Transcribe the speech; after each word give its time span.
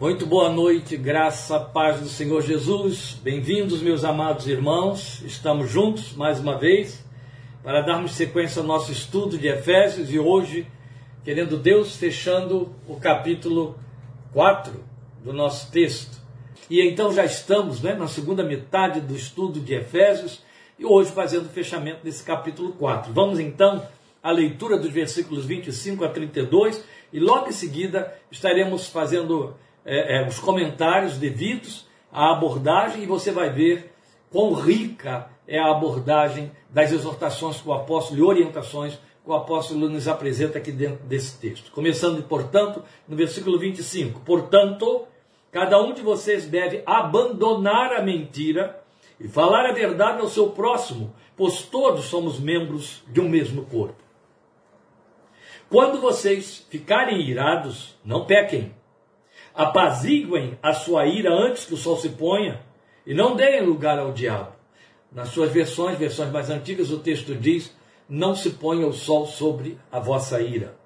Muito 0.00 0.26
boa 0.26 0.50
noite, 0.50 0.96
graça, 0.96 1.60
paz 1.60 2.00
do 2.00 2.08
Senhor 2.08 2.42
Jesus. 2.42 3.16
Bem-vindos, 3.22 3.80
meus 3.80 4.02
amados 4.02 4.48
irmãos. 4.48 5.22
Estamos 5.24 5.70
juntos 5.70 6.14
mais 6.14 6.40
uma 6.40 6.58
vez 6.58 7.04
para 7.62 7.80
darmos 7.80 8.10
sequência 8.10 8.60
ao 8.60 8.66
nosso 8.66 8.90
estudo 8.90 9.38
de 9.38 9.46
Efésios 9.46 10.12
e 10.12 10.18
hoje, 10.18 10.66
querendo 11.22 11.56
Deus, 11.56 11.96
fechando 11.96 12.74
o 12.88 12.96
capítulo 12.96 13.78
4 14.32 14.82
do 15.22 15.32
nosso 15.32 15.70
texto. 15.70 16.20
E 16.68 16.82
então 16.82 17.12
já 17.12 17.24
estamos 17.24 17.80
né, 17.80 17.94
na 17.94 18.08
segunda 18.08 18.42
metade 18.42 19.00
do 19.00 19.14
estudo 19.14 19.60
de 19.60 19.74
Efésios 19.74 20.42
e 20.76 20.84
hoje 20.84 21.12
fazendo 21.12 21.46
o 21.46 21.50
fechamento 21.50 22.02
desse 22.02 22.24
capítulo 22.24 22.72
4. 22.72 23.12
Vamos 23.12 23.38
então 23.38 23.86
à 24.20 24.32
leitura 24.32 24.76
dos 24.76 24.90
versículos 24.90 25.46
25 25.46 26.04
a 26.04 26.08
32 26.08 26.84
e 27.12 27.20
logo 27.20 27.48
em 27.48 27.52
seguida 27.52 28.12
estaremos 28.28 28.88
fazendo 28.88 29.54
é, 29.84 30.16
é, 30.16 30.28
os 30.28 30.38
comentários 30.38 31.18
devidos 31.18 31.86
à 32.12 32.32
abordagem 32.32 33.02
e 33.02 33.06
você 33.06 33.30
vai 33.30 33.50
ver 33.50 33.92
quão 34.30 34.52
rica 34.54 35.28
é 35.46 35.58
a 35.58 35.70
abordagem 35.70 36.50
das 36.70 36.90
exortações 36.90 37.60
que 37.60 37.68
o 37.68 37.72
apóstolo 37.72 38.18
e 38.18 38.22
orientações 38.22 38.94
que 38.94 39.30
o 39.30 39.34
apóstolo 39.34 39.88
nos 39.88 40.08
apresenta 40.08 40.58
aqui 40.58 40.72
dentro 40.72 41.04
desse 41.04 41.38
texto. 41.38 41.70
Começando, 41.70 42.22
portanto, 42.22 42.82
no 43.06 43.16
versículo 43.16 43.58
25: 43.58 44.20
Portanto, 44.20 45.06
cada 45.52 45.80
um 45.82 45.92
de 45.92 46.02
vocês 46.02 46.46
deve 46.46 46.82
abandonar 46.86 47.92
a 47.92 48.02
mentira 48.02 48.82
e 49.20 49.28
falar 49.28 49.66
a 49.66 49.72
verdade 49.72 50.20
ao 50.20 50.28
seu 50.28 50.50
próximo, 50.50 51.14
pois 51.36 51.62
todos 51.62 52.06
somos 52.06 52.38
membros 52.40 53.02
de 53.08 53.20
um 53.20 53.28
mesmo 53.28 53.64
corpo. 53.66 54.02
Quando 55.70 56.00
vocês 56.00 56.66
ficarem 56.70 57.22
irados, 57.22 57.96
não 58.04 58.24
pequem 58.24 58.72
apaziguem 59.54 60.58
a 60.62 60.74
sua 60.74 61.06
ira 61.06 61.32
antes 61.32 61.64
que 61.64 61.74
o 61.74 61.76
sol 61.76 61.96
se 61.96 62.08
ponha 62.10 62.60
e 63.06 63.14
não 63.14 63.36
deem 63.36 63.64
lugar 63.64 63.98
ao 63.98 64.12
diabo. 64.12 64.52
Nas 65.12 65.28
suas 65.28 65.52
versões, 65.52 65.96
versões 65.96 66.30
mais 66.30 66.50
antigas, 66.50 66.90
o 66.90 66.98
texto 66.98 67.34
diz: 67.36 67.74
Não 68.08 68.34
se 68.34 68.50
ponha 68.50 68.86
o 68.86 68.92
sol 68.92 69.26
sobre 69.26 69.78
a 69.92 70.00
vossa 70.00 70.40
ira. 70.40 70.76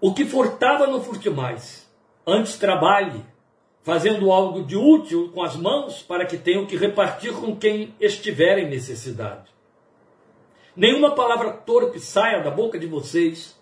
O 0.00 0.14
que 0.14 0.24
furtava, 0.24 0.86
não 0.86 1.02
furte 1.02 1.28
mais. 1.28 1.90
Antes 2.26 2.56
trabalhe, 2.56 3.22
fazendo 3.82 4.32
algo 4.32 4.62
de 4.62 4.76
útil 4.76 5.30
com 5.34 5.42
as 5.42 5.56
mãos, 5.56 6.02
para 6.02 6.24
que 6.24 6.38
tenham 6.38 6.64
que 6.64 6.76
repartir 6.76 7.34
com 7.34 7.54
quem 7.54 7.94
estiver 8.00 8.58
em 8.58 8.70
necessidade. 8.70 9.52
Nenhuma 10.74 11.14
palavra 11.14 11.52
torpe 11.52 12.00
saia 12.00 12.42
da 12.42 12.50
boca 12.50 12.78
de 12.78 12.86
vocês, 12.86 13.54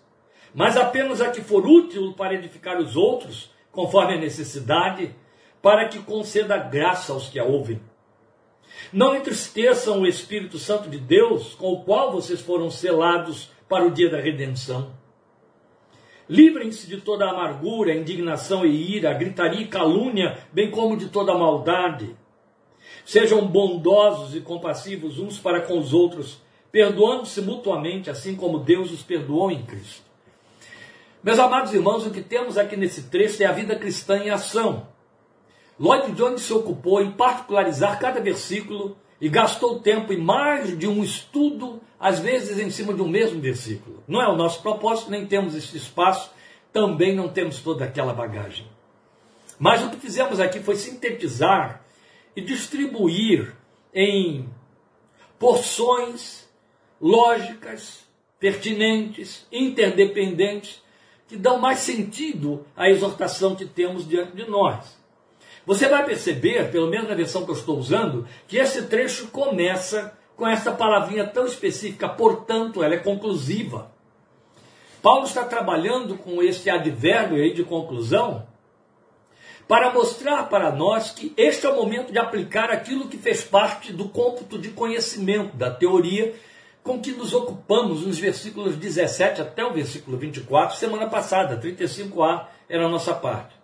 mas 0.53 0.77
apenas 0.77 1.21
a 1.21 1.31
que 1.31 1.41
for 1.41 1.65
útil 1.65 2.13
para 2.13 2.33
edificar 2.33 2.77
os 2.79 2.95
outros, 2.95 3.51
conforme 3.71 4.13
a 4.13 4.19
necessidade, 4.19 5.15
para 5.61 5.87
que 5.87 5.99
conceda 5.99 6.57
graça 6.57 7.13
aos 7.13 7.29
que 7.29 7.39
a 7.39 7.43
ouvem. 7.43 7.81
Não 8.91 9.15
entristeçam 9.15 10.01
o 10.01 10.07
Espírito 10.07 10.59
Santo 10.59 10.89
de 10.89 10.97
Deus, 10.97 11.55
com 11.55 11.73
o 11.73 11.83
qual 11.83 12.11
vocês 12.11 12.41
foram 12.41 12.69
selados 12.69 13.49
para 13.67 13.85
o 13.85 13.91
dia 13.91 14.09
da 14.09 14.19
redenção. 14.19 14.91
Livrem-se 16.29 16.87
de 16.87 17.01
toda 17.01 17.29
amargura, 17.29 17.93
indignação 17.93 18.65
e 18.65 18.95
ira, 18.95 19.13
gritaria 19.13 19.61
e 19.61 19.67
calúnia, 19.67 20.37
bem 20.51 20.69
como 20.69 20.97
de 20.97 21.09
toda 21.09 21.37
maldade. 21.37 22.15
Sejam 23.05 23.45
bondosos 23.45 24.35
e 24.35 24.41
compassivos 24.41 25.19
uns 25.19 25.37
para 25.37 25.61
com 25.61 25.77
os 25.77 25.93
outros, 25.93 26.41
perdoando-se 26.71 27.41
mutuamente, 27.41 28.09
assim 28.09 28.35
como 28.35 28.59
Deus 28.59 28.91
os 28.91 29.01
perdoou 29.01 29.51
em 29.51 29.63
Cristo. 29.63 30.12
Meus 31.23 31.39
amados 31.39 31.73
irmãos, 31.73 32.05
o 32.05 32.11
que 32.11 32.21
temos 32.21 32.57
aqui 32.57 32.75
nesse 32.75 33.03
trecho 33.03 33.41
é 33.41 33.45
a 33.45 33.53
vida 33.53 33.77
cristã 33.77 34.17
em 34.17 34.29
ação. 34.29 34.89
Lloyd 35.79 36.11
Jones 36.11 36.41
se 36.41 36.51
ocupou 36.51 37.01
em 37.01 37.11
particularizar 37.11 37.97
cada 37.97 38.19
versículo 38.19 38.97
e 39.21 39.29
gastou 39.29 39.79
tempo 39.79 40.11
em 40.11 40.17
mais 40.17 40.77
de 40.77 40.85
um 40.85 41.01
estudo, 41.01 41.81
às 41.97 42.19
vezes 42.19 42.59
em 42.59 42.69
cima 42.69 42.93
de 42.93 43.01
um 43.01 43.07
mesmo 43.07 43.39
versículo. 43.39 44.03
Não 44.05 44.21
é 44.21 44.27
o 44.27 44.35
nosso 44.35 44.61
propósito, 44.61 45.11
nem 45.11 45.25
temos 45.25 45.55
esse 45.55 45.77
espaço, 45.77 46.29
também 46.73 47.15
não 47.15 47.29
temos 47.29 47.61
toda 47.61 47.85
aquela 47.85 48.13
bagagem. 48.13 48.67
Mas 49.57 49.81
o 49.81 49.89
que 49.89 49.95
fizemos 49.95 50.41
aqui 50.41 50.59
foi 50.59 50.75
sintetizar 50.75 51.85
e 52.35 52.41
distribuir 52.41 53.55
em 53.93 54.49
porções 55.39 56.49
lógicas, 56.99 58.03
pertinentes, 58.37 59.47
interdependentes, 59.49 60.83
que 61.27 61.37
dão 61.37 61.57
mais 61.57 61.79
sentido 61.79 62.65
à 62.75 62.89
exortação 62.89 63.55
que 63.55 63.65
temos 63.65 64.07
diante 64.07 64.35
de 64.35 64.49
nós. 64.49 64.97
Você 65.65 65.87
vai 65.87 66.05
perceber, 66.05 66.71
pelo 66.71 66.87
menos 66.87 67.07
na 67.07 67.15
versão 67.15 67.45
que 67.45 67.51
eu 67.51 67.55
estou 67.55 67.77
usando, 67.77 68.27
que 68.47 68.57
esse 68.57 68.83
trecho 68.83 69.27
começa 69.27 70.17
com 70.35 70.47
essa 70.47 70.71
palavrinha 70.71 71.25
tão 71.25 71.45
específica, 71.45 72.09
portanto, 72.09 72.83
ela 72.83 72.95
é 72.95 72.99
conclusiva. 72.99 73.91
Paulo 75.01 75.25
está 75.25 75.43
trabalhando 75.43 76.17
com 76.17 76.41
esse 76.41 76.69
advérbio 76.69 77.41
aí 77.41 77.53
de 77.53 77.63
conclusão 77.63 78.45
para 79.67 79.93
mostrar 79.93 80.49
para 80.49 80.71
nós 80.71 81.11
que 81.11 81.33
este 81.37 81.65
é 81.65 81.69
o 81.69 81.75
momento 81.75 82.11
de 82.11 82.19
aplicar 82.19 82.69
aquilo 82.69 83.07
que 83.07 83.17
fez 83.17 83.43
parte 83.43 83.93
do 83.93 84.09
cômputo 84.09 84.57
de 84.57 84.69
conhecimento, 84.69 85.55
da 85.55 85.71
teoria 85.71 86.33
com 86.83 86.99
que 86.99 87.11
nos 87.11 87.33
ocupamos 87.33 88.05
nos 88.05 88.19
versículos 88.19 88.75
17 88.75 89.41
até 89.41 89.65
o 89.65 89.71
versículo 89.71 90.17
24, 90.17 90.75
semana 90.75 91.07
passada, 91.07 91.57
35a 91.57 92.47
era 92.67 92.85
a 92.85 92.89
nossa 92.89 93.13
parte. 93.13 93.55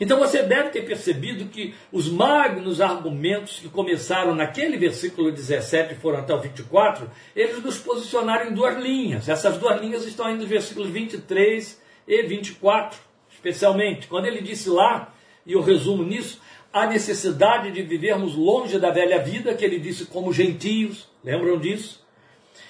Então 0.00 0.18
você 0.18 0.42
deve 0.42 0.70
ter 0.70 0.82
percebido 0.82 1.46
que 1.46 1.74
os 1.92 2.08
magnos 2.08 2.80
argumentos 2.80 3.60
que 3.60 3.68
começaram 3.68 4.34
naquele 4.34 4.76
versículo 4.76 5.30
17 5.30 5.94
e 5.94 5.96
foram 5.96 6.20
até 6.20 6.34
o 6.34 6.40
24, 6.40 7.08
eles 7.34 7.62
nos 7.62 7.78
posicionaram 7.78 8.50
em 8.50 8.54
duas 8.54 8.76
linhas. 8.78 9.28
Essas 9.28 9.58
duas 9.58 9.80
linhas 9.80 10.04
estão 10.04 10.26
aí 10.26 10.34
nos 10.34 10.48
versículos 10.48 10.88
23 10.88 11.80
e 12.08 12.22
24, 12.22 12.98
especialmente. 13.30 14.06
Quando 14.06 14.26
ele 14.26 14.40
disse 14.40 14.70
lá, 14.70 15.14
e 15.44 15.52
eu 15.52 15.60
resumo 15.60 16.02
nisso, 16.02 16.40
a 16.72 16.86
necessidade 16.86 17.70
de 17.70 17.82
vivermos 17.82 18.34
longe 18.34 18.78
da 18.78 18.90
velha 18.90 19.22
vida, 19.22 19.54
que 19.54 19.64
ele 19.64 19.78
disse 19.78 20.06
como 20.06 20.32
gentios, 20.32 21.08
lembram 21.22 21.58
disso? 21.58 22.05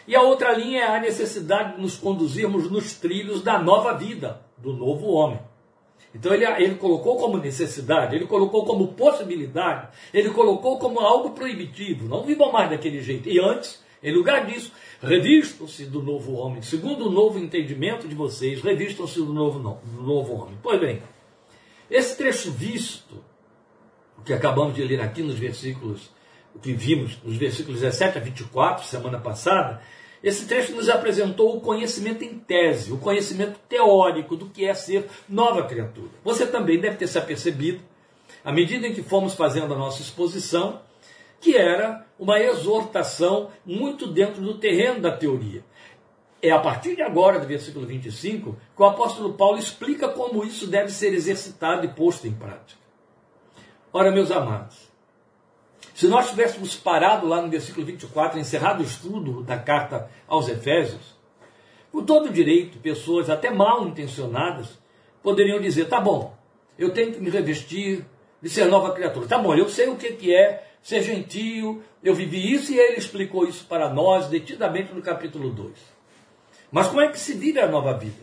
E 0.07 0.15
a 0.15 0.23
outra 0.23 0.53
linha 0.53 0.83
é 0.83 0.97
a 0.97 1.01
necessidade 1.01 1.77
de 1.77 1.83
nos 1.83 1.97
conduzirmos 1.97 2.71
nos 2.71 2.95
trilhos 2.95 3.43
da 3.43 3.59
nova 3.59 3.93
vida, 3.95 4.41
do 4.59 4.73
novo 4.73 5.09
homem. 5.13 5.41
Então 6.15 6.33
ele, 6.33 6.45
ele 6.45 6.75
colocou 6.77 7.19
como 7.19 7.37
necessidade, 7.37 8.17
ele 8.17 8.27
colocou 8.27 8.65
como 8.65 8.89
possibilidade, 8.89 9.89
ele 10.15 10.31
colocou 10.31 10.79
como 10.79 11.01
algo 11.01 11.31
proibitivo. 11.31 12.09
Não 12.09 12.23
vivam 12.23 12.51
mais 12.51 12.71
daquele 12.71 13.03
jeito. 13.03 13.29
E 13.29 13.39
antes, 13.39 13.83
em 14.03 14.13
lugar 14.13 14.47
disso, 14.47 14.73
revistam-se 15.03 15.85
do 15.85 16.03
novo 16.03 16.35
homem. 16.35 16.63
Segundo 16.63 17.09
o 17.09 17.11
novo 17.11 17.39
entendimento 17.39 18.09
de 18.09 18.15
vocês, 18.15 18.63
revistam-se 18.63 19.19
do 19.19 19.33
novo, 19.33 19.59
do 19.85 20.03
novo 20.03 20.35
homem. 20.35 20.57
Pois 20.63 20.81
bem, 20.81 21.03
esse 21.91 22.17
trecho 22.17 22.51
visto, 22.51 23.23
que 24.25 24.33
acabamos 24.33 24.75
de 24.75 24.83
ler 24.83 25.01
aqui 25.01 25.23
nos 25.23 25.39
versículos, 25.39 26.11
que 26.63 26.73
vimos 26.73 27.19
nos 27.23 27.37
versículos 27.37 27.81
17 27.81 28.19
a 28.19 28.21
24, 28.21 28.87
semana 28.87 29.19
passada, 29.19 29.81
esse 30.23 30.47
trecho 30.47 30.75
nos 30.75 30.89
apresentou 30.89 31.57
o 31.57 31.61
conhecimento 31.61 32.25
em 32.25 32.39
tese, 32.39 32.93
o 32.93 32.99
conhecimento 32.99 33.59
teórico 33.69 34.35
do 34.35 34.47
que 34.47 34.65
é 34.65 34.75
ser 34.75 35.09
nova 35.29 35.65
criatura. 35.65 36.11
Você 36.25 36.47
também 36.47 36.81
deve 36.81 36.97
ter 36.97 37.07
se 37.07 37.19
apercebido, 37.19 37.81
à 38.45 38.53
medida 38.53 38.87
em 38.87 38.95
que 38.95 39.03
fomos 39.03 39.35
fazendo 39.35 39.75
a 39.75 39.79
nossa 39.79 40.03
exposição, 40.03 40.81
que 41.41 41.57
era 41.57 42.05
uma 42.19 42.41
exortação 42.41 43.51
muito 43.65 44.07
dentro 44.07 44.41
do 44.43 44.59
terreno 44.59 45.01
da 45.01 45.13
teoria. 45.13 45.63
É 46.43 46.51
a 46.51 46.59
partir 46.59 46.97
de 46.97 47.03
agora, 47.03 47.39
do 47.39 47.47
versículo 47.47 47.87
25, 47.87 48.57
que 48.75 48.83
o 48.83 48.85
apóstolo 48.85 49.35
Paulo 49.35 49.59
explica 49.59 50.09
como 50.09 50.45
isso 50.45 50.67
deve 50.67 50.91
ser 50.91 51.13
exercitado 51.13 51.85
e 51.85 51.89
posto 51.89 52.27
em 52.27 52.33
prática. 52.33 52.81
Ora, 53.93 54.11
meus 54.11 54.31
amados, 54.31 54.86
se 55.97 56.07
nós 56.09 56.29
tivéssemos 56.29 56.77
parado 56.77 57.27
lá 57.27 57.41
no 57.41 57.49
versículo 57.49 57.87
24, 57.87 58.39
encerrado 58.39 58.81
o 58.81 58.87
estudo 58.87 59.43
da 59.43 59.57
carta 59.57 60.11
aos 60.29 60.47
Efésios, 60.47 61.17
com 61.91 62.05
todo 62.05 62.29
direito, 62.29 62.77
pessoas 62.81 63.31
até 63.31 63.49
mal 63.49 63.89
intencionadas 63.89 64.79
poderiam 65.23 65.59
dizer: 65.59 65.87
tá 65.87 65.99
bom, 65.99 66.37
eu 66.79 66.93
tenho 66.93 67.15
que 67.15 67.19
me 67.19 67.31
revestir 67.31 68.05
de 68.43 68.51
ser 68.51 68.67
nova 68.67 68.93
criatura. 68.93 69.27
Tá 69.27 69.39
bom, 69.39 69.55
eu 69.55 69.71
sei 69.71 69.89
o 69.89 69.97
que 69.97 70.35
é 70.35 70.69
ser 70.83 71.03
gentio, 71.03 71.83
eu 72.05 72.15
vivi 72.15 72.53
isso 72.53 72.75
e 72.75 72.79
ele 72.79 72.99
explicou 72.99 73.49
isso 73.49 73.65
para 73.65 73.89
nós 73.89 74.29
detidamente 74.29 74.93
no 74.93 75.01
capítulo 75.01 75.49
2. 75.49 75.73
Mas 76.71 76.89
como 76.89 77.01
é 77.01 77.09
que 77.09 77.19
se 77.19 77.33
vive 77.33 77.59
a 77.59 77.69
nova 77.69 77.97
vida? 77.97 78.23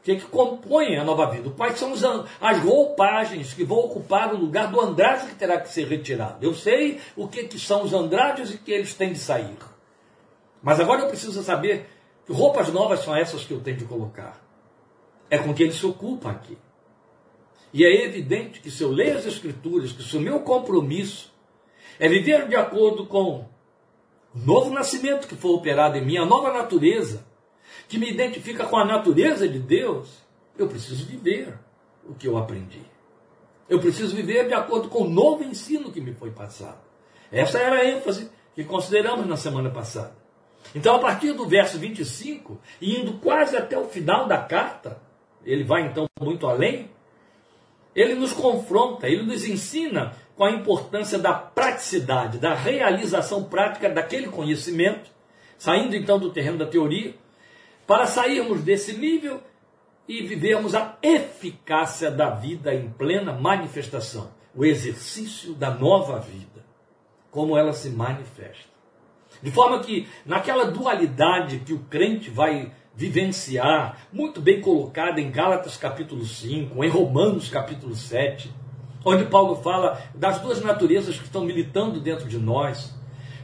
O 0.00 0.02
que, 0.02 0.12
é 0.12 0.16
que 0.16 0.24
compõe 0.26 0.96
a 0.96 1.04
nova 1.04 1.26
vida? 1.26 1.50
Quais 1.50 1.78
são 1.78 1.92
as 2.40 2.58
roupagens 2.58 3.52
que 3.52 3.64
vão 3.64 3.80
ocupar 3.80 4.32
o 4.32 4.38
lugar 4.38 4.70
do 4.70 4.80
andrade 4.80 5.26
que 5.26 5.34
terá 5.34 5.60
que 5.60 5.68
ser 5.68 5.86
retirado? 5.86 6.38
Eu 6.40 6.54
sei 6.54 6.98
o 7.14 7.28
que, 7.28 7.44
que 7.44 7.58
são 7.58 7.84
os 7.84 7.92
andrades 7.92 8.54
e 8.54 8.56
que 8.56 8.72
eles 8.72 8.94
têm 8.94 9.12
de 9.12 9.18
sair. 9.18 9.58
Mas 10.62 10.80
agora 10.80 11.02
eu 11.02 11.08
preciso 11.08 11.42
saber 11.42 11.86
que 12.24 12.32
roupas 12.32 12.72
novas 12.72 13.00
são 13.00 13.14
essas 13.14 13.44
que 13.44 13.52
eu 13.52 13.60
tenho 13.60 13.76
de 13.76 13.84
colocar. 13.84 14.40
É 15.28 15.36
com 15.36 15.52
que 15.52 15.62
ele 15.62 15.72
se 15.72 15.84
ocupa 15.84 16.30
aqui. 16.30 16.56
E 17.72 17.84
é 17.84 18.04
evidente 18.06 18.60
que 18.60 18.70
se 18.70 18.82
eu 18.82 18.90
leio 18.90 19.18
as 19.18 19.26
Escrituras, 19.26 19.92
que 19.92 20.02
se 20.02 20.16
o 20.16 20.20
meu 20.20 20.40
compromisso 20.40 21.30
é 21.98 22.08
viver 22.08 22.48
de 22.48 22.56
acordo 22.56 23.04
com 23.04 23.40
o 23.40 23.48
novo 24.34 24.70
nascimento 24.70 25.28
que 25.28 25.36
foi 25.36 25.50
operado 25.50 25.98
em 25.98 26.04
mim, 26.04 26.16
a 26.16 26.24
nova 26.24 26.50
natureza, 26.50 27.28
que 27.90 27.98
me 27.98 28.08
identifica 28.08 28.64
com 28.66 28.76
a 28.76 28.84
natureza 28.84 29.48
de 29.48 29.58
Deus, 29.58 30.08
eu 30.56 30.68
preciso 30.68 31.04
viver 31.04 31.58
o 32.08 32.14
que 32.14 32.28
eu 32.28 32.38
aprendi. 32.38 32.82
Eu 33.68 33.80
preciso 33.80 34.14
viver 34.14 34.46
de 34.46 34.54
acordo 34.54 34.88
com 34.88 35.02
o 35.02 35.10
novo 35.10 35.42
ensino 35.42 35.90
que 35.90 36.00
me 36.00 36.14
foi 36.14 36.30
passado. 36.30 36.78
Essa 37.32 37.58
era 37.58 37.80
a 37.80 37.84
ênfase 37.84 38.30
que 38.54 38.62
consideramos 38.62 39.26
na 39.26 39.36
semana 39.36 39.70
passada. 39.70 40.14
Então, 40.72 40.94
a 40.94 40.98
partir 41.00 41.32
do 41.32 41.48
verso 41.48 41.80
25, 41.80 42.60
e 42.80 43.00
indo 43.00 43.14
quase 43.14 43.56
até 43.56 43.76
o 43.76 43.86
final 43.86 44.28
da 44.28 44.38
carta, 44.38 45.02
ele 45.44 45.64
vai 45.64 45.82
então 45.82 46.06
muito 46.20 46.46
além, 46.46 46.88
ele 47.92 48.14
nos 48.14 48.32
confronta, 48.32 49.08
ele 49.08 49.24
nos 49.24 49.44
ensina 49.44 50.14
com 50.36 50.44
a 50.44 50.52
importância 50.52 51.18
da 51.18 51.32
praticidade, 51.32 52.38
da 52.38 52.54
realização 52.54 53.42
prática 53.42 53.90
daquele 53.90 54.28
conhecimento, 54.28 55.10
saindo 55.58 55.96
então 55.96 56.20
do 56.20 56.30
terreno 56.30 56.58
da 56.58 56.66
teoria, 56.66 57.14
para 57.90 58.06
sairmos 58.06 58.62
desse 58.62 58.96
nível 58.96 59.40
e 60.06 60.22
vivermos 60.22 60.76
a 60.76 60.96
eficácia 61.02 62.08
da 62.08 62.30
vida 62.30 62.72
em 62.72 62.88
plena 62.88 63.32
manifestação, 63.32 64.30
o 64.54 64.64
exercício 64.64 65.54
da 65.54 65.74
nova 65.74 66.20
vida, 66.20 66.64
como 67.32 67.58
ela 67.58 67.72
se 67.72 67.90
manifesta. 67.90 68.70
De 69.42 69.50
forma 69.50 69.80
que, 69.80 70.06
naquela 70.24 70.70
dualidade 70.70 71.58
que 71.66 71.72
o 71.72 71.80
crente 71.80 72.30
vai 72.30 72.70
vivenciar, 72.94 74.06
muito 74.12 74.40
bem 74.40 74.60
colocada 74.60 75.20
em 75.20 75.28
Gálatas 75.28 75.76
capítulo 75.76 76.24
5, 76.24 76.84
em 76.84 76.88
Romanos 76.88 77.48
capítulo 77.48 77.96
7, 77.96 78.54
onde 79.04 79.24
Paulo 79.24 79.56
fala 79.56 80.00
das 80.14 80.38
duas 80.38 80.62
naturezas 80.62 81.18
que 81.18 81.24
estão 81.24 81.44
militando 81.44 81.98
dentro 81.98 82.28
de 82.28 82.38
nós, 82.38 82.94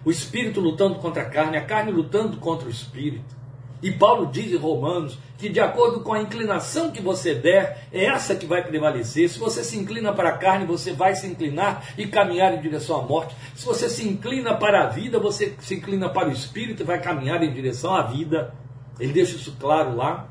o 0.05 0.11
espírito 0.13 0.61
lutando 0.61 1.01
contra 1.01 1.23
a 1.23 1.29
carne, 1.29 1.57
a 1.57 1.65
carne 1.65 1.91
lutando 1.91 2.37
contra 2.37 2.69
o 2.69 2.71
espírito. 2.71 3.35
E 3.83 3.93
Paulo 3.93 4.27
diz 4.27 4.51
em 4.51 4.57
Romanos 4.57 5.19
que, 5.37 5.49
de 5.49 5.61
acordo 5.61 6.01
com 6.01 6.15
a 6.15 6.21
inclinação 6.21 6.91
que 6.91 7.03
você 7.03 7.35
der, 7.35 7.87
é 7.93 8.07
essa 8.07 8.35
que 8.35 8.47
vai 8.47 8.63
prevalecer. 8.63 9.29
Se 9.29 9.39
você 9.39 9.63
se 9.63 9.77
inclina 9.77 10.13
para 10.13 10.31
a 10.31 10.39
carne, 10.39 10.65
você 10.65 10.93
vai 10.93 11.15
se 11.15 11.27
inclinar 11.27 11.85
e 11.99 12.07
caminhar 12.07 12.55
em 12.55 12.61
direção 12.61 13.01
à 13.01 13.03
morte. 13.03 13.37
Se 13.55 13.67
você 13.67 13.89
se 13.89 14.09
inclina 14.09 14.55
para 14.55 14.85
a 14.85 14.87
vida, 14.87 15.19
você 15.19 15.55
se 15.61 15.75
inclina 15.75 16.09
para 16.09 16.29
o 16.29 16.33
espírito 16.33 16.83
e 16.83 16.87
vai 16.87 17.01
caminhar 17.01 17.43
em 17.43 17.53
direção 17.53 17.95
à 17.95 18.03
vida. 18.03 18.55
Ele 18.99 19.13
deixa 19.13 19.37
isso 19.37 19.55
claro 19.61 19.95
lá. 19.95 20.29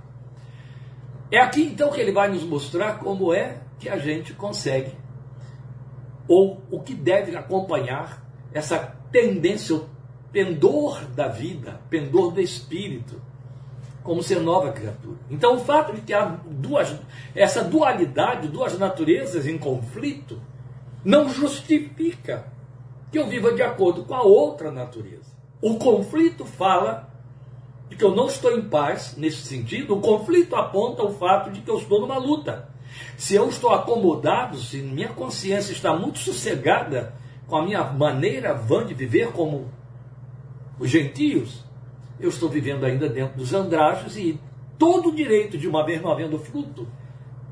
É 1.31 1.39
aqui 1.39 1.63
então 1.63 1.91
que 1.91 2.01
ele 2.01 2.11
vai 2.11 2.27
nos 2.29 2.43
mostrar 2.43 2.97
como 2.97 3.31
é 3.33 3.57
que 3.79 3.89
a 3.89 3.97
gente 3.97 4.33
consegue, 4.33 4.93
ou 6.27 6.63
o 6.71 6.79
que 6.79 6.95
deve 6.95 7.35
acompanhar 7.35 8.23
essa 8.53 8.79
tendência, 9.11 9.75
o 9.75 9.89
pendor 10.31 11.05
da 11.09 11.27
vida, 11.27 11.81
pendor 11.89 12.31
do 12.31 12.39
espírito 12.39 13.21
como 14.05 14.21
ser 14.21 14.39
nova 14.39 14.71
criatura. 14.71 15.17
Então, 15.31 15.55
o 15.55 15.59
fato 15.59 15.99
de 15.99 16.13
há 16.13 16.37
duas, 16.45 16.95
essa 17.33 17.63
dualidade, 17.63 18.47
duas 18.47 18.77
naturezas 18.77 19.47
em 19.47 19.57
conflito, 19.57 20.39
não 21.03 21.27
justifica 21.27 22.45
que 23.11 23.17
eu 23.17 23.27
viva 23.27 23.51
de 23.51 23.63
acordo 23.63 24.03
com 24.03 24.13
a 24.13 24.21
outra 24.21 24.71
natureza. 24.71 25.35
O 25.59 25.77
conflito 25.77 26.45
fala 26.45 27.09
de 27.89 27.95
que 27.95 28.03
eu 28.03 28.15
não 28.15 28.27
estou 28.27 28.55
em 28.55 28.61
paz 28.61 29.15
nesse 29.17 29.41
sentido, 29.41 29.95
o 29.95 30.01
conflito 30.01 30.55
aponta 30.55 31.03
o 31.03 31.11
fato 31.11 31.49
de 31.49 31.61
que 31.61 31.69
eu 31.69 31.79
estou 31.79 31.99
numa 31.99 32.19
luta. 32.19 32.69
Se 33.17 33.33
eu 33.33 33.49
estou 33.49 33.71
acomodado, 33.71 34.59
se 34.59 34.77
minha 34.77 35.09
consciência 35.09 35.71
está 35.71 35.95
muito 35.95 36.19
sossegada 36.19 37.15
com 37.47 37.55
a 37.55 37.63
minha 37.63 37.83
maneira 37.83 38.53
vã 38.53 38.85
de 38.85 38.93
viver 38.93 39.31
como 39.31 39.67
os 40.79 40.89
gentios, 40.91 41.64
eu 42.19 42.29
estou 42.29 42.49
vivendo 42.49 42.85
ainda 42.85 43.09
dentro 43.09 43.37
dos 43.37 43.53
andrajos 43.53 44.17
e 44.17 44.39
todo 44.77 45.09
o 45.09 45.15
direito 45.15 45.57
de 45.57 45.67
uma 45.67 45.85
vez 45.85 46.01
não 46.01 46.11
havendo 46.11 46.39
fruto 46.39 46.87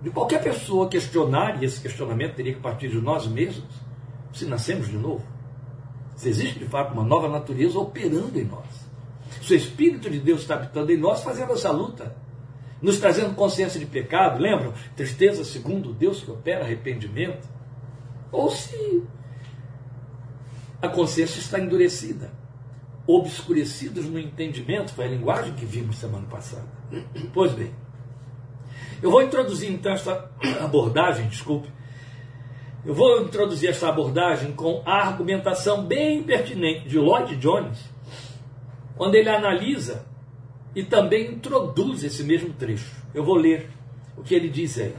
de 0.02 0.10
qualquer 0.10 0.44
pessoa 0.44 0.90
questionar, 0.90 1.62
e 1.62 1.66
esse 1.66 1.80
questionamento 1.80 2.36
teria 2.36 2.54
que 2.54 2.60
partir 2.60 2.90
de 2.90 3.00
nós 3.00 3.26
mesmos, 3.26 3.74
se 4.34 4.46
nascemos 4.46 4.90
de 4.90 4.98
novo. 4.98 5.24
Se 6.16 6.28
existe 6.28 6.60
de 6.60 6.66
fato 6.66 6.94
uma 6.94 7.06
nova 7.06 7.30
natureza 7.30 7.80
operando 7.80 8.38
em 8.38 8.44
nós. 8.44 8.68
Se 9.42 9.54
o 9.54 9.56
Espírito 9.56 10.10
de 10.10 10.20
Deus 10.20 10.42
está 10.42 10.56
habitando 10.56 10.92
em 10.92 10.98
nós, 10.98 11.24
fazendo 11.24 11.54
essa 11.54 11.72
luta, 11.72 12.16
nos 12.82 13.00
trazendo 13.00 13.34
consciência 13.34 13.80
de 13.80 13.86
pecado, 13.86 14.42
lembram? 14.42 14.74
Tristeza 14.96 15.46
segundo 15.46 15.94
Deus 15.94 16.22
que 16.22 16.32
opera 16.32 16.66
arrependimento. 16.66 17.48
Ou 18.30 18.52
se 18.52 19.04
a 20.82 20.90
consciência 20.90 21.40
está 21.40 21.60
endurecida 21.60 22.43
obscurecidos 23.06 24.06
no 24.06 24.20
entendimento, 24.20 24.94
foi 24.94 25.06
a 25.06 25.10
linguagem 25.10 25.54
que 25.54 25.66
vimos 25.66 25.98
semana 25.98 26.26
passada. 26.28 26.68
Pois 27.34 27.52
bem, 27.54 27.72
eu 29.02 29.12
vou 29.12 29.22
introduzir 29.22 29.72
então 29.72 29.92
esta 29.92 30.30
abordagem, 30.62 31.28
desculpe, 31.28 31.68
eu 32.86 32.94
vou 32.94 33.22
introduzir 33.22 33.70
esta 33.70 33.88
abordagem 33.88 34.52
com 34.52 34.82
a 34.86 35.08
argumentação 35.08 35.86
bem 35.86 36.24
pertinente 36.24 36.88
de 36.88 37.00
Lloyd 37.00 37.36
Jones, 37.38 37.80
quando 38.96 39.16
ele 39.16 39.30
analisa 39.30 40.06
e 40.76 40.84
também 40.84 41.32
introduz 41.32 42.04
esse 42.04 42.24
mesmo 42.24 42.54
trecho. 42.54 43.04
Eu 43.14 43.24
vou 43.24 43.36
ler 43.36 43.70
o 44.18 44.24
que 44.24 44.36
ele 44.36 44.50
diz 44.50 44.78
aí. 44.78 44.96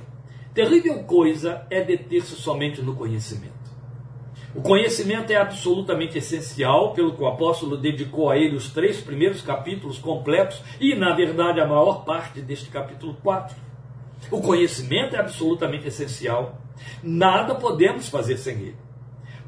Terrível 0.55 1.03
coisa 1.05 1.67
é 1.69 1.83
deter-se 1.83 2.37
somente 2.37 2.81
no 2.81 2.95
conhecimento. 2.95 3.54
O 4.55 4.63
conhecimento 4.63 5.33
é 5.33 5.37
absolutamente 5.37 6.17
essencial, 6.17 6.93
pelo 6.93 7.17
que 7.17 7.21
o 7.21 7.27
apóstolo 7.27 7.77
dedicou 7.77 8.31
a 8.31 8.37
ele 8.37 8.55
os 8.55 8.71
três 8.71 9.01
primeiros 9.01 9.43
capítulos 9.43 9.99
completos 9.99 10.63
e, 10.81 10.95
na 10.95 11.13
verdade, 11.13 11.61
a 11.61 11.67
maior 11.67 12.05
parte 12.05 12.41
deste 12.41 12.71
capítulo 12.71 13.17
4. 13.21 13.57
O 14.31 14.41
conhecimento 14.41 15.17
é 15.17 15.19
absolutamente 15.19 15.89
essencial, 15.89 16.57
nada 17.03 17.57
podemos 17.57 18.09
fazer 18.09 18.37
sem 18.37 18.55
ele. 18.59 18.77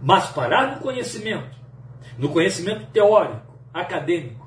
Mas 0.02 0.26
parar 0.26 0.74
no 0.74 0.82
conhecimento, 0.82 1.56
no 2.18 2.30
conhecimento 2.30 2.86
teórico, 2.86 3.54
acadêmico, 3.72 4.44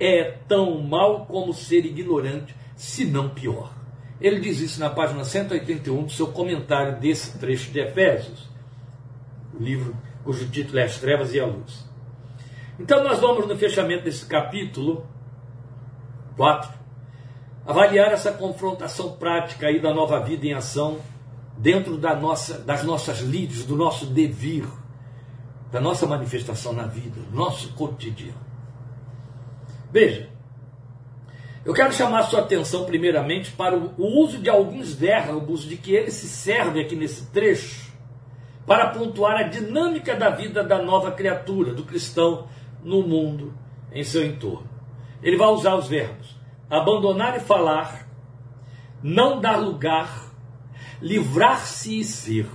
é 0.00 0.24
tão 0.48 0.80
mal 0.82 1.24
como 1.24 1.54
ser 1.54 1.86
ignorante, 1.86 2.52
se 2.74 3.04
não 3.04 3.28
pior. 3.28 3.72
Ele 4.20 4.40
diz 4.40 4.58
isso 4.58 4.80
na 4.80 4.90
página 4.90 5.24
181 5.24 6.02
do 6.02 6.12
seu 6.12 6.26
comentário 6.26 6.98
desse 6.98 7.38
trecho 7.38 7.70
de 7.70 7.78
Efésios 7.78 8.53
livro 9.58 9.96
cujo 10.24 10.48
título 10.48 10.78
é 10.78 10.84
As 10.84 10.98
Trevas 10.98 11.34
e 11.34 11.40
a 11.40 11.46
Luz. 11.46 11.84
Então 12.78 13.04
nós 13.04 13.20
vamos 13.20 13.46
no 13.46 13.56
fechamento 13.56 14.04
desse 14.04 14.26
capítulo 14.26 15.06
4 16.36 16.72
avaliar 17.66 18.12
essa 18.12 18.32
confrontação 18.32 19.12
prática 19.12 19.66
aí 19.66 19.80
da 19.80 19.94
nova 19.94 20.20
vida 20.20 20.46
em 20.46 20.54
ação 20.54 20.98
dentro 21.56 21.96
da 21.96 22.14
nossa, 22.14 22.58
das 22.58 22.82
nossas 22.82 23.20
lides, 23.20 23.64
do 23.64 23.76
nosso 23.76 24.06
devir, 24.06 24.66
da 25.70 25.80
nossa 25.80 26.06
manifestação 26.06 26.72
na 26.72 26.86
vida, 26.86 27.20
do 27.20 27.36
nosso 27.36 27.72
cotidiano. 27.74 28.44
Veja, 29.90 30.28
eu 31.64 31.72
quero 31.72 31.92
chamar 31.92 32.24
sua 32.24 32.40
atenção 32.40 32.84
primeiramente 32.84 33.52
para 33.52 33.76
o 33.76 33.94
uso 33.96 34.38
de 34.38 34.50
alguns 34.50 34.92
verbos 34.92 35.62
de 35.62 35.76
que 35.76 35.94
ele 35.94 36.10
se 36.10 36.28
serve 36.28 36.80
aqui 36.80 36.96
nesse 36.96 37.26
trecho 37.26 37.93
para 38.66 38.88
pontuar 38.88 39.36
a 39.36 39.42
dinâmica 39.42 40.14
da 40.14 40.30
vida 40.30 40.62
da 40.62 40.82
nova 40.82 41.12
criatura, 41.12 41.72
do 41.72 41.84
cristão 41.84 42.48
no 42.82 43.02
mundo, 43.02 43.54
em 43.92 44.02
seu 44.02 44.24
entorno. 44.24 44.68
Ele 45.22 45.36
vai 45.36 45.48
usar 45.48 45.74
os 45.74 45.88
verbos 45.88 46.34
abandonar 46.68 47.36
e 47.36 47.40
falar, 47.40 48.06
não 49.02 49.40
dar 49.40 49.56
lugar, 49.56 50.30
livrar-se 51.00 52.00
e 52.00 52.04
ser. 52.04 52.46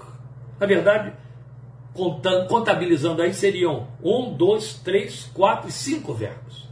Na 0.59 0.65
verdade, 0.65 1.13
contabilizando 2.47 3.21
aí 3.21 3.33
seriam 3.33 3.87
um, 4.03 4.33
dois, 4.33 4.73
três, 4.73 5.29
quatro 5.33 5.69
e 5.69 5.71
cinco 5.71 6.13
verbos. 6.13 6.67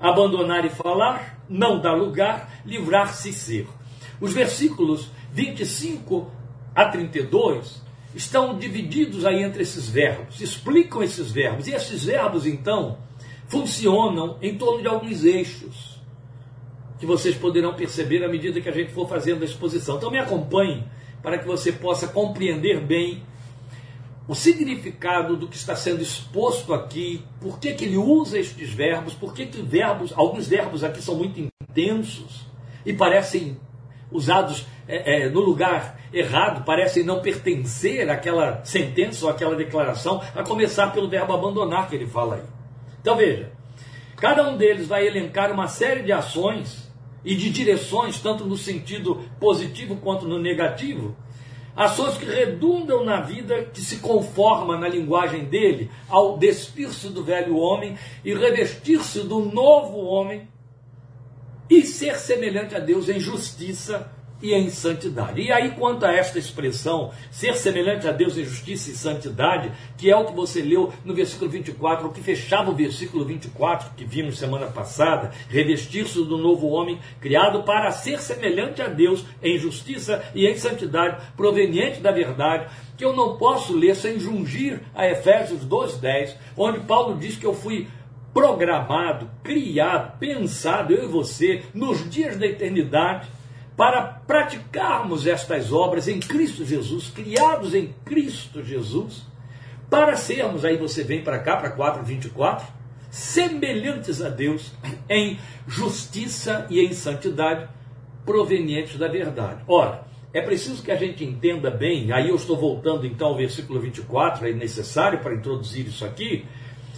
Abandonar 0.00 0.64
e 0.64 0.70
falar, 0.70 1.40
não 1.48 1.80
dar 1.80 1.94
lugar, 1.94 2.50
livrar-se 2.64 3.30
e 3.30 3.32
ser. 3.32 3.68
Os 4.20 4.32
versículos 4.32 5.10
25 5.32 6.30
a 6.74 6.86
32 6.86 7.82
estão 8.14 8.58
divididos 8.58 9.24
aí 9.24 9.42
entre 9.42 9.62
esses 9.62 9.88
verbos, 9.88 10.40
explicam 10.40 11.02
esses 11.02 11.30
verbos. 11.30 11.66
E 11.66 11.72
esses 11.72 12.04
verbos, 12.04 12.46
então, 12.46 12.98
funcionam 13.48 14.38
em 14.40 14.56
torno 14.56 14.82
de 14.82 14.88
alguns 14.88 15.24
eixos 15.24 16.00
que 16.98 17.06
vocês 17.06 17.36
poderão 17.36 17.74
perceber 17.74 18.24
à 18.24 18.28
medida 18.28 18.60
que 18.60 18.68
a 18.68 18.72
gente 18.72 18.92
for 18.92 19.08
fazendo 19.08 19.42
a 19.42 19.44
exposição. 19.44 19.96
Então, 19.96 20.10
me 20.10 20.18
acompanhe 20.18 20.84
para 21.22 21.38
que 21.38 21.46
você 21.46 21.72
possa 21.72 22.06
compreender 22.06 22.80
bem 22.80 23.22
o 24.28 24.34
significado 24.34 25.36
do 25.36 25.48
que 25.48 25.56
está 25.56 25.74
sendo 25.74 26.00
exposto 26.00 26.72
aqui, 26.72 27.24
por 27.40 27.58
que, 27.58 27.74
que 27.74 27.84
ele 27.84 27.96
usa 27.96 28.38
estes 28.38 28.70
verbos, 28.72 29.14
por 29.14 29.34
que, 29.34 29.46
que 29.46 29.60
verbos, 29.60 30.12
alguns 30.14 30.46
verbos 30.46 30.84
aqui 30.84 31.02
são 31.02 31.16
muito 31.16 31.40
intensos 31.40 32.46
e 32.86 32.92
parecem 32.92 33.56
usados 34.12 34.66
é, 34.86 35.24
é, 35.24 35.28
no 35.28 35.40
lugar 35.40 36.00
errado, 36.12 36.64
parecem 36.64 37.04
não 37.04 37.20
pertencer 37.20 38.08
àquela 38.10 38.64
sentença 38.64 39.24
ou 39.24 39.30
àquela 39.30 39.56
declaração, 39.56 40.22
a 40.34 40.42
começar 40.42 40.88
pelo 40.88 41.08
verbo 41.08 41.32
abandonar 41.32 41.88
que 41.88 41.96
ele 41.96 42.06
fala 42.06 42.36
aí. 42.36 42.42
Então 43.00 43.16
veja, 43.16 43.50
cada 44.16 44.48
um 44.48 44.56
deles 44.56 44.86
vai 44.86 45.06
elencar 45.06 45.50
uma 45.50 45.66
série 45.66 46.02
de 46.02 46.12
ações 46.12 46.90
e 47.24 47.34
de 47.34 47.50
direções, 47.50 48.20
tanto 48.20 48.44
no 48.44 48.56
sentido 48.56 49.22
positivo 49.40 49.96
quanto 49.96 50.26
no 50.26 50.38
negativo, 50.38 51.16
ações 51.74 52.18
que 52.18 52.26
redundam 52.26 53.04
na 53.04 53.20
vida 53.20 53.64
que 53.72 53.80
se 53.80 53.96
conforma 53.96 54.76
na 54.76 54.88
linguagem 54.88 55.44
dele 55.44 55.90
ao 56.08 56.36
despir-se 56.36 57.08
do 57.08 57.24
velho 57.24 57.56
homem 57.56 57.96
e 58.24 58.34
revestir-se 58.34 59.20
do 59.20 59.40
novo 59.40 60.04
homem 60.04 60.48
e 61.68 61.82
ser 61.82 62.16
semelhante 62.16 62.74
a 62.74 62.78
Deus 62.78 63.08
em 63.08 63.18
justiça 63.18 64.10
e 64.42 64.52
em 64.52 64.68
santidade. 64.68 65.40
E 65.40 65.52
aí, 65.52 65.70
quanto 65.70 66.04
a 66.04 66.12
esta 66.12 66.38
expressão, 66.38 67.12
ser 67.30 67.56
semelhante 67.56 68.08
a 68.08 68.12
Deus 68.12 68.36
em 68.36 68.44
justiça 68.44 68.90
e 68.90 68.94
santidade, 68.94 69.70
que 69.96 70.10
é 70.10 70.16
o 70.16 70.26
que 70.26 70.34
você 70.34 70.60
leu 70.60 70.92
no 71.04 71.14
versículo 71.14 71.48
24, 71.48 72.08
o 72.08 72.12
que 72.12 72.20
fechava 72.20 72.70
o 72.70 72.74
versículo 72.74 73.24
24, 73.24 73.92
que 73.96 74.04
vimos 74.04 74.38
semana 74.38 74.66
passada, 74.66 75.30
revestir-se 75.48 76.24
do 76.24 76.36
novo 76.36 76.66
homem, 76.68 76.98
criado 77.20 77.62
para 77.62 77.90
ser 77.92 78.20
semelhante 78.20 78.82
a 78.82 78.88
Deus 78.88 79.24
em 79.40 79.56
justiça 79.56 80.22
e 80.34 80.46
em 80.46 80.56
santidade, 80.56 81.22
proveniente 81.36 82.00
da 82.00 82.10
verdade, 82.10 82.66
que 82.96 83.04
eu 83.04 83.14
não 83.14 83.36
posso 83.36 83.74
ler 83.76 83.94
sem 83.94 84.18
jungir 84.18 84.80
a 84.94 85.08
Efésios 85.08 85.64
2,10, 85.64 86.34
onde 86.56 86.80
Paulo 86.80 87.16
diz 87.16 87.36
que 87.36 87.46
eu 87.46 87.54
fui 87.54 87.88
programado, 88.32 89.30
criado, 89.42 90.18
pensado, 90.18 90.92
eu 90.92 91.04
e 91.04 91.08
você, 91.08 91.62
nos 91.74 92.08
dias 92.08 92.36
da 92.38 92.46
eternidade, 92.46 93.28
para 93.76 94.02
praticarmos 94.02 95.26
estas 95.26 95.72
obras 95.72 96.08
em 96.08 96.20
Cristo 96.20 96.64
Jesus, 96.64 97.08
criados 97.08 97.74
em 97.74 97.94
Cristo 98.04 98.62
Jesus, 98.62 99.26
para 99.90 100.16
sermos, 100.16 100.64
aí 100.64 100.76
você 100.76 101.04
vem 101.04 101.22
para 101.22 101.38
cá, 101.38 101.56
para 101.56 101.76
4,24, 101.76 102.62
semelhantes 103.10 104.22
a 104.22 104.30
Deus 104.30 104.72
em 105.08 105.38
justiça 105.66 106.66
e 106.70 106.80
em 106.80 106.92
santidade, 106.94 107.68
provenientes 108.24 108.96
da 108.96 109.08
verdade. 109.08 109.62
Ora, 109.66 110.04
é 110.32 110.40
preciso 110.40 110.82
que 110.82 110.90
a 110.90 110.96
gente 110.96 111.22
entenda 111.22 111.70
bem, 111.70 112.10
aí 112.12 112.30
eu 112.30 112.36
estou 112.36 112.56
voltando 112.56 113.06
então 113.06 113.28
ao 113.28 113.36
versículo 113.36 113.80
24, 113.80 114.48
é 114.48 114.52
necessário 114.52 115.18
para 115.18 115.34
introduzir 115.34 115.86
isso 115.86 116.04
aqui, 116.04 116.46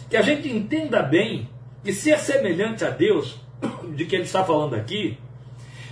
que 0.09 0.17
a 0.17 0.23
gente 0.23 0.49
entenda 0.49 1.03
bem 1.03 1.49
que 1.83 1.93
ser 1.93 2.19
semelhante 2.19 2.85
a 2.85 2.91
Deus, 2.91 3.39
de 3.95 4.05
que 4.07 4.17
ele 4.17 4.25
está 4.25 4.45
falando 4.45 4.75
aqui, 4.75 5.19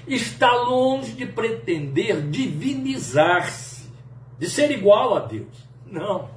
está 0.07 0.53
longe 0.53 1.13
de 1.13 1.27
pretender 1.27 2.21
divinizar-se, 2.23 3.91
de 4.39 4.49
ser 4.49 4.71
igual 4.71 5.17
a 5.17 5.21
Deus. 5.21 5.69
Não. 5.87 6.31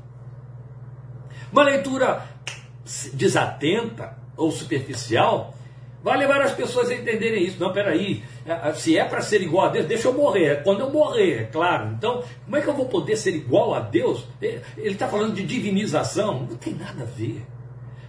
Uma 1.51 1.63
leitura 1.63 2.27
desatenta 3.13 4.17
ou 4.37 4.51
superficial 4.51 5.55
vai 6.03 6.17
levar 6.17 6.39
as 6.41 6.51
pessoas 6.51 6.89
a 6.89 6.93
entenderem 6.93 7.43
isso. 7.43 7.59
Não, 7.59 7.73
peraí, 7.73 8.23
é, 8.45 8.73
se 8.73 8.95
é 8.95 9.03
para 9.03 9.21
ser 9.21 9.41
igual 9.41 9.65
a 9.65 9.69
Deus, 9.69 9.87
deixa 9.87 10.07
eu 10.07 10.13
morrer. 10.13 10.45
É 10.45 10.55
quando 10.55 10.81
eu 10.81 10.91
morrer, 10.91 11.39
é 11.39 11.43
claro. 11.45 11.95
Então, 11.97 12.23
como 12.43 12.57
é 12.57 12.61
que 12.61 12.67
eu 12.67 12.75
vou 12.75 12.85
poder 12.85 13.15
ser 13.17 13.33
igual 13.33 13.73
a 13.73 13.79
Deus? 13.79 14.27
Ele 14.39 14.61
está 14.77 15.07
falando 15.07 15.33
de 15.33 15.43
divinização. 15.43 16.41
Não 16.41 16.57
tem 16.57 16.75
nada 16.75 17.01
a 17.01 17.05
ver. 17.05 17.41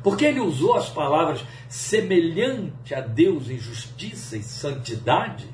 Porque 0.06 0.24
ele 0.24 0.38
usou 0.38 0.76
as 0.76 0.88
palavras 0.88 1.44
semelhante 1.68 2.94
a 2.94 3.00
Deus 3.00 3.50
em 3.50 3.58
justiça 3.58 4.36
e 4.36 4.42
santidade. 4.44 5.52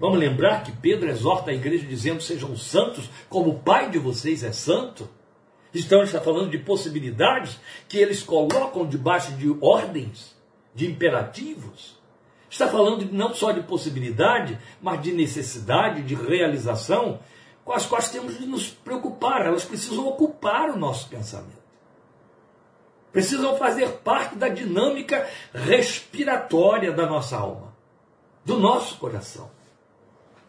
Vamos 0.00 0.18
lembrar 0.18 0.62
que 0.62 0.72
Pedro 0.72 1.10
exorta 1.10 1.50
a 1.50 1.54
igreja 1.54 1.86
dizendo: 1.86 2.22
sejam 2.22 2.56
santos, 2.56 3.10
como 3.28 3.50
o 3.50 3.58
Pai 3.58 3.90
de 3.90 3.98
vocês 3.98 4.42
é 4.42 4.50
santo. 4.50 5.06
Então 5.74 5.98
ele 5.98 6.06
está 6.06 6.22
falando 6.22 6.48
de 6.48 6.56
possibilidades 6.56 7.60
que 7.86 7.98
eles 7.98 8.22
colocam 8.22 8.88
debaixo 8.88 9.32
de 9.32 9.54
ordens, 9.60 10.34
de 10.74 10.86
imperativos. 10.90 12.00
Está 12.48 12.68
falando 12.68 13.12
não 13.12 13.34
só 13.34 13.52
de 13.52 13.60
possibilidade, 13.60 14.58
mas 14.80 15.02
de 15.02 15.12
necessidade, 15.12 16.00
de 16.00 16.14
realização, 16.14 17.20
com 17.62 17.74
as 17.74 17.84
quais 17.84 18.08
temos 18.08 18.38
de 18.38 18.46
nos 18.46 18.70
preocupar. 18.70 19.44
Elas 19.44 19.66
precisam 19.66 20.08
ocupar 20.08 20.70
o 20.70 20.78
nosso 20.78 21.10
pensamento 21.10 21.55
precisam 23.16 23.56
fazer 23.56 23.88
parte 24.04 24.36
da 24.36 24.46
dinâmica 24.46 25.26
respiratória 25.54 26.92
da 26.92 27.06
nossa 27.06 27.34
alma, 27.34 27.74
do 28.44 28.58
nosso 28.60 28.98
coração. 28.98 29.50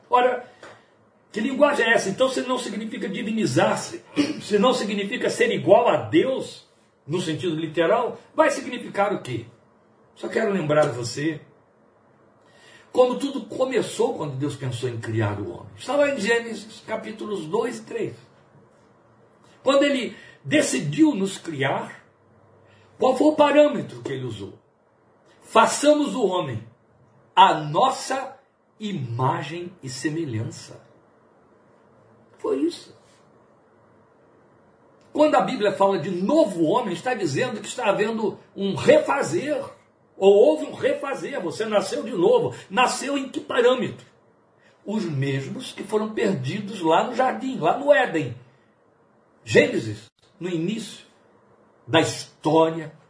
Ora, 0.10 0.46
que 1.32 1.40
linguagem 1.40 1.86
é 1.86 1.94
essa? 1.94 2.10
Então, 2.10 2.28
se 2.28 2.42
não 2.42 2.60
significa 2.60 3.08
divinizar-se, 3.08 4.04
se 4.44 4.60
não 4.60 4.74
significa 4.74 5.30
ser 5.30 5.50
igual 5.50 5.88
a 5.88 5.96
Deus, 5.96 6.68
no 7.08 7.22
sentido 7.22 7.56
literal, 7.56 8.20
vai 8.36 8.52
significar 8.52 9.14
o 9.14 9.22
quê? 9.22 9.46
Só 10.14 10.28
quero 10.28 10.52
lembrar 10.52 10.88
você 10.88 11.40
como 12.92 13.18
tudo 13.18 13.46
começou 13.46 14.16
quando 14.16 14.36
Deus 14.36 14.58
pensou 14.58 14.90
em 14.90 15.00
criar 15.00 15.40
o 15.40 15.54
homem. 15.54 15.72
Está 15.78 15.96
lá 15.96 16.10
em 16.10 16.20
Gênesis 16.20 16.84
capítulos 16.86 17.46
2 17.46 17.78
e 17.78 17.82
3. 17.84 18.16
Quando 19.64 19.84
ele 19.84 20.18
decidiu 20.44 21.16
nos 21.16 21.38
criar, 21.38 22.07
qual 23.00 23.16
foi 23.16 23.28
o 23.28 23.36
parâmetro 23.36 24.02
que 24.02 24.12
ele 24.12 24.26
usou? 24.26 24.54
Façamos 25.44 26.16
o 26.16 26.26
homem 26.26 26.64
a 27.36 27.54
nossa 27.54 28.36
imagem 28.80 29.72
e 29.84 29.90
semelhança. 29.90 30.82
Foi 32.40 32.58
isso. 32.58 32.98
Quando 35.14 35.36
a 35.36 35.42
Bíblia 35.42 35.72
fala 35.72 36.00
de 36.00 36.10
novo 36.10 36.64
homem, 36.64 36.94
está 36.94 37.14
dizendo 37.14 37.62
que 37.62 37.68
está 37.68 37.90
havendo 37.90 38.40
um 38.56 38.76
refazer. 38.76 39.64
Ou 40.18 40.34
houve 40.34 40.66
um 40.66 40.74
refazer, 40.74 41.40
você 41.40 41.66
nasceu 41.66 42.04
de 42.04 42.12
novo. 42.12 42.56
Nasceu 42.70 43.18
em 43.18 43.30
que 43.30 43.40
parâmetro? 43.40 44.06
Os 44.84 45.06
mesmos 45.06 45.72
que 45.72 45.84
foram 45.84 46.14
perdidos 46.14 46.82
lá 46.82 47.04
no 47.04 47.16
jardim, 47.16 47.60
lá 47.60 47.78
no 47.78 47.94
Éden. 47.94 48.36
Gênesis, 49.44 50.06
no 50.40 50.50
início 50.50 51.06
da 51.88 52.02
história 52.02 52.37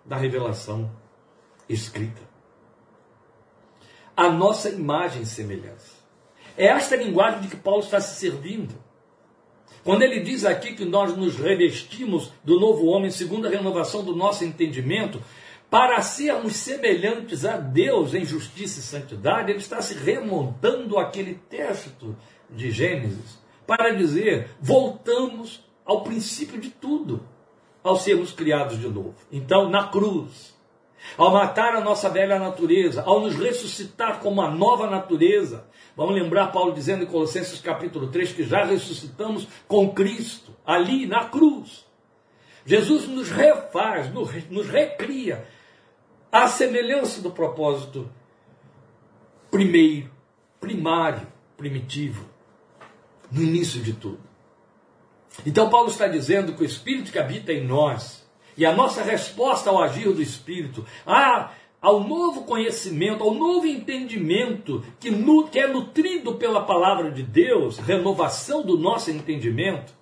da 0.05 0.15
revelação 0.15 0.89
escrita. 1.67 2.21
A 4.15 4.29
nossa 4.29 4.69
imagem 4.69 5.21
e 5.21 5.25
semelhança. 5.25 5.97
É 6.57 6.65
esta 6.65 6.95
linguagem 6.95 7.41
de 7.41 7.49
que 7.49 7.55
Paulo 7.55 7.81
está 7.81 7.99
se 7.99 8.19
servindo. 8.19 8.73
Quando 9.83 10.01
ele 10.01 10.21
diz 10.21 10.43
aqui 10.43 10.73
que 10.73 10.85
nós 10.85 11.15
nos 11.15 11.37
revestimos 11.37 12.31
do 12.43 12.59
novo 12.59 12.87
homem 12.87 13.11
segundo 13.11 13.47
a 13.47 13.49
renovação 13.49 14.03
do 14.03 14.15
nosso 14.15 14.43
entendimento, 14.43 15.21
para 15.69 16.01
sermos 16.01 16.55
semelhantes 16.55 17.45
a 17.45 17.57
Deus 17.57 18.13
em 18.13 18.25
justiça 18.25 18.79
e 18.79 18.83
santidade, 18.83 19.51
ele 19.51 19.59
está 19.59 19.81
se 19.81 19.93
remontando 19.93 20.97
àquele 20.97 21.35
texto 21.35 22.15
de 22.49 22.71
Gênesis 22.71 23.37
para 23.67 23.93
dizer: 23.93 24.49
voltamos 24.59 25.63
ao 25.85 26.03
princípio 26.03 26.59
de 26.59 26.69
tudo 26.69 27.21
ao 27.87 27.97
sermos 27.97 28.31
criados 28.31 28.79
de 28.79 28.87
novo. 28.87 29.15
Então, 29.31 29.69
na 29.69 29.87
cruz, 29.87 30.55
ao 31.17 31.31
matar 31.31 31.75
a 31.75 31.81
nossa 31.81 32.09
velha 32.09 32.37
natureza, 32.37 33.03
ao 33.03 33.21
nos 33.21 33.35
ressuscitar 33.35 34.19
como 34.19 34.41
uma 34.41 34.49
nova 34.49 34.89
natureza, 34.89 35.65
vamos 35.95 36.15
lembrar 36.15 36.51
Paulo 36.51 36.73
dizendo 36.73 37.03
em 37.03 37.07
Colossenses 37.07 37.61
capítulo 37.61 38.07
3 38.07 38.33
que 38.33 38.43
já 38.43 38.65
ressuscitamos 38.65 39.47
com 39.67 39.93
Cristo, 39.93 40.51
ali 40.65 41.05
na 41.05 41.25
cruz. 41.25 41.85
Jesus 42.65 43.07
nos 43.07 43.29
refaz, 43.29 44.11
nos 44.11 44.67
recria, 44.67 45.47
à 46.29 46.47
semelhança 46.47 47.21
do 47.21 47.31
propósito 47.31 48.09
primeiro, 49.49 50.11
primário, 50.59 51.25
primitivo, 51.55 52.25
no 53.31 53.41
início 53.41 53.81
de 53.81 53.93
tudo. 53.93 54.26
Então, 55.45 55.69
Paulo 55.69 55.89
está 55.89 56.07
dizendo 56.07 56.53
que 56.53 56.63
o 56.63 56.65
Espírito 56.65 57.11
que 57.11 57.19
habita 57.19 57.53
em 57.53 57.65
nós 57.65 58.25
e 58.55 58.65
a 58.65 58.73
nossa 58.73 59.03
resposta 59.03 59.69
ao 59.69 59.81
agir 59.81 60.11
do 60.11 60.21
Espírito, 60.21 60.85
a, 61.05 61.51
ao 61.81 61.99
novo 61.99 62.43
conhecimento, 62.43 63.23
ao 63.23 63.33
novo 63.33 63.67
entendimento 63.67 64.83
que, 64.99 65.11
nu, 65.11 65.47
que 65.47 65.59
é 65.59 65.67
nutrido 65.67 66.35
pela 66.35 66.63
palavra 66.63 67.11
de 67.11 67.21
Deus, 67.21 67.77
renovação 67.77 68.63
do 68.63 68.77
nosso 68.77 69.11
entendimento, 69.11 69.93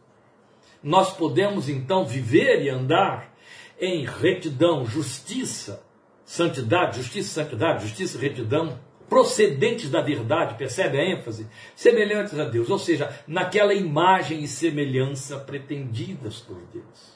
nós 0.82 1.12
podemos 1.12 1.68
então 1.68 2.06
viver 2.06 2.63
e 2.63 2.70
andar 2.70 3.34
em 3.80 4.06
retidão, 4.06 4.86
justiça, 4.86 5.84
santidade, 6.24 6.98
justiça, 6.98 7.44
santidade, 7.44 7.88
justiça, 7.88 8.18
retidão, 8.18 8.80
procedentes 9.09 9.89
da 9.89 10.01
verdade, 10.01 10.57
percebe 10.57 11.00
a 11.00 11.05
ênfase? 11.05 11.47
Semelhantes 11.75 12.38
a 12.39 12.45
Deus, 12.45 12.69
ou 12.69 12.79
seja, 12.79 13.17
naquela 13.27 13.74
imagem 13.74 14.41
e 14.43 14.47
semelhança 14.47 15.38
pretendidas 15.38 16.39
por 16.39 16.57
Deus. 16.74 17.15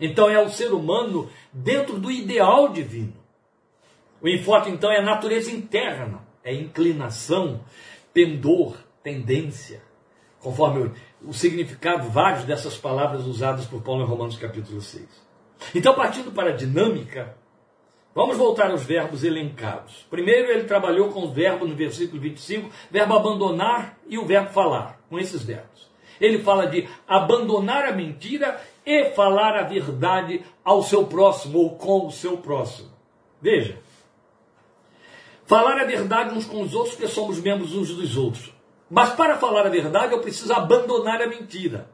Então 0.00 0.28
é 0.28 0.40
o 0.40 0.50
ser 0.50 0.72
humano 0.72 1.28
dentro 1.52 1.98
do 1.98 2.10
ideal 2.10 2.68
divino. 2.68 3.14
O 4.20 4.28
enfoque 4.28 4.70
então 4.70 4.90
é 4.90 4.98
a 4.98 5.02
natureza 5.02 5.50
interna, 5.50 6.20
é 6.42 6.54
inclinação, 6.54 7.60
pendor, 8.12 8.76
tendência, 9.02 9.82
conforme 10.40 10.90
o, 11.22 11.32
significado 11.32 12.08
vários 12.08 12.44
dessas 12.44 12.76
palavras 12.76 13.26
usadas 13.26 13.66
por 13.66 13.82
Paulo 13.82 14.02
em 14.02 14.06
Romanos 14.06 14.36
capítulo 14.36 14.80
6. 14.80 15.04
Então, 15.74 15.94
partindo 15.94 16.30
para 16.30 16.50
a 16.50 16.56
dinâmica, 16.56 17.36
vamos 18.16 18.38
voltar 18.38 18.70
aos 18.70 18.82
verbos 18.82 19.22
elencados. 19.22 20.06
Primeiro, 20.08 20.50
ele 20.50 20.64
trabalhou 20.64 21.10
com 21.10 21.24
o 21.24 21.30
verbo 21.30 21.66
no 21.66 21.76
versículo 21.76 22.20
25, 22.20 22.70
verbo 22.90 23.14
abandonar 23.14 23.98
e 24.08 24.18
o 24.18 24.24
verbo 24.24 24.48
falar, 24.48 24.98
com 25.10 25.18
esses 25.18 25.42
verbos. 25.42 25.86
Ele 26.18 26.42
fala 26.42 26.66
de 26.66 26.88
abandonar 27.06 27.84
a 27.84 27.92
mentira 27.92 28.58
e 28.86 29.10
falar 29.10 29.54
a 29.54 29.64
verdade 29.64 30.42
ao 30.64 30.82
seu 30.82 31.06
próximo 31.06 31.58
ou 31.58 31.76
com 31.76 32.06
o 32.06 32.10
seu 32.10 32.38
próximo. 32.38 32.88
Veja, 33.40 33.78
falar 35.44 35.78
a 35.78 35.84
verdade 35.84 36.34
uns 36.34 36.46
com 36.46 36.62
os 36.62 36.74
outros, 36.74 36.94
porque 36.94 37.12
somos 37.12 37.38
membros 37.38 37.74
uns 37.74 37.94
dos 37.94 38.16
outros. 38.16 38.50
Mas 38.88 39.10
para 39.10 39.36
falar 39.36 39.66
a 39.66 39.70
verdade, 39.70 40.14
eu 40.14 40.20
preciso 40.20 40.54
abandonar 40.54 41.20
a 41.20 41.26
mentira. 41.26 41.90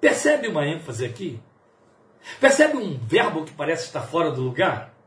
Percebe 0.00 0.48
uma 0.48 0.66
ênfase 0.66 1.04
aqui? 1.04 1.38
Percebe 2.40 2.78
um 2.78 2.98
verbo 2.98 3.44
que 3.44 3.52
parece 3.52 3.84
estar 3.84 4.00
fora 4.00 4.30
do 4.30 4.40
lugar? 4.40 4.97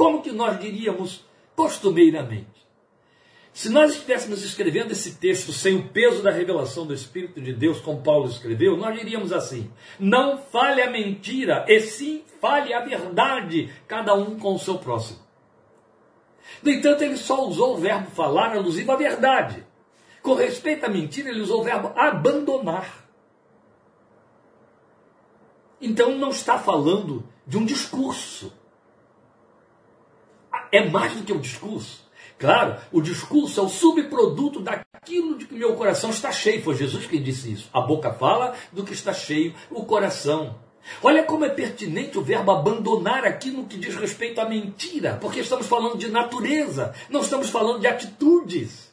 Como 0.00 0.22
que 0.22 0.32
nós 0.32 0.58
diríamos 0.58 1.26
costumeiramente? 1.54 2.66
Se 3.52 3.68
nós 3.68 3.92
estivéssemos 3.92 4.42
escrevendo 4.42 4.92
esse 4.92 5.16
texto 5.16 5.52
sem 5.52 5.76
o 5.76 5.88
peso 5.90 6.22
da 6.22 6.30
revelação 6.30 6.86
do 6.86 6.94
Espírito 6.94 7.38
de 7.38 7.52
Deus, 7.52 7.80
como 7.80 8.00
Paulo 8.00 8.26
escreveu, 8.26 8.78
nós 8.78 8.98
diríamos 8.98 9.30
assim: 9.30 9.70
não 9.98 10.38
fale 10.38 10.80
a 10.80 10.90
mentira, 10.90 11.66
e 11.68 11.80
sim 11.80 12.24
fale 12.40 12.72
a 12.72 12.80
verdade, 12.80 13.70
cada 13.86 14.14
um 14.14 14.38
com 14.38 14.54
o 14.54 14.58
seu 14.58 14.78
próximo. 14.78 15.18
No 16.62 16.70
entanto, 16.70 17.04
ele 17.04 17.18
só 17.18 17.46
usou 17.46 17.74
o 17.74 17.78
verbo 17.78 18.10
falar 18.12 18.56
alusivo 18.56 18.92
à 18.92 18.96
verdade. 18.96 19.66
Com 20.22 20.32
respeito 20.32 20.86
à 20.86 20.88
mentira, 20.88 21.28
ele 21.28 21.42
usou 21.42 21.60
o 21.60 21.64
verbo 21.64 21.92
abandonar. 21.94 23.06
Então, 25.78 26.16
não 26.16 26.30
está 26.30 26.58
falando 26.58 27.22
de 27.46 27.58
um 27.58 27.66
discurso. 27.66 28.58
É 30.72 30.88
mais 30.88 31.14
do 31.14 31.22
que 31.24 31.32
um 31.32 31.40
discurso. 31.40 32.08
Claro, 32.38 32.76
o 32.90 33.02
discurso 33.02 33.60
é 33.60 33.62
o 33.62 33.68
subproduto 33.68 34.60
daquilo 34.60 35.36
de 35.36 35.46
que 35.46 35.54
meu 35.54 35.74
coração 35.74 36.10
está 36.10 36.32
cheio. 36.32 36.62
Foi 36.62 36.74
Jesus 36.74 37.06
quem 37.06 37.22
disse 37.22 37.52
isso. 37.52 37.68
A 37.72 37.80
boca 37.80 38.12
fala 38.12 38.54
do 38.72 38.82
que 38.82 38.94
está 38.94 39.12
cheio 39.12 39.54
o 39.70 39.84
coração. 39.84 40.56
Olha 41.02 41.22
como 41.22 41.44
é 41.44 41.48
pertinente 41.50 42.18
o 42.18 42.22
verbo 42.22 42.50
abandonar 42.50 43.24
aqui 43.24 43.50
no 43.50 43.66
que 43.66 43.76
diz 43.76 43.94
respeito 43.94 44.40
à 44.40 44.48
mentira, 44.48 45.18
porque 45.20 45.40
estamos 45.40 45.66
falando 45.66 45.98
de 45.98 46.08
natureza, 46.08 46.94
não 47.10 47.20
estamos 47.20 47.50
falando 47.50 47.80
de 47.80 47.86
atitudes. 47.86 48.90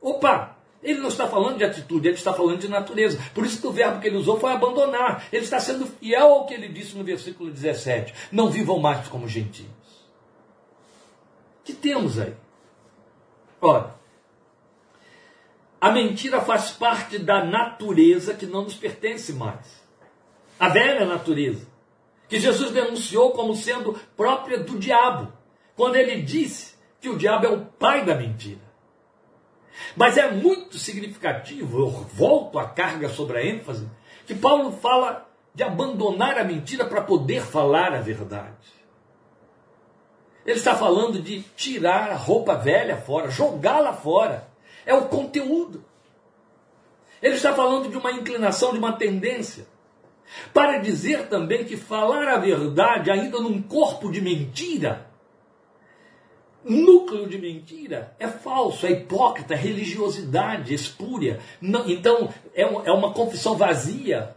Opa! 0.00 0.54
Ele 0.82 1.00
não 1.00 1.08
está 1.08 1.26
falando 1.26 1.56
de 1.56 1.64
atitude, 1.64 2.06
ele 2.06 2.16
está 2.16 2.32
falando 2.32 2.60
de 2.60 2.68
natureza. 2.68 3.18
Por 3.34 3.44
isso 3.44 3.60
que 3.60 3.66
o 3.66 3.72
verbo 3.72 4.00
que 4.00 4.06
ele 4.06 4.18
usou 4.18 4.38
foi 4.38 4.52
abandonar. 4.52 5.26
Ele 5.32 5.42
está 5.42 5.58
sendo 5.58 5.86
fiel 5.86 6.28
ao 6.28 6.46
que 6.46 6.54
ele 6.54 6.68
disse 6.68 6.96
no 6.96 7.02
versículo 7.02 7.50
17: 7.50 8.14
Não 8.30 8.50
vivam 8.50 8.78
mais 8.78 9.08
como 9.08 9.26
gentios. 9.26 9.85
Que 11.66 11.74
temos 11.74 12.16
aí? 12.16 12.32
Ora, 13.60 13.96
a 15.80 15.90
mentira 15.90 16.40
faz 16.40 16.70
parte 16.70 17.18
da 17.18 17.44
natureza 17.44 18.34
que 18.34 18.46
não 18.46 18.62
nos 18.62 18.74
pertence 18.74 19.32
mais. 19.32 19.84
A 20.60 20.68
velha 20.68 21.04
natureza, 21.04 21.66
que 22.28 22.38
Jesus 22.38 22.70
denunciou 22.70 23.32
como 23.32 23.54
sendo 23.56 23.98
própria 24.16 24.58
do 24.58 24.78
diabo, 24.78 25.32
quando 25.74 25.96
ele 25.96 26.22
disse 26.22 26.76
que 27.00 27.08
o 27.08 27.18
diabo 27.18 27.46
é 27.46 27.50
o 27.50 27.66
pai 27.66 28.04
da 28.04 28.14
mentira. 28.14 28.64
Mas 29.96 30.16
é 30.16 30.30
muito 30.30 30.78
significativo, 30.78 31.80
eu 31.80 31.90
volto 31.90 32.58
a 32.60 32.68
carga 32.68 33.08
sobre 33.08 33.38
a 33.38 33.44
ênfase, 33.44 33.90
que 34.24 34.34
Paulo 34.34 34.72
fala 34.72 35.28
de 35.52 35.64
abandonar 35.64 36.38
a 36.38 36.44
mentira 36.44 36.84
para 36.84 37.02
poder 37.02 37.42
falar 37.42 37.92
a 37.92 38.00
verdade. 38.00 38.75
Ele 40.46 40.58
está 40.58 40.76
falando 40.76 41.20
de 41.20 41.42
tirar 41.56 42.12
a 42.12 42.16
roupa 42.16 42.54
velha 42.54 42.96
fora, 42.96 43.28
jogá-la 43.28 43.92
fora. 43.92 44.48
É 44.86 44.94
o 44.94 45.06
conteúdo. 45.06 45.84
Ele 47.20 47.34
está 47.34 47.52
falando 47.52 47.90
de 47.90 47.96
uma 47.96 48.12
inclinação, 48.12 48.72
de 48.72 48.78
uma 48.78 48.92
tendência. 48.92 49.66
Para 50.54 50.78
dizer 50.78 51.28
também 51.28 51.64
que 51.64 51.76
falar 51.76 52.28
a 52.28 52.38
verdade, 52.38 53.10
ainda 53.10 53.40
num 53.40 53.60
corpo 53.60 54.10
de 54.10 54.20
mentira, 54.20 55.10
núcleo 56.64 57.28
de 57.28 57.38
mentira, 57.38 58.14
é 58.18 58.28
falso, 58.28 58.86
é 58.86 58.92
hipócrita, 58.92 59.54
é 59.54 59.56
religiosidade 59.56 60.72
espúria. 60.72 61.40
então, 61.86 62.32
é, 62.54 62.62
é 62.62 62.92
uma 62.92 63.12
confissão 63.12 63.56
vazia, 63.56 64.35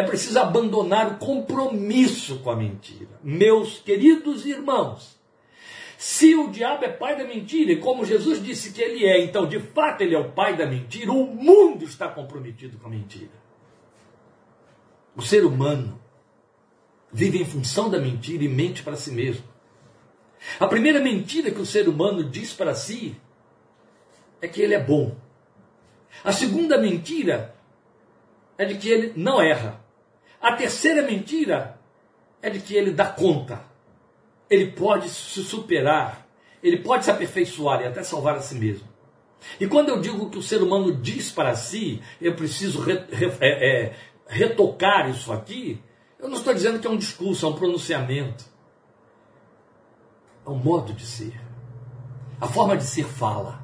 é 0.00 0.02
preciso 0.02 0.38
abandonar 0.38 1.12
o 1.12 1.18
compromisso 1.18 2.38
com 2.38 2.50
a 2.50 2.56
mentira. 2.56 3.20
Meus 3.22 3.78
queridos 3.78 4.46
irmãos, 4.46 5.20
se 5.98 6.34
o 6.34 6.48
diabo 6.48 6.84
é 6.84 6.88
pai 6.88 7.16
da 7.16 7.24
mentira, 7.24 7.72
e 7.72 7.76
como 7.76 8.06
Jesus 8.06 8.42
disse 8.42 8.72
que 8.72 8.80
ele 8.80 9.04
é, 9.04 9.22
então 9.22 9.46
de 9.46 9.60
fato 9.60 10.00
ele 10.00 10.14
é 10.14 10.18
o 10.18 10.32
pai 10.32 10.56
da 10.56 10.64
mentira, 10.64 11.12
o 11.12 11.26
mundo 11.26 11.84
está 11.84 12.08
comprometido 12.08 12.78
com 12.78 12.86
a 12.86 12.90
mentira. 12.90 13.30
O 15.14 15.20
ser 15.20 15.44
humano 15.44 16.00
vive 17.12 17.38
em 17.42 17.44
função 17.44 17.90
da 17.90 17.98
mentira 17.98 18.42
e 18.42 18.48
mente 18.48 18.82
para 18.82 18.96
si 18.96 19.10
mesmo. 19.10 19.44
A 20.58 20.66
primeira 20.66 21.00
mentira 21.00 21.50
que 21.50 21.60
o 21.60 21.66
ser 21.66 21.86
humano 21.88 22.24
diz 22.24 22.54
para 22.54 22.74
si 22.74 23.14
é 24.40 24.48
que 24.48 24.62
ele 24.62 24.72
é 24.72 24.82
bom. 24.82 25.14
A 26.24 26.32
segunda 26.32 26.78
mentira 26.78 27.54
é 28.56 28.64
de 28.64 28.76
que 28.76 28.88
ele 28.88 29.12
não 29.14 29.42
erra. 29.42 29.89
A 30.40 30.52
terceira 30.52 31.02
mentira 31.02 31.78
é 32.40 32.48
de 32.48 32.60
que 32.60 32.74
ele 32.74 32.92
dá 32.92 33.06
conta. 33.06 33.62
Ele 34.48 34.72
pode 34.72 35.10
se 35.10 35.42
superar, 35.42 36.26
ele 36.62 36.78
pode 36.78 37.04
se 37.04 37.10
aperfeiçoar 37.10 37.82
e 37.82 37.86
até 37.86 38.02
salvar 38.02 38.36
a 38.36 38.40
si 38.40 38.54
mesmo. 38.54 38.88
E 39.60 39.66
quando 39.66 39.90
eu 39.90 40.00
digo 40.00 40.30
que 40.30 40.38
o 40.38 40.42
ser 40.42 40.62
humano 40.62 40.94
diz 40.96 41.30
para 41.30 41.54
si, 41.54 42.02
eu 42.20 42.34
preciso 42.34 42.80
re, 42.80 43.04
re, 43.10 43.32
é, 43.40 43.86
é, 43.86 43.96
retocar 44.26 45.08
isso 45.10 45.32
aqui, 45.32 45.80
eu 46.18 46.28
não 46.28 46.36
estou 46.36 46.52
dizendo 46.52 46.78
que 46.78 46.86
é 46.86 46.90
um 46.90 46.96
discurso, 46.96 47.46
é 47.46 47.48
um 47.48 47.54
pronunciamento. 47.54 48.44
É 50.46 50.50
um 50.50 50.56
modo 50.56 50.92
de 50.92 51.06
ser. 51.06 51.38
A 52.40 52.46
forma 52.46 52.76
de 52.76 52.84
ser 52.84 53.04
fala. 53.04 53.62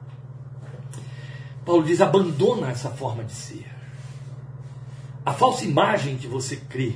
Paulo 1.65 1.83
diz: 1.83 2.01
abandona 2.01 2.71
essa 2.71 2.91
forma 2.91 3.25
de 3.25 3.33
ser 3.33 3.76
a 5.27 5.33
falsa 5.33 5.65
imagem 5.65 6.17
que 6.17 6.29
você 6.29 6.55
crê 6.55 6.95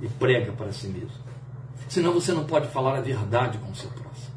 e 0.00 0.08
prega 0.08 0.52
para 0.52 0.72
si 0.72 0.86
mesmo. 0.88 1.28
Senão 1.86 2.14
você 2.14 2.32
não 2.32 2.44
pode 2.44 2.68
falar 2.68 2.96
a 2.96 3.02
verdade 3.02 3.58
com 3.58 3.70
o 3.70 3.74
seu 3.74 3.90
próximo. 3.90 4.34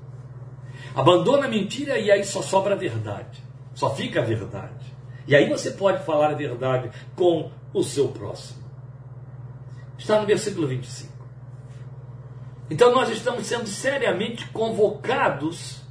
Abandona 0.94 1.46
a 1.46 1.50
mentira 1.50 1.98
e 1.98 2.12
aí 2.12 2.26
só 2.26 2.42
sobra 2.42 2.76
a 2.76 2.78
verdade. 2.78 3.42
Só 3.74 3.96
fica 3.96 4.20
a 4.20 4.26
verdade. 4.26 4.94
E 5.26 5.34
aí 5.34 5.48
você 5.48 5.72
pode 5.72 6.04
falar 6.04 6.32
a 6.32 6.36
verdade 6.36 6.92
com 7.16 7.50
o 7.74 7.82
seu 7.82 8.10
próximo. 8.10 8.62
Está 9.98 10.20
no 10.20 10.28
versículo 10.28 10.68
25. 10.68 11.14
Então 12.70 12.92
nós 12.94 13.10
estamos 13.10 13.48
sendo 13.48 13.68
seriamente 13.68 14.46
convocados 14.50 15.82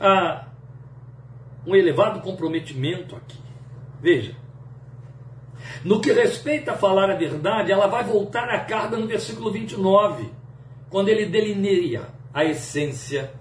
a 0.00 0.48
um 1.64 1.76
elevado 1.76 2.20
comprometimento 2.20 3.14
aqui. 3.14 3.38
Veja, 4.00 4.34
no 5.84 6.00
que 6.00 6.12
respeita 6.12 6.72
a 6.72 6.76
falar 6.76 7.10
a 7.10 7.14
verdade, 7.14 7.72
ela 7.72 7.86
vai 7.86 8.04
voltar 8.04 8.48
à 8.48 8.60
carga 8.60 8.96
no 8.96 9.06
versículo 9.06 9.50
29, 9.50 10.30
quando 10.90 11.08
ele 11.08 11.26
delineia 11.26 12.02
a 12.32 12.44
essência 12.44 13.32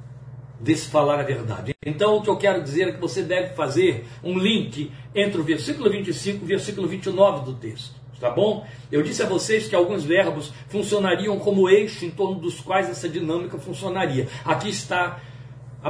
desse 0.60 0.90
falar 0.90 1.20
a 1.20 1.24
verdade. 1.24 1.76
Então, 1.86 2.18
o 2.18 2.22
que 2.22 2.30
eu 2.30 2.38
quero 2.38 2.64
dizer 2.64 2.88
é 2.88 2.92
que 2.92 3.00
você 3.00 3.22
deve 3.22 3.54
fazer 3.54 4.06
um 4.24 4.38
link 4.38 4.92
entre 5.14 5.40
o 5.40 5.44
versículo 5.44 5.90
25 5.90 6.42
e 6.42 6.44
o 6.44 6.48
versículo 6.48 6.88
29 6.88 7.46
do 7.46 7.54
texto. 7.54 7.96
Tá 8.20 8.32
bom? 8.32 8.66
Eu 8.92 9.04
disse 9.04 9.22
a 9.22 9.28
vocês 9.28 9.68
que 9.68 9.76
alguns 9.76 10.04
verbos 10.04 10.52
funcionariam 10.70 11.38
como 11.38 11.70
eixo 11.70 12.04
em 12.04 12.10
torno 12.10 12.40
dos 12.40 12.60
quais 12.60 12.90
essa 12.90 13.08
dinâmica 13.08 13.60
funcionaria. 13.60 14.28
Aqui 14.44 14.70
está 14.70 15.20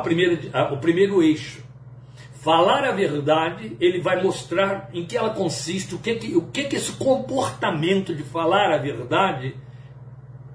primeira, 0.02 0.74
o 0.74 0.78
primeiro 0.78 1.24
eixo 1.24 1.64
falar 2.48 2.86
a 2.86 2.94
verdade, 2.94 3.76
ele 3.78 4.00
vai 4.00 4.24
mostrar 4.24 4.90
em 4.94 5.06
que 5.06 5.18
ela 5.18 5.32
consiste, 5.32 5.96
o 5.96 6.00
que, 6.00 6.16
que, 6.16 6.34
o 6.34 6.44
que, 6.44 6.64
que 6.64 6.78
esse 6.78 6.94
comportamento 6.94 8.16
de 8.16 8.24
falar 8.24 8.74
a 8.74 8.78
verdade 8.78 9.54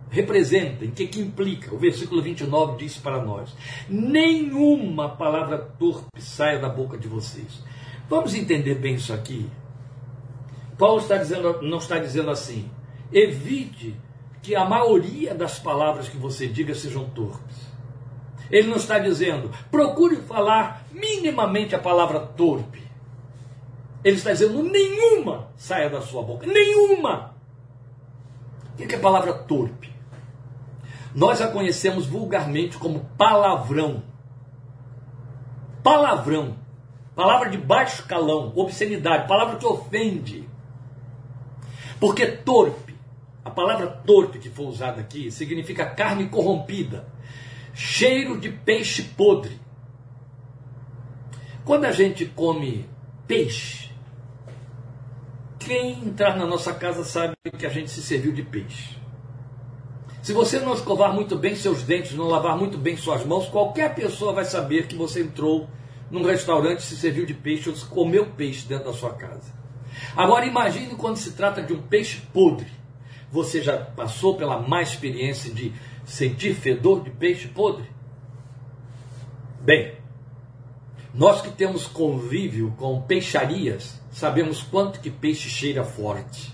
representa, 0.08 0.86
em 0.86 0.90
que, 0.90 1.06
que 1.06 1.20
implica. 1.20 1.74
O 1.74 1.76
versículo 1.76 2.22
29 2.22 2.78
diz 2.78 2.96
para 2.96 3.22
nós: 3.22 3.54
nenhuma 3.90 5.10
palavra 5.10 5.58
torpe 5.58 6.18
saia 6.18 6.58
da 6.58 6.70
boca 6.70 6.96
de 6.96 7.08
vocês. 7.08 7.62
Vamos 8.08 8.34
entender 8.34 8.76
bem 8.76 8.94
isso 8.94 9.12
aqui. 9.12 9.46
Paulo 10.78 11.02
está 11.02 11.18
dizendo, 11.18 11.60
não 11.60 11.76
está 11.76 11.98
dizendo 11.98 12.30
assim, 12.30 12.70
evite 13.12 13.94
que 14.40 14.56
a 14.56 14.64
maioria 14.64 15.34
das 15.34 15.58
palavras 15.58 16.08
que 16.08 16.16
você 16.16 16.46
diga 16.46 16.74
sejam 16.74 17.04
torpes. 17.10 17.71
Ele 18.52 18.68
não 18.68 18.76
está 18.76 18.98
dizendo, 18.98 19.50
procure 19.70 20.16
falar 20.16 20.84
minimamente 20.92 21.74
a 21.74 21.78
palavra 21.78 22.20
torpe. 22.20 22.82
Ele 24.04 24.16
está 24.16 24.30
dizendo: 24.30 24.62
nenhuma 24.62 25.48
saia 25.56 25.88
da 25.88 26.02
sua 26.02 26.22
boca. 26.22 26.46
Nenhuma. 26.46 27.34
O 28.74 28.76
que 28.76 28.94
é 28.94 28.98
a 28.98 29.00
palavra 29.00 29.32
torpe? 29.32 29.90
Nós 31.14 31.40
a 31.40 31.48
conhecemos 31.48 32.06
vulgarmente 32.06 32.76
como 32.76 33.00
palavrão. 33.16 34.02
Palavrão. 35.82 36.56
Palavra 37.14 37.50
de 37.50 37.58
baixo 37.58 38.06
calão, 38.06 38.52
obscenidade, 38.56 39.28
palavra 39.28 39.56
que 39.56 39.66
ofende. 39.66 40.48
Porque 42.00 42.26
torpe, 42.26 42.96
a 43.44 43.50
palavra 43.50 43.86
torpe 43.86 44.38
que 44.38 44.48
foi 44.48 44.64
usada 44.66 45.00
aqui, 45.02 45.30
significa 45.30 45.84
carne 45.84 46.28
corrompida, 46.28 47.06
cheiro 47.74 48.38
de 48.38 48.50
peixe 48.50 49.02
podre. 49.02 49.60
Quando 51.64 51.84
a 51.84 51.92
gente 51.92 52.26
come 52.26 52.88
peixe, 53.26 53.90
quem 55.58 55.92
entrar 56.04 56.36
na 56.36 56.46
nossa 56.46 56.74
casa 56.74 57.04
sabe 57.04 57.34
que 57.56 57.66
a 57.66 57.70
gente 57.70 57.90
se 57.90 58.02
serviu 58.02 58.32
de 58.32 58.42
peixe. 58.42 58.96
Se 60.20 60.32
você 60.32 60.60
não 60.60 60.74
escovar 60.74 61.12
muito 61.12 61.36
bem 61.36 61.54
seus 61.56 61.82
dentes, 61.82 62.12
não 62.12 62.28
lavar 62.28 62.56
muito 62.56 62.78
bem 62.78 62.96
suas 62.96 63.24
mãos, 63.24 63.48
qualquer 63.48 63.94
pessoa 63.94 64.32
vai 64.32 64.44
saber 64.44 64.86
que 64.86 64.94
você 64.94 65.22
entrou 65.22 65.68
num 66.10 66.22
restaurante, 66.22 66.82
se 66.82 66.96
serviu 66.96 67.24
de 67.24 67.34
peixe 67.34 67.70
ou 67.70 67.76
comeu 67.88 68.26
peixe 68.26 68.66
dentro 68.66 68.86
da 68.86 68.92
sua 68.92 69.14
casa. 69.14 69.52
Agora 70.16 70.46
imagine 70.46 70.94
quando 70.94 71.16
se 71.16 71.32
trata 71.32 71.62
de 71.62 71.72
um 71.72 71.82
peixe 71.82 72.20
podre. 72.32 72.66
Você 73.30 73.62
já 73.62 73.78
passou 73.78 74.36
pela 74.36 74.60
má 74.60 74.82
experiência 74.82 75.52
de 75.52 75.72
sentir 76.12 76.54
fedor 76.54 77.02
de 77.02 77.10
peixe 77.10 77.48
podre? 77.48 77.90
Bem, 79.62 79.94
nós 81.14 81.40
que 81.40 81.50
temos 81.50 81.86
convívio 81.86 82.70
com 82.76 83.00
peixarias, 83.00 83.98
sabemos 84.10 84.62
quanto 84.62 85.00
que 85.00 85.10
peixe 85.10 85.48
cheira 85.48 85.82
forte 85.82 86.52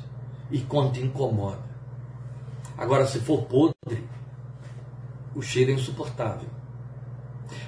e 0.48 0.60
quanto 0.60 1.00
incomoda. 1.00 1.66
Agora, 2.76 3.04
se 3.04 3.18
for 3.18 3.46
podre, 3.46 4.04
o 5.34 5.42
cheiro 5.42 5.72
é 5.72 5.74
insuportável. 5.74 6.48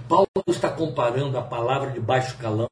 Paulo 0.08 0.28
está 0.46 0.70
comparando 0.70 1.36
a 1.36 1.42
palavra 1.42 1.90
de 1.90 1.98
baixo 1.98 2.38
calão 2.38 2.68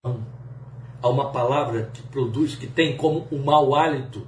a 1.02 1.08
uma 1.08 1.32
palavra 1.32 1.90
que 1.92 2.02
produz, 2.02 2.54
que 2.54 2.68
tem 2.68 2.96
como 2.96 3.26
o 3.32 3.36
um 3.36 3.44
mau 3.44 3.74
hálito 3.74 4.24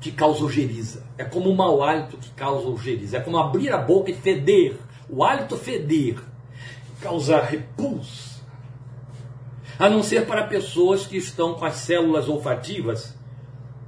que 0.00 0.10
causa 0.12 0.44
ojeriza. 0.44 1.04
É 1.16 1.24
como 1.24 1.50
o 1.50 1.56
mau 1.56 1.82
hálito 1.82 2.16
que 2.16 2.30
causa 2.30 2.68
ojeriza. 2.68 3.18
É 3.18 3.20
como 3.20 3.38
abrir 3.38 3.72
a 3.72 3.78
boca 3.78 4.10
e 4.10 4.14
feder. 4.14 4.76
O 5.08 5.24
hálito 5.24 5.56
feder. 5.56 6.18
Causar 7.00 7.42
repulsa. 7.42 8.34
A 9.78 9.88
não 9.88 10.02
ser 10.02 10.26
para 10.26 10.44
pessoas 10.44 11.06
que 11.06 11.16
estão 11.16 11.54
com 11.54 11.64
as 11.64 11.74
células 11.74 12.28
olfativas 12.28 13.14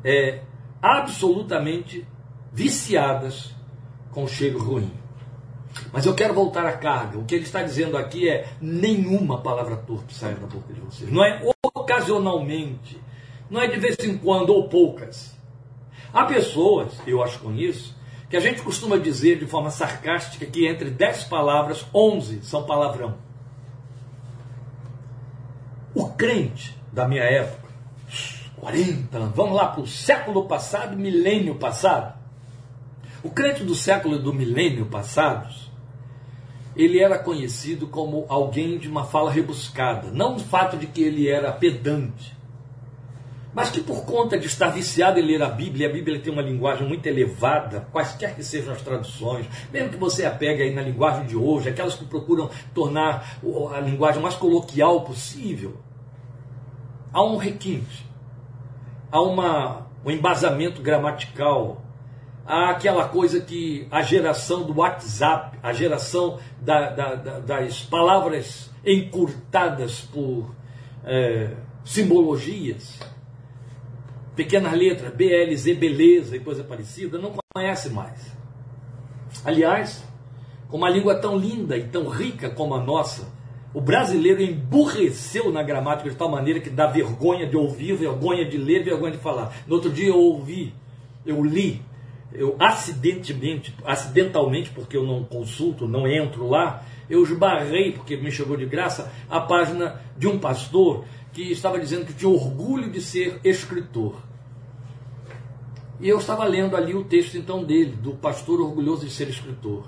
é, 0.05 0.41
absolutamente 0.83 2.07
viciadas 2.53 3.55
com 4.11 4.27
cheiro 4.27 4.59
ruim. 4.59 4.91
Mas 5.93 6.07
eu 6.07 6.15
quero 6.15 6.35
voltar 6.35 6.65
à 6.65 6.73
carga. 6.73 7.19
O 7.19 7.25
que 7.25 7.35
ele 7.35 7.45
está 7.45 7.63
dizendo 7.63 7.97
aqui 7.97 8.29
é: 8.29 8.49
nenhuma 8.61 9.41
palavra 9.43 9.77
torpe 9.77 10.15
sai 10.15 10.35
da 10.35 10.47
boca 10.47 10.73
de 10.73 10.81
vocês. 10.81 11.11
Não 11.11 11.25
é 11.25 11.43
ocasionalmente, 11.63 12.99
não 13.51 13.61
é 13.61 13.67
de 13.67 13.79
vez 13.79 13.97
em 14.01 14.17
quando 14.17 14.51
ou 14.51 14.69
poucas. 14.69 15.36
Há 16.13 16.25
pessoas, 16.25 16.93
eu 17.07 17.23
acho 17.23 17.39
com 17.41 17.53
isso, 17.53 17.97
que 18.29 18.37
a 18.37 18.41
gente 18.41 18.63
costuma 18.63 18.97
dizer 18.97 19.39
de 19.39 19.47
forma 19.47 19.71
sarcástica 19.71 20.47
que 20.47 20.67
entre 20.67 20.91
10 20.91 21.25
palavras, 21.25 21.87
11 21.95 22.41
são 22.43 22.65
palavrão. 22.65 23.17
O 25.95 26.09
crente 26.11 26.77
da 26.93 27.07
minha 27.07 27.23
época, 27.23 27.69
40 28.57 29.17
anos, 29.17 29.35
vamos 29.35 29.55
lá 29.55 29.69
para 29.69 29.83
o 29.83 29.87
século 29.87 30.47
passado, 30.47 30.97
milênio 30.97 31.55
passado. 31.55 32.17
O 33.23 33.31
crente 33.31 33.65
do 33.65 33.75
século 33.75 34.17
e 34.17 34.23
do 34.23 34.33
milênio 34.33 34.87
passados, 34.87 35.71
ele 36.77 37.01
era 37.01 37.19
conhecido 37.19 37.87
como 37.87 38.27
alguém 38.29 38.79
de 38.79 38.89
uma 38.89 39.05
fala 39.05 39.31
rebuscada. 39.31 40.11
Não 40.11 40.37
o 40.37 40.39
fato 40.39 40.77
de 40.77 40.87
que 40.87 41.03
ele 41.03 41.29
era 41.29 41.51
pedante, 41.51 42.36
mas 43.57 43.71
que 43.71 43.81
por 43.81 44.05
conta 44.05 44.39
de 44.39 44.47
estar 44.47 44.69
viciado 44.69 45.19
em 45.19 45.23
ler 45.23 45.43
a 45.43 45.49
Bíblia, 45.49 45.89
a 45.89 45.91
Bíblia 45.91 46.21
tem 46.21 46.31
uma 46.31 46.43
linguagem 46.43 46.87
muito 46.87 47.07
elevada, 47.07 47.89
quaisquer 47.91 48.35
que 48.35 48.45
sejam 48.45 48.75
as 48.75 48.83
traduções, 48.83 49.47
mesmo 49.73 49.89
que 49.89 49.97
você 49.97 50.27
a 50.27 50.31
pegue 50.31 50.63
aí 50.63 50.75
na 50.75 50.83
linguagem 50.83 51.25
de 51.25 51.35
hoje, 51.35 51.71
aquelas 51.71 51.95
que 51.95 52.05
procuram 52.05 52.51
tornar 52.75 53.39
a 53.75 53.81
linguagem 53.81 54.21
mais 54.21 54.35
coloquial 54.35 55.01
possível, 55.05 55.79
há 57.11 57.25
um 57.25 57.39
requinte, 57.39 58.07
há 59.11 59.23
uma, 59.23 59.87
um 60.05 60.11
embasamento 60.11 60.83
gramatical, 60.83 61.83
aquela 62.45 63.09
coisa 63.09 63.41
que 63.41 63.89
a 63.91 64.03
geração 64.03 64.65
do 64.65 64.81
WhatsApp, 64.81 65.59
a 65.63 65.73
geração 65.73 66.39
da, 66.61 66.91
da, 66.91 67.15
da, 67.15 67.39
das 67.39 67.81
palavras 67.81 68.71
encurtadas 68.85 70.03
por 70.03 70.55
é, 71.03 71.55
simbologias, 71.87 73.01
pequenas 74.37 74.73
letras, 74.73 75.13
BLZ, 75.15 75.77
beleza 75.77 76.37
e 76.37 76.41
coisa 76.41 76.63
parecida, 76.63 77.19
não 77.19 77.35
conhece 77.55 77.91
mais. 77.91 78.37
Aliás, 79.45 80.05
com 80.69 80.77
uma 80.77 80.91
língua 80.91 81.17
tão 81.17 81.37
linda 81.37 81.77
e 81.77 81.85
tão 81.85 82.09
rica 82.09 82.51
como 82.51 82.75
a 82.75 82.81
nossa, 82.81 83.33
o 83.75 83.81
brasileiro 83.81 84.43
emburreceu 84.43 85.51
na 85.51 85.63
gramática 85.63 86.09
de 86.09 86.17
tal 86.17 86.31
maneira 86.31 86.61
que 86.61 86.71
dá 86.71 86.87
vergonha 86.87 87.47
de 87.47 87.57
ouvir, 87.57 87.95
vergonha 87.95 88.45
de 88.45 88.57
ler, 88.59 88.85
vergonha 88.85 89.13
de 89.13 89.19
falar. 89.19 89.53
No 89.67 89.75
outro 89.75 89.91
dia 89.91 90.09
eu 90.09 90.19
ouvi, 90.19 90.73
eu 91.25 91.43
li 91.43 91.83
eu 92.33 92.57
acidentalmente, 92.59 93.75
acidentalmente, 93.85 94.71
porque 94.71 94.97
eu 94.97 95.05
não 95.05 95.25
consulto, 95.25 95.89
não 95.89 96.07
entro 96.07 96.49
lá, 96.49 96.83
eu 97.09 97.23
esbarrei, 97.23 97.93
porque 97.93 98.17
me 98.17 98.31
chegou 98.31 98.57
de 98.57 98.67
graça, 98.67 99.13
a 99.29 99.41
página 99.41 100.01
de 100.17 100.27
um 100.27 100.39
pastor 100.39 101.05
que 101.33 101.51
estava 101.53 101.79
dizendo 101.79 102.07
que 102.07 102.15
tinha 102.15 102.31
orgulho 102.31 102.91
de 102.91 103.01
ser 103.01 103.41
escritor. 103.45 104.17
E 106.01 106.09
eu 106.09 106.19
estava 106.19 106.45
lendo 106.45 106.77
ali 106.77 106.95
o 106.95 107.05
texto 107.05 107.37
então 107.37 107.65
dele, 107.65 107.97
do 107.97 108.13
pastor 108.13 108.61
orgulhoso 108.61 109.07
de 109.07 109.13
ser 109.13 109.29
escritor. 109.29 109.85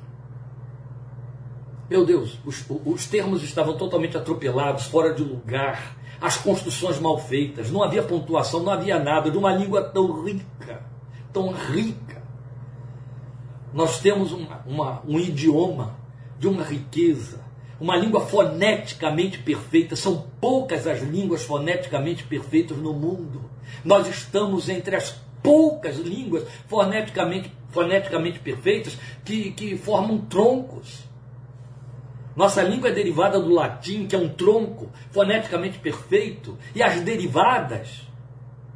Meu 1.88 2.04
Deus, 2.04 2.38
os, 2.44 2.64
os 2.84 3.06
termos 3.06 3.42
estavam 3.42 3.76
totalmente 3.76 4.16
atropelados, 4.16 4.84
fora 4.84 5.12
de 5.14 5.22
lugar, 5.22 5.96
as 6.20 6.36
construções 6.36 6.98
mal 7.00 7.18
feitas, 7.18 7.70
não 7.70 7.82
havia 7.82 8.02
pontuação, 8.02 8.62
não 8.62 8.72
havia 8.72 8.98
nada, 8.98 9.30
de 9.30 9.38
uma 9.38 9.54
língua 9.54 9.82
tão 9.82 10.22
rica, 10.22 10.82
tão 11.32 11.52
rica 11.52 12.18
nós 13.72 14.00
temos 14.00 14.32
uma, 14.32 14.62
uma, 14.66 15.02
um 15.06 15.18
idioma 15.18 15.96
de 16.38 16.48
uma 16.48 16.64
riqueza, 16.64 17.40
uma 17.80 17.96
língua 17.96 18.20
foneticamente 18.20 19.38
perfeita. 19.38 19.94
São 19.94 20.26
poucas 20.40 20.86
as 20.86 21.00
línguas 21.02 21.44
foneticamente 21.44 22.24
perfeitas 22.24 22.78
no 22.78 22.92
mundo. 22.92 23.50
Nós 23.84 24.08
estamos 24.08 24.68
entre 24.68 24.96
as 24.96 25.20
poucas 25.42 25.96
línguas 25.96 26.44
foneticamente, 26.66 27.52
foneticamente 27.70 28.38
perfeitas 28.38 28.96
que, 29.24 29.50
que 29.52 29.76
formam 29.76 30.18
troncos. 30.18 31.04
Nossa 32.36 32.62
língua 32.62 32.90
é 32.90 32.92
derivada 32.92 33.40
do 33.40 33.52
latim, 33.52 34.06
que 34.06 34.14
é 34.14 34.18
um 34.18 34.28
tronco 34.28 34.90
foneticamente 35.10 35.78
perfeito, 35.78 36.56
e 36.74 36.82
as 36.82 37.00
derivadas 37.00 38.06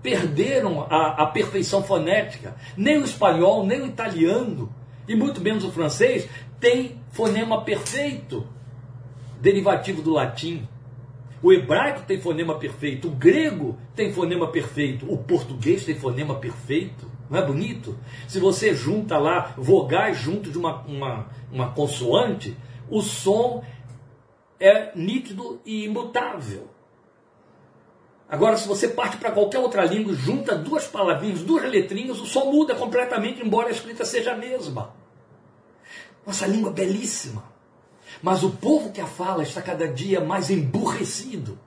perderam 0.02 0.82
a, 0.90 1.22
a 1.22 1.26
perfeição 1.26 1.82
fonética. 1.82 2.56
Nem 2.76 2.98
o 2.98 3.04
espanhol, 3.04 3.64
nem 3.64 3.82
o 3.82 3.86
italiano 3.86 4.74
e 5.06 5.14
muito 5.14 5.40
menos 5.40 5.64
o 5.64 5.70
francês, 5.70 6.28
tem 6.58 7.00
fonema 7.12 7.62
perfeito, 7.62 8.46
derivativo 9.40 10.02
do 10.02 10.12
latim. 10.12 10.66
O 11.42 11.52
hebraico 11.52 12.02
tem 12.02 12.20
fonema 12.20 12.56
perfeito, 12.56 13.08
o 13.08 13.10
grego 13.10 13.76
tem 13.96 14.12
fonema 14.12 14.46
perfeito, 14.46 15.12
o 15.12 15.18
português 15.18 15.84
tem 15.84 15.96
fonema 15.96 16.36
perfeito. 16.36 17.10
Não 17.28 17.38
é 17.38 17.44
bonito? 17.44 17.98
Se 18.28 18.38
você 18.38 18.74
junta 18.74 19.18
lá 19.18 19.52
vogais 19.56 20.18
junto 20.18 20.50
de 20.50 20.58
uma, 20.58 20.82
uma, 20.82 21.26
uma 21.50 21.72
consoante, 21.72 22.56
o 22.88 23.02
som 23.02 23.64
é 24.60 24.92
nítido 24.94 25.60
e 25.66 25.86
imutável. 25.86 26.68
Agora, 28.28 28.56
se 28.56 28.68
você 28.68 28.88
parte 28.88 29.16
para 29.16 29.32
qualquer 29.32 29.58
outra 29.58 29.84
língua, 29.84 30.14
junta 30.14 30.54
duas 30.54 30.86
palavrinhas, 30.86 31.42
duas 31.42 31.68
letrinhas, 31.68 32.20
o 32.20 32.26
som 32.26 32.52
muda 32.52 32.74
completamente, 32.74 33.44
embora 33.44 33.68
a 33.68 33.72
escrita 33.72 34.04
seja 34.04 34.32
a 34.32 34.36
mesma. 34.36 34.94
Nossa 36.24 36.46
língua 36.46 36.70
é 36.70 36.74
belíssima. 36.74 37.51
Mas 38.22 38.44
o 38.44 38.50
povo 38.50 38.92
que 38.92 39.00
a 39.00 39.06
fala 39.06 39.42
está 39.42 39.60
cada 39.60 39.88
dia 39.88 40.20
mais 40.20 40.48
emburrecido. 40.48 41.58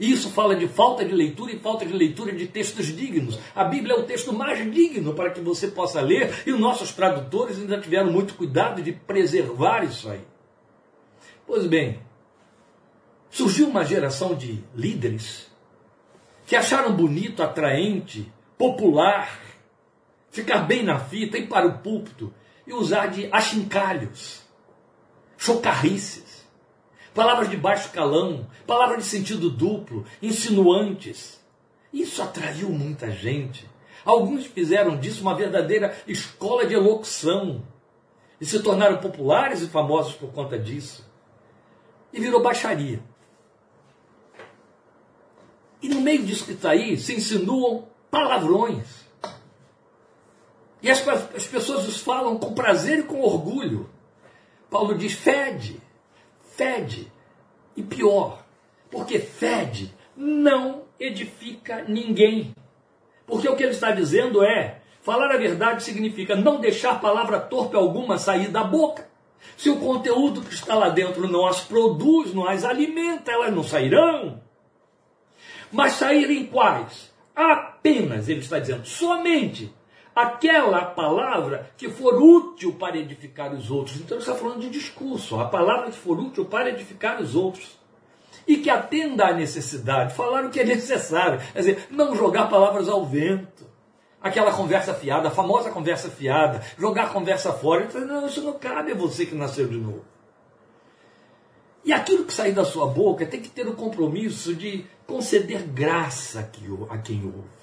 Isso 0.00 0.30
fala 0.30 0.56
de 0.56 0.66
falta 0.66 1.04
de 1.04 1.12
leitura 1.12 1.52
e 1.52 1.58
falta 1.58 1.84
de 1.84 1.92
leitura 1.92 2.32
de 2.32 2.46
textos 2.46 2.86
dignos. 2.86 3.38
A 3.54 3.62
Bíblia 3.62 3.94
é 3.94 3.98
o 3.98 4.04
texto 4.04 4.32
mais 4.32 4.58
digno 4.72 5.14
para 5.14 5.30
que 5.30 5.40
você 5.40 5.68
possa 5.68 6.00
ler, 6.00 6.42
e 6.46 6.52
os 6.52 6.58
nossos 6.58 6.92
tradutores 6.92 7.58
ainda 7.58 7.78
tiveram 7.78 8.10
muito 8.10 8.34
cuidado 8.34 8.82
de 8.82 8.90
preservar 8.92 9.84
isso 9.84 10.08
aí. 10.08 10.24
Pois 11.46 11.66
bem, 11.66 12.00
surgiu 13.30 13.68
uma 13.68 13.84
geração 13.84 14.34
de 14.34 14.64
líderes 14.74 15.50
que 16.46 16.56
acharam 16.56 16.96
bonito, 16.96 17.42
atraente, 17.42 18.32
popular, 18.58 19.40
ficar 20.30 20.62
bem 20.62 20.82
na 20.82 20.98
fita, 20.98 21.38
ir 21.38 21.46
para 21.46 21.66
o 21.66 21.78
púlpito 21.78 22.32
e 22.66 22.72
usar 22.72 23.06
de 23.06 23.28
achincalhos, 23.30 24.41
chocarrices, 25.42 26.46
palavras 27.12 27.50
de 27.50 27.56
baixo 27.56 27.90
calão, 27.90 28.46
palavras 28.64 29.02
de 29.02 29.10
sentido 29.10 29.50
duplo, 29.50 30.04
insinuantes. 30.22 31.40
Isso 31.92 32.22
atraiu 32.22 32.68
muita 32.70 33.10
gente. 33.10 33.68
Alguns 34.04 34.46
fizeram 34.46 34.96
disso 34.96 35.20
uma 35.20 35.34
verdadeira 35.34 36.00
escola 36.06 36.64
de 36.64 36.74
elocução 36.74 37.60
e 38.40 38.46
se 38.46 38.62
tornaram 38.62 38.98
populares 38.98 39.62
e 39.62 39.66
famosos 39.66 40.14
por 40.14 40.30
conta 40.32 40.56
disso. 40.56 41.04
E 42.12 42.20
virou 42.20 42.40
baixaria. 42.40 43.02
E 45.82 45.88
no 45.88 46.00
meio 46.00 46.24
disso 46.24 46.44
que 46.44 46.52
está 46.52 46.70
aí, 46.70 46.96
se 46.96 47.16
insinuam 47.16 47.88
palavrões. 48.12 48.86
E 50.80 50.88
as, 50.88 51.06
as 51.08 51.46
pessoas 51.48 51.88
os 51.88 52.00
falam 52.00 52.38
com 52.38 52.54
prazer 52.54 53.00
e 53.00 53.02
com 53.02 53.20
orgulho. 53.22 53.90
Paulo 54.72 54.96
diz: 54.96 55.12
fede, 55.12 55.78
fede. 56.56 57.12
E 57.76 57.82
pior, 57.82 58.42
porque 58.90 59.18
fede 59.18 59.94
não 60.16 60.84
edifica 60.98 61.84
ninguém. 61.86 62.54
Porque 63.26 63.48
o 63.48 63.54
que 63.54 63.62
ele 63.62 63.72
está 63.72 63.90
dizendo 63.90 64.42
é: 64.42 64.80
falar 65.02 65.30
a 65.30 65.36
verdade 65.36 65.82
significa 65.82 66.34
não 66.34 66.58
deixar 66.58 67.00
palavra 67.00 67.38
torpe 67.38 67.76
alguma 67.76 68.16
sair 68.16 68.48
da 68.48 68.64
boca. 68.64 69.06
Se 69.56 69.68
o 69.68 69.78
conteúdo 69.78 70.40
que 70.40 70.54
está 70.54 70.74
lá 70.74 70.88
dentro 70.88 71.28
não 71.28 71.46
as 71.46 71.60
produz, 71.60 72.32
não 72.32 72.48
as 72.48 72.64
alimenta, 72.64 73.30
elas 73.30 73.54
não 73.54 73.62
sairão. 73.62 74.40
Mas 75.70 75.94
saírem 75.94 76.46
quais? 76.46 77.12
Apenas, 77.34 78.28
ele 78.28 78.40
está 78.40 78.58
dizendo, 78.58 78.86
somente 78.86 79.72
aquela 80.14 80.84
palavra 80.84 81.70
que 81.76 81.88
for 81.88 82.14
útil 82.14 82.74
para 82.74 82.96
edificar 82.96 83.52
os 83.52 83.70
outros. 83.70 83.96
Então 83.96 84.16
ele 84.16 84.22
está 84.22 84.34
falando 84.34 84.60
de 84.60 84.70
discurso, 84.70 85.40
a 85.40 85.46
palavra 85.46 85.90
que 85.90 85.98
for 85.98 86.18
útil 86.18 86.44
para 86.44 86.70
edificar 86.70 87.20
os 87.20 87.34
outros. 87.34 87.80
E 88.46 88.56
que 88.56 88.68
atenda 88.68 89.26
à 89.26 89.32
necessidade, 89.32 90.14
falar 90.14 90.44
o 90.44 90.50
que 90.50 90.58
é 90.58 90.64
necessário. 90.64 91.40
Quer 91.52 91.58
dizer, 91.58 91.86
não 91.90 92.14
jogar 92.16 92.48
palavras 92.48 92.88
ao 92.88 93.04
vento. 93.04 93.70
Aquela 94.20 94.52
conversa 94.52 94.94
fiada, 94.94 95.28
a 95.28 95.30
famosa 95.30 95.70
conversa 95.70 96.08
fiada, 96.08 96.60
jogar 96.78 97.04
a 97.04 97.08
conversa 97.10 97.52
fora. 97.52 97.84
Então, 97.84 98.00
não, 98.00 98.26
isso 98.26 98.42
não 98.42 98.54
cabe 98.54 98.92
a 98.92 98.96
você 98.96 99.26
que 99.26 99.34
nasceu 99.34 99.68
de 99.68 99.76
novo. 99.76 100.04
E 101.84 101.92
aquilo 101.92 102.24
que 102.24 102.32
sair 102.32 102.52
da 102.52 102.64
sua 102.64 102.86
boca 102.86 103.26
tem 103.26 103.40
que 103.40 103.48
ter 103.48 103.66
o 103.66 103.74
compromisso 103.74 104.54
de 104.54 104.84
conceder 105.06 105.62
graça 105.62 106.48
a 106.90 106.98
quem 106.98 107.24
ouve. 107.24 107.61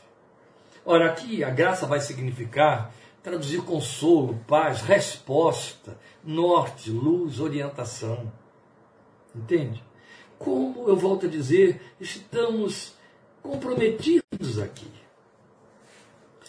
Ora, 0.86 1.08
aqui 1.08 1.44
a 1.44 1.50
graça 1.50 1.86
vai 1.86 2.00
significar 2.00 2.92
traduzir 3.22 3.62
consolo, 3.64 4.40
paz, 4.48 4.82
resposta, 4.82 5.98
norte, 6.24 6.90
luz, 6.90 7.40
orientação. 7.40 8.32
Entende? 9.36 9.84
Como 10.38 10.88
eu 10.88 10.96
volto 10.96 11.26
a 11.26 11.30
dizer, 11.30 11.94
estamos 12.00 12.94
comprometidos 13.44 14.60
aqui. 14.60 14.90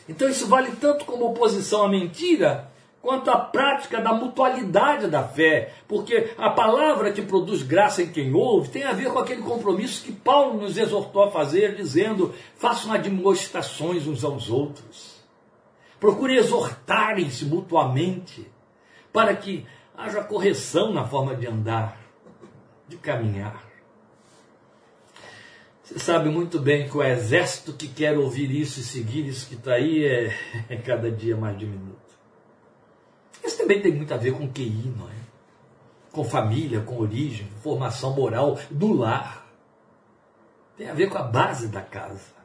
Então 0.09 0.29
isso 0.29 0.47
vale 0.47 0.73
tanto 0.73 1.05
como 1.05 1.27
oposição 1.27 1.85
à 1.85 1.89
mentira, 1.89 2.70
quanto 3.01 3.31
à 3.31 3.39
prática 3.39 4.01
da 4.01 4.13
mutualidade 4.13 5.09
da 5.09 5.23
fé, 5.23 5.73
porque 5.89 6.33
a 6.37 6.51
palavra 6.51 7.13
que 7.13 7.23
produz 7.23 7.63
graça 7.63 8.03
em 8.03 8.13
quem 8.13 8.35
ouve 8.35 8.69
tem 8.69 8.85
a 8.85 8.93
ver 8.93 9.11
com 9.11 9.19
aquele 9.19 9.43
compromisso 9.43 10.05
que 10.05 10.13
Paulo 10.13 10.61
nos 10.61 10.77
exortou 10.77 11.25
a 11.25 11.31
fazer, 11.31 11.75
dizendo: 11.75 12.35
façam 12.57 12.93
admoestações 12.93 14.07
uns 14.07 14.25
aos 14.25 14.51
outros. 14.51 15.19
Procure 15.99 16.37
exortarem-se 16.37 17.45
mutuamente, 17.45 18.47
para 19.13 19.35
que 19.35 19.67
haja 19.97 20.23
correção 20.23 20.93
na 20.93 21.05
forma 21.05 21.35
de 21.35 21.47
andar, 21.47 21.99
de 22.89 22.97
caminhar. 22.97 23.69
Você 25.83 25.99
sabe 25.99 26.29
muito 26.29 26.61
bem 26.61 26.89
que 26.89 26.97
o 26.97 27.03
exército 27.03 27.73
que 27.73 27.89
quer 27.89 28.17
ouvir 28.17 28.51
isso 28.51 28.79
e 28.79 28.83
seguir 28.83 29.27
isso 29.27 29.49
que 29.49 29.57
está 29.57 29.73
aí 29.75 30.05
é, 30.05 30.33
é 30.71 30.77
cada 30.77 31.11
dia 31.11 31.37
mais 31.37 31.59
diminuto. 31.59 32.10
Isso 33.45 33.59
também 33.59 33.81
tem 33.81 33.95
muito 33.95 34.13
a 34.13 34.17
ver 34.17 34.33
com 34.33 34.51
QI, 34.51 34.93
não 34.97 35.09
é? 35.09 35.21
Com 36.13 36.25
família, 36.25 36.81
com 36.81 36.99
origem, 36.99 37.49
formação 37.63 38.15
moral 38.15 38.59
do 38.71 38.93
lar. 38.93 39.47
Tem 40.77 40.89
a 40.89 40.95
ver 40.95 41.09
com 41.09 41.19
a 41.19 41.23
base 41.23 41.69
da 41.69 41.81
casa. 41.81 42.41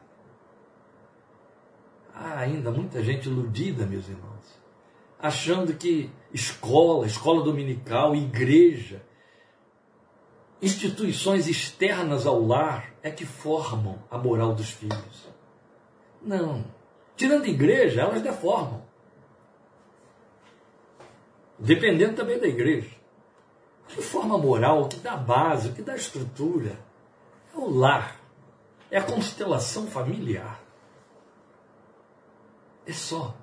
Há 2.14 2.38
ainda 2.38 2.70
muita 2.70 3.02
gente 3.02 3.28
iludida, 3.28 3.84
meus 3.84 4.08
irmãos, 4.08 4.58
achando 5.18 5.74
que 5.74 6.10
escola, 6.32 7.06
escola 7.06 7.42
dominical, 7.42 8.14
igreja, 8.14 9.02
instituições 10.62 11.46
externas 11.46 12.26
ao 12.26 12.40
lar 12.40 12.94
é 13.02 13.10
que 13.10 13.26
formam 13.26 13.98
a 14.10 14.16
moral 14.16 14.54
dos 14.54 14.70
filhos. 14.70 15.28
Não. 16.22 16.64
Tirando 17.16 17.46
igreja, 17.46 18.02
elas 18.02 18.22
deformam. 18.22 18.85
Dependendo 21.58 22.14
também 22.14 22.38
da 22.38 22.46
igreja. 22.46 22.90
Que 23.88 24.02
forma 24.02 24.36
moral, 24.36 24.88
que 24.88 24.96
dá 24.96 25.16
base, 25.16 25.70
que 25.70 25.82
dá 25.82 25.94
estrutura, 25.94 26.78
é 27.54 27.58
o 27.58 27.70
lar, 27.70 28.20
é 28.90 28.98
a 28.98 29.02
constelação 29.02 29.86
familiar. 29.86 30.60
É 32.86 32.92
só. 32.92 33.34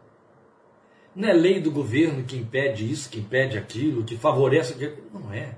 Não 1.15 1.29
é 1.29 1.33
lei 1.33 1.59
do 1.59 1.71
governo 1.71 2.23
que 2.23 2.37
impede 2.37 2.89
isso, 2.89 3.09
que 3.09 3.19
impede 3.19 3.57
aquilo, 3.57 4.03
que 4.03 4.17
favorece 4.17 4.73
aquilo. 4.73 4.97
Não 5.13 5.31
é. 5.31 5.55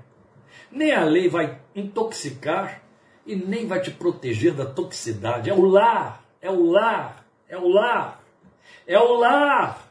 Nem 0.70 0.92
a 0.92 1.04
lei 1.04 1.28
vai 1.28 1.60
intoxicar 1.74 2.82
e 3.24 3.34
nem 3.34 3.66
vai 3.66 3.80
te 3.80 3.90
proteger 3.90 4.54
da 4.54 4.66
toxicidade. 4.66 5.48
É 5.48 5.54
o 5.54 5.64
lar, 5.64 6.24
é 6.40 6.50
o 6.50 6.70
lar, 6.70 7.26
é 7.48 7.56
o 7.56 7.68
lar, 7.68 8.22
é 8.86 8.98
o 8.98 9.14
lar. 9.14 9.85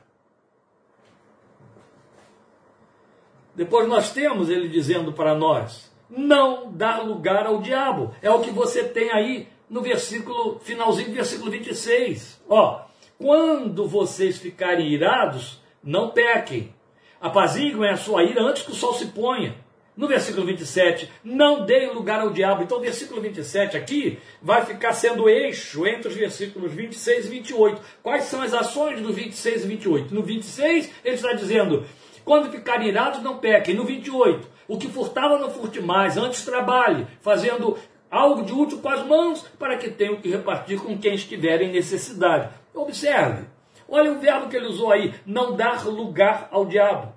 Depois 3.55 3.87
nós 3.87 4.11
temos 4.11 4.49
ele 4.49 4.67
dizendo 4.67 5.13
para 5.13 5.33
nós: 5.33 5.91
não 6.09 6.71
dar 6.71 7.03
lugar 7.03 7.45
ao 7.45 7.61
diabo. 7.61 8.13
É 8.21 8.29
o 8.29 8.41
que 8.41 8.51
você 8.51 8.83
tem 8.83 9.11
aí 9.11 9.47
no 9.69 9.81
versículo, 9.81 10.59
finalzinho 10.59 11.09
do 11.09 11.15
versículo 11.15 11.51
26. 11.51 12.41
Ó, 12.49 12.81
quando 13.17 13.87
vocês 13.87 14.37
ficarem 14.37 14.89
irados, 14.89 15.61
não 15.83 16.09
pequem. 16.09 16.73
Apaziguem 17.19 17.89
a 17.89 17.97
sua 17.97 18.23
ira 18.23 18.41
antes 18.41 18.63
que 18.63 18.71
o 18.71 18.75
sol 18.75 18.93
se 18.93 19.07
ponha. 19.07 19.55
No 19.95 20.09
versículo 20.09 20.45
27, 20.45 21.09
não 21.23 21.65
deem 21.65 21.93
lugar 21.93 22.19
ao 22.19 22.29
diabo. 22.29 22.61
Então, 22.61 22.79
o 22.79 22.81
versículo 22.81 23.21
27 23.21 23.77
aqui 23.77 24.19
vai 24.41 24.65
ficar 24.65 24.91
sendo 24.91 25.29
eixo 25.29 25.87
entre 25.87 26.09
os 26.09 26.15
versículos 26.15 26.73
26 26.73 27.25
e 27.25 27.29
28. 27.29 27.81
Quais 28.03 28.25
são 28.25 28.41
as 28.41 28.53
ações 28.53 29.01
do 29.01 29.13
26 29.13 29.63
e 29.63 29.67
28? 29.67 30.13
No 30.13 30.21
26, 30.21 30.91
ele 31.05 31.15
está 31.15 31.31
dizendo: 31.31 31.85
quando 32.25 32.51
ficarem 32.51 32.89
irados, 32.89 33.21
não 33.21 33.37
pequem. 33.37 33.75
No 33.75 33.85
28, 33.85 34.49
o 34.67 34.77
que 34.77 34.89
furtava 34.89 35.37
não 35.37 35.51
furte 35.51 35.79
mais, 35.79 36.17
antes 36.17 36.43
trabalhe, 36.43 37.07
fazendo 37.21 37.77
algo 38.09 38.43
de 38.43 38.51
útil 38.51 38.79
com 38.79 38.89
as 38.89 39.05
mãos, 39.05 39.47
para 39.59 39.77
que 39.77 39.91
tenham 39.91 40.17
que 40.17 40.29
repartir 40.29 40.81
com 40.81 40.97
quem 40.97 41.13
estiver 41.13 41.61
em 41.61 41.71
necessidade. 41.71 42.49
Observe, 42.73 43.45
olha 43.87 44.11
o 44.11 44.19
verbo 44.19 44.49
que 44.49 44.57
ele 44.57 44.67
usou 44.67 44.91
aí, 44.91 45.13
não 45.25 45.55
dar 45.55 45.85
lugar 45.85 46.49
ao 46.51 46.65
diabo. 46.65 47.13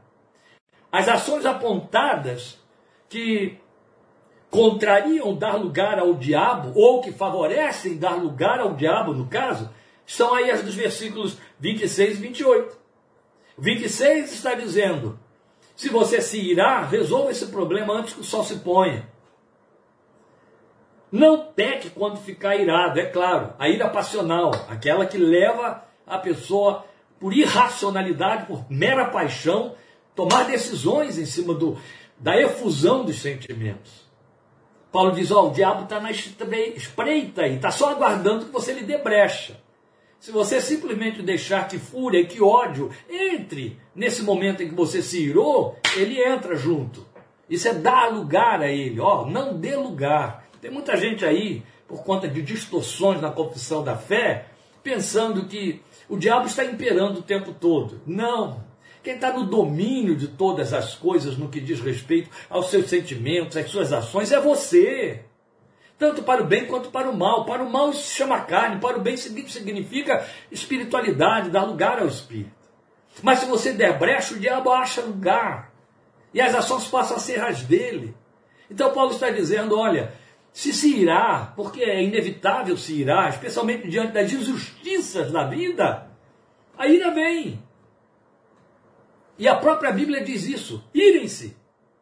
As 0.92 1.08
ações 1.08 1.46
apontadas 1.46 2.58
que 3.08 3.58
contrariam 4.50 5.34
dar 5.34 5.56
lugar 5.56 5.98
ao 5.98 6.14
diabo, 6.14 6.72
ou 6.74 7.00
que 7.00 7.12
favorecem 7.12 7.98
dar 7.98 8.14
lugar 8.14 8.60
ao 8.60 8.74
diabo, 8.74 9.12
no 9.12 9.26
caso, 9.26 9.70
são 10.06 10.34
aí 10.34 10.50
as 10.50 10.62
dos 10.62 10.74
versículos 10.74 11.38
26 11.58 12.18
e 12.18 12.20
28. 12.20 12.77
26 13.58 14.32
está 14.32 14.54
dizendo: 14.54 15.18
se 15.76 15.88
você 15.88 16.20
se 16.20 16.40
irá, 16.40 16.82
resolva 16.82 17.30
esse 17.30 17.46
problema 17.46 17.94
antes 17.94 18.14
que 18.14 18.20
o 18.20 18.24
sol 18.24 18.44
se 18.44 18.56
ponha. 18.56 19.08
Não 21.10 21.52
peque 21.52 21.90
quando 21.90 22.18
ficar 22.18 22.56
irado, 22.56 23.00
é 23.00 23.06
claro. 23.06 23.54
A 23.58 23.68
ira 23.68 23.88
passional, 23.88 24.50
aquela 24.68 25.06
que 25.06 25.16
leva 25.16 25.82
a 26.06 26.18
pessoa, 26.18 26.84
por 27.18 27.32
irracionalidade, 27.32 28.46
por 28.46 28.70
mera 28.70 29.06
paixão, 29.06 29.74
tomar 30.14 30.44
decisões 30.44 31.18
em 31.18 31.24
cima 31.24 31.54
do, 31.54 31.78
da 32.18 32.36
efusão 32.36 33.04
dos 33.04 33.20
sentimentos. 33.20 34.06
Paulo 34.92 35.12
diz: 35.12 35.30
Ó, 35.30 35.44
oh, 35.44 35.48
o 35.48 35.52
diabo 35.52 35.84
está 35.84 36.00
na 36.00 36.10
espreita 36.10 37.46
e 37.46 37.56
está 37.56 37.70
só 37.70 37.90
aguardando 37.90 38.46
que 38.46 38.52
você 38.52 38.72
lhe 38.72 38.82
dê 38.82 38.98
brecha. 38.98 39.60
Se 40.18 40.32
você 40.32 40.60
simplesmente 40.60 41.22
deixar 41.22 41.68
que 41.68 41.78
fúria 41.78 42.26
que 42.26 42.42
ódio 42.42 42.90
entre 43.08 43.78
nesse 43.94 44.22
momento 44.22 44.62
em 44.62 44.68
que 44.68 44.74
você 44.74 45.00
se 45.00 45.22
irou, 45.22 45.76
ele 45.96 46.20
entra 46.20 46.56
junto. 46.56 47.06
Isso 47.48 47.68
é 47.68 47.74
dar 47.74 48.12
lugar 48.12 48.60
a 48.60 48.70
ele, 48.70 49.00
ó, 49.00 49.24
não 49.24 49.56
dê 49.56 49.76
lugar. 49.76 50.46
Tem 50.60 50.70
muita 50.70 50.96
gente 50.96 51.24
aí 51.24 51.62
por 51.86 52.02
conta 52.02 52.28
de 52.28 52.42
distorções 52.42 53.20
na 53.20 53.30
confissão 53.30 53.82
da 53.82 53.96
fé, 53.96 54.46
pensando 54.82 55.46
que 55.46 55.80
o 56.08 56.16
diabo 56.16 56.46
está 56.46 56.64
imperando 56.64 57.20
o 57.20 57.22
tempo 57.22 57.52
todo. 57.52 58.00
Não. 58.04 58.66
Quem 59.02 59.14
está 59.14 59.32
no 59.32 59.46
domínio 59.46 60.16
de 60.16 60.26
todas 60.26 60.74
as 60.74 60.94
coisas 60.94 61.38
no 61.38 61.48
que 61.48 61.60
diz 61.60 61.80
respeito 61.80 62.28
aos 62.50 62.70
seus 62.70 62.90
sentimentos, 62.90 63.56
às 63.56 63.70
suas 63.70 63.92
ações, 63.92 64.32
é 64.32 64.40
você. 64.40 65.24
Tanto 65.98 66.22
para 66.22 66.42
o 66.42 66.46
bem 66.46 66.66
quanto 66.66 66.90
para 66.90 67.10
o 67.10 67.16
mal. 67.16 67.44
Para 67.44 67.62
o 67.62 67.70
mal 67.70 67.92
se 67.92 68.14
chama 68.14 68.40
carne, 68.42 68.80
para 68.80 68.96
o 68.96 69.00
bem 69.00 69.16
significa 69.16 70.26
espiritualidade, 70.50 71.50
dar 71.50 71.64
lugar 71.64 71.98
ao 71.98 72.06
espírito. 72.06 72.52
Mas 73.22 73.40
se 73.40 73.46
você 73.46 73.72
der 73.72 73.98
brecha, 73.98 74.34
o 74.34 74.38
diabo 74.38 74.70
acha 74.70 75.00
lugar. 75.00 75.72
E 76.32 76.40
as 76.40 76.54
ações 76.54 76.86
passam 76.86 77.16
a 77.16 77.20
ser 77.20 77.42
as 77.42 77.62
dele. 77.62 78.14
Então 78.70 78.92
Paulo 78.92 79.12
está 79.12 79.28
dizendo: 79.30 79.76
olha, 79.76 80.14
se 80.52 80.72
se 80.72 80.94
irá, 80.94 81.52
porque 81.56 81.82
é 81.82 82.02
inevitável 82.02 82.76
se 82.76 82.94
irá, 82.94 83.28
especialmente 83.28 83.88
diante 83.88 84.12
das 84.12 84.32
injustiças 84.32 85.32
da 85.32 85.44
vida, 85.44 86.08
a 86.76 86.86
ira 86.86 87.10
vem. 87.10 87.60
E 89.38 89.48
a 89.48 89.56
própria 89.56 89.92
Bíblia 89.92 90.22
diz 90.22 90.44
isso: 90.44 90.84
irem-se, 90.94 91.56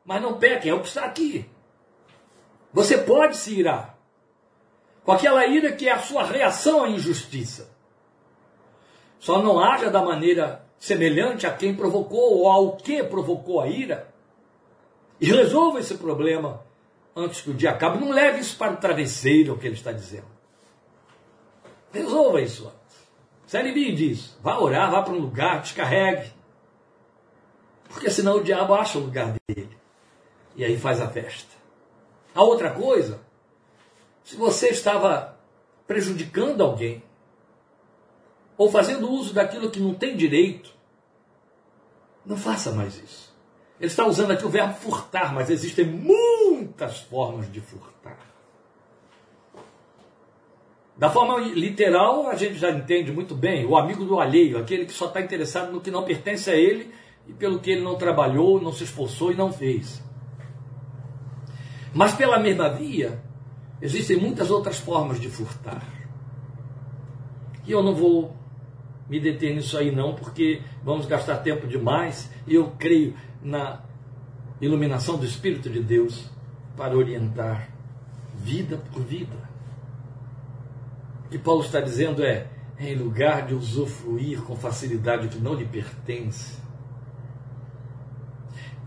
mas 0.04 0.20
não 0.20 0.38
pequem, 0.38 0.70
é 0.70 0.74
o 0.74 0.80
que 0.80 0.88
está 0.88 1.04
aqui. 1.04 1.48
Você 2.76 2.98
pode 2.98 3.38
se 3.38 3.58
irar, 3.58 3.98
com 5.02 5.10
aquela 5.10 5.46
ira 5.46 5.72
que 5.72 5.88
é 5.88 5.92
a 5.92 5.98
sua 5.98 6.24
reação 6.24 6.84
à 6.84 6.90
injustiça. 6.90 7.70
Só 9.18 9.40
não 9.40 9.58
haja 9.58 9.90
da 9.90 10.02
maneira 10.02 10.62
semelhante 10.78 11.46
a 11.46 11.56
quem 11.56 11.74
provocou 11.74 12.36
ou 12.36 12.50
ao 12.50 12.76
que 12.76 13.02
provocou 13.02 13.62
a 13.62 13.66
ira. 13.66 14.12
E 15.18 15.24
resolva 15.24 15.80
esse 15.80 15.94
problema 15.94 16.66
antes 17.16 17.40
que 17.40 17.48
o 17.48 17.54
dia 17.54 17.70
acabe. 17.70 17.96
Não 17.96 18.10
leve 18.10 18.40
isso 18.40 18.58
para 18.58 18.74
o 18.74 18.76
travesseiro, 18.76 19.52
é 19.52 19.54
o 19.54 19.58
que 19.58 19.68
ele 19.68 19.74
está 19.74 19.90
dizendo. 19.90 20.28
Resolva 21.90 22.42
isso 22.42 22.66
antes. 22.66 23.08
Se 23.46 23.56
alivie 23.56 23.94
disso. 23.94 24.38
Vá 24.42 24.58
orar, 24.58 24.90
vá 24.90 25.00
para 25.00 25.14
um 25.14 25.18
lugar, 25.18 25.62
descarregue. 25.62 26.30
Porque 27.88 28.10
senão 28.10 28.36
o 28.36 28.44
diabo 28.44 28.74
acha 28.74 28.98
o 28.98 29.00
lugar 29.00 29.34
dele. 29.48 29.78
E 30.54 30.62
aí 30.62 30.76
faz 30.76 31.00
a 31.00 31.08
festa. 31.08 31.55
A 32.36 32.42
outra 32.42 32.70
coisa, 32.70 33.18
se 34.22 34.36
você 34.36 34.68
estava 34.68 35.38
prejudicando 35.86 36.60
alguém, 36.60 37.02
ou 38.58 38.70
fazendo 38.70 39.10
uso 39.10 39.32
daquilo 39.32 39.70
que 39.70 39.80
não 39.80 39.94
tem 39.94 40.14
direito, 40.14 40.70
não 42.26 42.36
faça 42.36 42.72
mais 42.72 42.96
isso. 43.02 43.34
Ele 43.80 43.86
está 43.86 44.06
usando 44.06 44.32
aqui 44.32 44.44
o 44.44 44.50
verbo 44.50 44.74
furtar, 44.74 45.32
mas 45.32 45.48
existem 45.48 45.86
muitas 45.86 46.98
formas 47.00 47.50
de 47.50 47.60
furtar. 47.60 48.18
Da 50.94 51.08
forma 51.08 51.38
literal, 51.40 52.28
a 52.28 52.34
gente 52.34 52.56
já 52.56 52.70
entende 52.70 53.10
muito 53.12 53.34
bem, 53.34 53.64
o 53.64 53.78
amigo 53.78 54.04
do 54.04 54.20
alheio, 54.20 54.58
aquele 54.58 54.84
que 54.84 54.92
só 54.92 55.06
está 55.06 55.22
interessado 55.22 55.72
no 55.72 55.80
que 55.80 55.90
não 55.90 56.04
pertence 56.04 56.50
a 56.50 56.54
ele 56.54 56.92
e 57.26 57.32
pelo 57.32 57.60
que 57.60 57.70
ele 57.70 57.82
não 57.82 57.96
trabalhou, 57.96 58.60
não 58.60 58.72
se 58.72 58.84
esforçou 58.84 59.32
e 59.32 59.36
não 59.36 59.50
fez. 59.50 60.04
Mas 61.96 62.12
pela 62.12 62.38
mesma 62.38 62.68
via, 62.68 63.18
existem 63.80 64.18
muitas 64.18 64.50
outras 64.50 64.78
formas 64.78 65.18
de 65.18 65.30
furtar. 65.30 65.82
E 67.66 67.72
eu 67.72 67.82
não 67.82 67.94
vou 67.94 68.36
me 69.08 69.18
deter 69.18 69.54
nisso 69.54 69.78
aí 69.78 69.90
não, 69.90 70.14
porque 70.14 70.60
vamos 70.84 71.06
gastar 71.06 71.38
tempo 71.38 71.66
demais 71.66 72.30
e 72.46 72.54
eu 72.54 72.70
creio 72.78 73.14
na 73.42 73.80
iluminação 74.60 75.16
do 75.16 75.24
Espírito 75.24 75.70
de 75.70 75.82
Deus 75.82 76.30
para 76.76 76.94
orientar 76.94 77.70
vida 78.34 78.76
por 78.92 79.02
vida. 79.02 79.48
O 81.24 81.28
que 81.30 81.38
Paulo 81.38 81.64
está 81.64 81.80
dizendo 81.80 82.22
é, 82.22 82.46
em 82.78 82.94
lugar 82.94 83.46
de 83.46 83.54
usufruir 83.54 84.42
com 84.42 84.54
facilidade 84.54 85.28
o 85.28 85.30
que 85.30 85.38
não 85.38 85.54
lhe 85.54 85.64
pertence, 85.64 86.58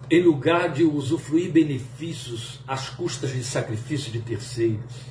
em 0.10 0.24
lugar 0.24 0.72
de 0.72 0.84
usufruir 0.84 1.52
benefícios 1.52 2.62
às 2.68 2.90
custas 2.90 3.32
de 3.32 3.44
sacrifício 3.44 4.12
de 4.12 4.22
terceiros, 4.22 5.06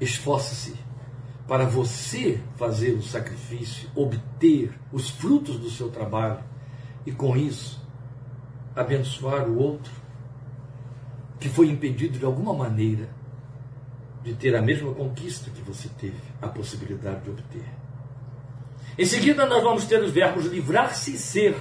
esforce-se 0.00 0.74
para 1.46 1.64
você 1.64 2.40
fazer 2.56 2.92
o 2.92 3.02
sacrifício, 3.02 3.88
obter 3.94 4.72
os 4.92 5.10
frutos 5.10 5.58
do 5.58 5.70
seu 5.70 5.90
trabalho 5.90 6.42
e 7.06 7.12
com 7.12 7.36
isso 7.36 7.80
abençoar 8.74 9.48
o 9.48 9.58
outro 9.58 9.92
que 11.38 11.48
foi 11.48 11.68
impedido 11.68 12.18
de 12.18 12.24
alguma 12.24 12.54
maneira 12.54 13.08
de 14.22 14.34
ter 14.34 14.54
a 14.54 14.62
mesma 14.62 14.94
conquista 14.94 15.50
que 15.50 15.60
você 15.62 15.88
teve, 15.98 16.22
a 16.40 16.46
possibilidade 16.46 17.22
de 17.22 17.30
obter. 17.30 17.64
Em 18.96 19.04
seguida, 19.04 19.46
nós 19.46 19.62
vamos 19.62 19.84
ter 19.84 20.00
os 20.00 20.12
verbos 20.12 20.46
livrar-se 20.46 21.14
e 21.14 21.18
ser, 21.18 21.56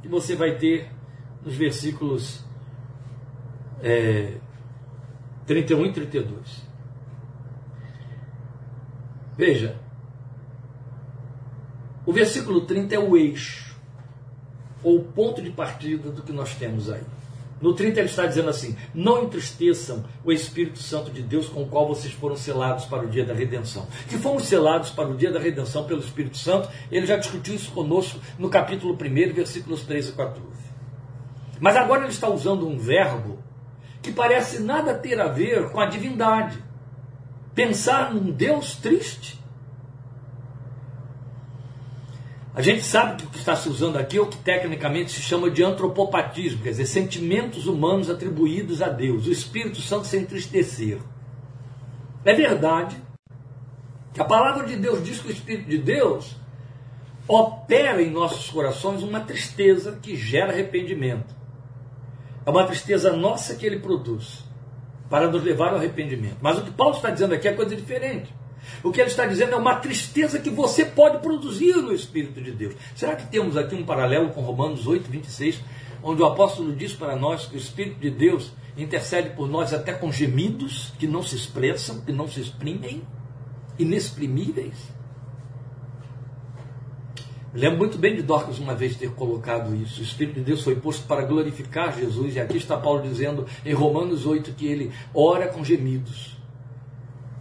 que 0.00 0.08
você 0.08 0.34
vai 0.34 0.56
ter 0.56 0.90
nos 1.44 1.54
versículos 1.54 2.44
é, 3.82 4.34
31 5.46 5.86
e 5.86 5.92
32. 5.92 6.72
Veja, 9.36 9.76
o 12.04 12.12
versículo 12.12 12.62
30 12.62 12.94
é 12.94 12.98
o 12.98 13.16
eixo, 13.16 13.76
ou 14.82 14.98
o 14.98 15.04
ponto 15.04 15.40
de 15.40 15.50
partida 15.50 16.10
do 16.10 16.22
que 16.22 16.32
nós 16.32 16.54
temos 16.54 16.90
aí. 16.90 17.02
No 17.60 17.72
30 17.72 18.00
ele 18.00 18.08
está 18.08 18.26
dizendo 18.26 18.50
assim: 18.50 18.76
Não 18.92 19.22
entristeçam 19.22 20.04
o 20.24 20.32
Espírito 20.32 20.80
Santo 20.80 21.12
de 21.12 21.22
Deus 21.22 21.48
com 21.48 21.62
o 21.62 21.68
qual 21.68 21.86
vocês 21.86 22.12
foram 22.12 22.36
selados 22.36 22.86
para 22.86 23.04
o 23.04 23.08
dia 23.08 23.24
da 23.24 23.32
redenção. 23.32 23.86
Que 24.08 24.18
fomos 24.18 24.46
selados 24.46 24.90
para 24.90 25.08
o 25.08 25.16
dia 25.16 25.30
da 25.30 25.38
redenção 25.38 25.84
pelo 25.84 26.00
Espírito 26.00 26.36
Santo, 26.36 26.68
ele 26.90 27.06
já 27.06 27.16
discutiu 27.16 27.54
isso 27.54 27.70
conosco 27.70 28.18
no 28.36 28.50
capítulo 28.50 28.94
1, 28.94 29.32
versículos 29.32 29.82
13 29.82 30.10
e 30.10 30.12
14. 30.12 30.71
Mas 31.62 31.76
agora 31.76 32.00
ele 32.00 32.10
está 32.10 32.28
usando 32.28 32.66
um 32.66 32.76
verbo 32.76 33.38
que 34.02 34.10
parece 34.10 34.58
nada 34.58 34.94
ter 34.94 35.20
a 35.20 35.28
ver 35.28 35.70
com 35.70 35.78
a 35.78 35.86
divindade. 35.86 36.58
Pensar 37.54 38.12
num 38.12 38.32
Deus 38.32 38.74
triste. 38.74 39.40
A 42.52 42.60
gente 42.60 42.82
sabe 42.82 43.14
que 43.14 43.26
o 43.26 43.30
que 43.30 43.38
está 43.38 43.54
se 43.54 43.68
usando 43.68 43.96
aqui 43.96 44.18
é 44.18 44.20
o 44.20 44.26
que 44.26 44.38
tecnicamente 44.38 45.12
se 45.12 45.22
chama 45.22 45.48
de 45.48 45.62
antropopatismo, 45.62 46.64
quer 46.64 46.70
dizer, 46.70 46.86
sentimentos 46.86 47.68
humanos 47.68 48.10
atribuídos 48.10 48.82
a 48.82 48.88
Deus, 48.88 49.28
o 49.28 49.32
Espírito 49.32 49.80
Santo 49.80 50.08
se 50.08 50.18
entristecer. 50.18 50.98
É 52.24 52.34
verdade 52.34 53.00
que 54.12 54.20
a 54.20 54.24
palavra 54.24 54.66
de 54.66 54.74
Deus 54.74 55.04
diz 55.04 55.20
que 55.20 55.28
o 55.28 55.32
Espírito 55.32 55.70
de 55.70 55.78
Deus 55.78 56.34
opera 57.28 58.02
em 58.02 58.10
nossos 58.10 58.50
corações 58.50 59.04
uma 59.04 59.20
tristeza 59.20 59.96
que 60.02 60.16
gera 60.16 60.52
arrependimento. 60.52 61.41
É 62.44 62.50
uma 62.50 62.64
tristeza 62.64 63.12
nossa 63.16 63.54
que 63.54 63.64
ele 63.64 63.78
produz 63.78 64.44
para 65.08 65.28
nos 65.28 65.42
levar 65.42 65.70
ao 65.70 65.76
arrependimento. 65.76 66.38
Mas 66.40 66.58
o 66.58 66.62
que 66.62 66.70
Paulo 66.70 66.96
está 66.96 67.10
dizendo 67.10 67.34
aqui 67.34 67.46
é 67.46 67.52
coisa 67.52 67.76
diferente. 67.76 68.32
O 68.82 68.90
que 68.90 69.00
ele 69.00 69.10
está 69.10 69.26
dizendo 69.26 69.52
é 69.52 69.56
uma 69.56 69.76
tristeza 69.76 70.38
que 70.38 70.50
você 70.50 70.84
pode 70.84 71.18
produzir 71.18 71.74
no 71.76 71.92
Espírito 71.92 72.40
de 72.40 72.52
Deus. 72.52 72.74
Será 72.94 73.14
que 73.14 73.26
temos 73.26 73.56
aqui 73.56 73.74
um 73.74 73.84
paralelo 73.84 74.30
com 74.30 74.40
Romanos 74.40 74.86
8, 74.86 75.10
26, 75.10 75.60
onde 76.02 76.22
o 76.22 76.26
apóstolo 76.26 76.74
diz 76.74 76.92
para 76.92 77.16
nós 77.16 77.46
que 77.46 77.56
o 77.56 77.58
Espírito 77.58 78.00
de 78.00 78.10
Deus 78.10 78.52
intercede 78.76 79.30
por 79.30 79.48
nós 79.48 79.72
até 79.72 79.92
com 79.92 80.10
gemidos 80.10 80.92
que 80.98 81.06
não 81.06 81.22
se 81.22 81.36
expressam, 81.36 82.00
que 82.00 82.12
não 82.12 82.26
se 82.26 82.40
exprimem, 82.40 83.02
inexprimíveis? 83.78 84.74
Lembro 87.54 87.78
muito 87.78 87.98
bem 87.98 88.16
de 88.16 88.22
Dorcas 88.22 88.58
uma 88.58 88.74
vez 88.74 88.96
ter 88.96 89.10
colocado 89.10 89.74
isso. 89.74 90.00
O 90.00 90.04
Espírito 90.04 90.36
de 90.36 90.44
Deus 90.44 90.62
foi 90.62 90.76
posto 90.76 91.06
para 91.06 91.22
glorificar 91.22 91.96
Jesus, 91.96 92.36
e 92.36 92.40
aqui 92.40 92.56
está 92.56 92.76
Paulo 92.76 93.02
dizendo 93.02 93.46
em 93.64 93.72
Romanos 93.72 94.26
8 94.26 94.52
que 94.52 94.66
ele 94.66 94.92
ora 95.14 95.48
com 95.48 95.64
gemidos. 95.64 96.36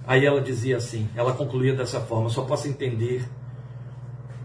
Aí 0.05 0.25
ela 0.25 0.41
dizia 0.41 0.77
assim, 0.77 1.07
ela 1.15 1.33
concluía 1.33 1.75
dessa 1.75 2.01
forma: 2.01 2.29
só 2.29 2.43
posso 2.43 2.67
entender 2.67 3.23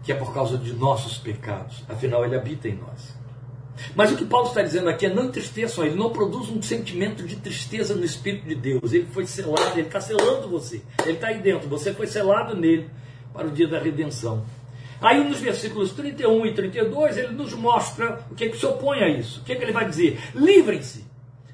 que 0.02 0.12
é 0.12 0.14
por 0.14 0.32
causa 0.32 0.56
de 0.56 0.72
nossos 0.72 1.18
pecados, 1.18 1.82
afinal 1.88 2.24
ele 2.24 2.36
habita 2.36 2.68
em 2.68 2.76
nós. 2.76 3.16
Mas 3.94 4.12
o 4.12 4.16
que 4.16 4.24
Paulo 4.24 4.48
está 4.48 4.62
dizendo 4.62 4.88
aqui 4.88 5.06
é 5.06 5.12
não 5.12 5.24
entristeçam, 5.24 5.84
ele 5.84 5.96
não 5.96 6.10
produz 6.10 6.48
um 6.48 6.62
sentimento 6.62 7.24
de 7.24 7.36
tristeza 7.36 7.94
no 7.94 8.04
Espírito 8.04 8.46
de 8.48 8.54
Deus. 8.54 8.92
Ele 8.92 9.06
foi 9.06 9.26
selado, 9.26 9.72
ele 9.78 9.86
está 9.86 10.00
selando 10.00 10.48
você, 10.48 10.82
ele 11.02 11.12
está 11.12 11.28
aí 11.28 11.40
dentro, 11.40 11.68
você 11.68 11.92
foi 11.92 12.06
selado 12.06 12.56
nele 12.56 12.88
para 13.32 13.46
o 13.46 13.50
dia 13.50 13.68
da 13.68 13.78
redenção. 13.78 14.44
Aí 15.01 15.22
nos 15.22 15.40
versículos 15.40 15.92
31 15.92 16.47
e 16.47 16.55
32 16.55 17.16
ele 17.16 17.32
nos 17.32 17.53
mostra 17.55 18.20
o 18.30 18.34
que, 18.34 18.44
é 18.44 18.49
que 18.49 18.57
se 18.57 18.66
opõe 18.66 19.01
a 19.01 19.09
isso. 19.09 19.40
O 19.40 19.44
que, 19.44 19.53
é 19.53 19.57
que 19.57 19.62
ele 19.62 19.72
vai 19.72 19.88
dizer? 19.88 20.18
Livrem-se 20.34 21.05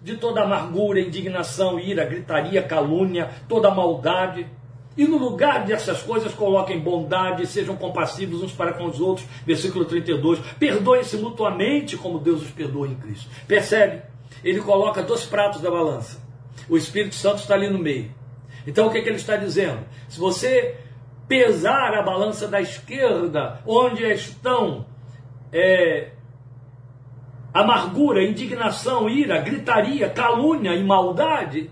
de 0.02 0.16
toda 0.16 0.42
amargura, 0.42 1.00
indignação, 1.00 1.78
ira, 1.78 2.04
gritaria, 2.04 2.62
calúnia, 2.62 3.30
toda 3.48 3.70
maldade. 3.70 4.46
E 4.96 5.06
no 5.06 5.16
lugar 5.16 5.64
dessas 5.64 6.02
coisas, 6.02 6.34
coloquem 6.34 6.78
bondade, 6.78 7.46
sejam 7.46 7.76
compassivos 7.76 8.42
uns 8.42 8.52
para 8.52 8.74
com 8.74 8.86
os 8.86 9.00
outros. 9.00 9.26
Versículo 9.46 9.84
32. 9.84 10.38
Perdoem-se 10.58 11.16
mutuamente, 11.16 11.96
como 11.96 12.18
Deus 12.18 12.42
os 12.42 12.50
perdoa 12.50 12.88
em 12.88 12.94
Cristo. 12.94 13.28
Percebe? 13.46 14.02
Ele 14.44 14.60
coloca 14.60 15.02
dois 15.02 15.24
pratos 15.24 15.60
da 15.60 15.70
balança. 15.70 16.20
O 16.68 16.76
Espírito 16.76 17.14
Santo 17.14 17.38
está 17.38 17.54
ali 17.54 17.70
no 17.70 17.78
meio. 17.78 18.10
Então 18.66 18.86
o 18.86 18.90
que, 18.90 18.98
é 18.98 19.02
que 19.02 19.08
ele 19.08 19.16
está 19.16 19.36
dizendo? 19.36 19.80
Se 20.08 20.18
você 20.18 20.76
pesar 21.32 21.94
a 21.94 22.02
balança 22.02 22.46
da 22.46 22.60
esquerda, 22.60 23.58
onde 23.66 24.04
estão 24.04 24.84
é, 25.50 26.10
amargura, 27.54 28.22
indignação, 28.22 29.08
ira, 29.08 29.40
gritaria, 29.40 30.10
calúnia 30.10 30.74
e 30.74 30.84
maldade, 30.84 31.70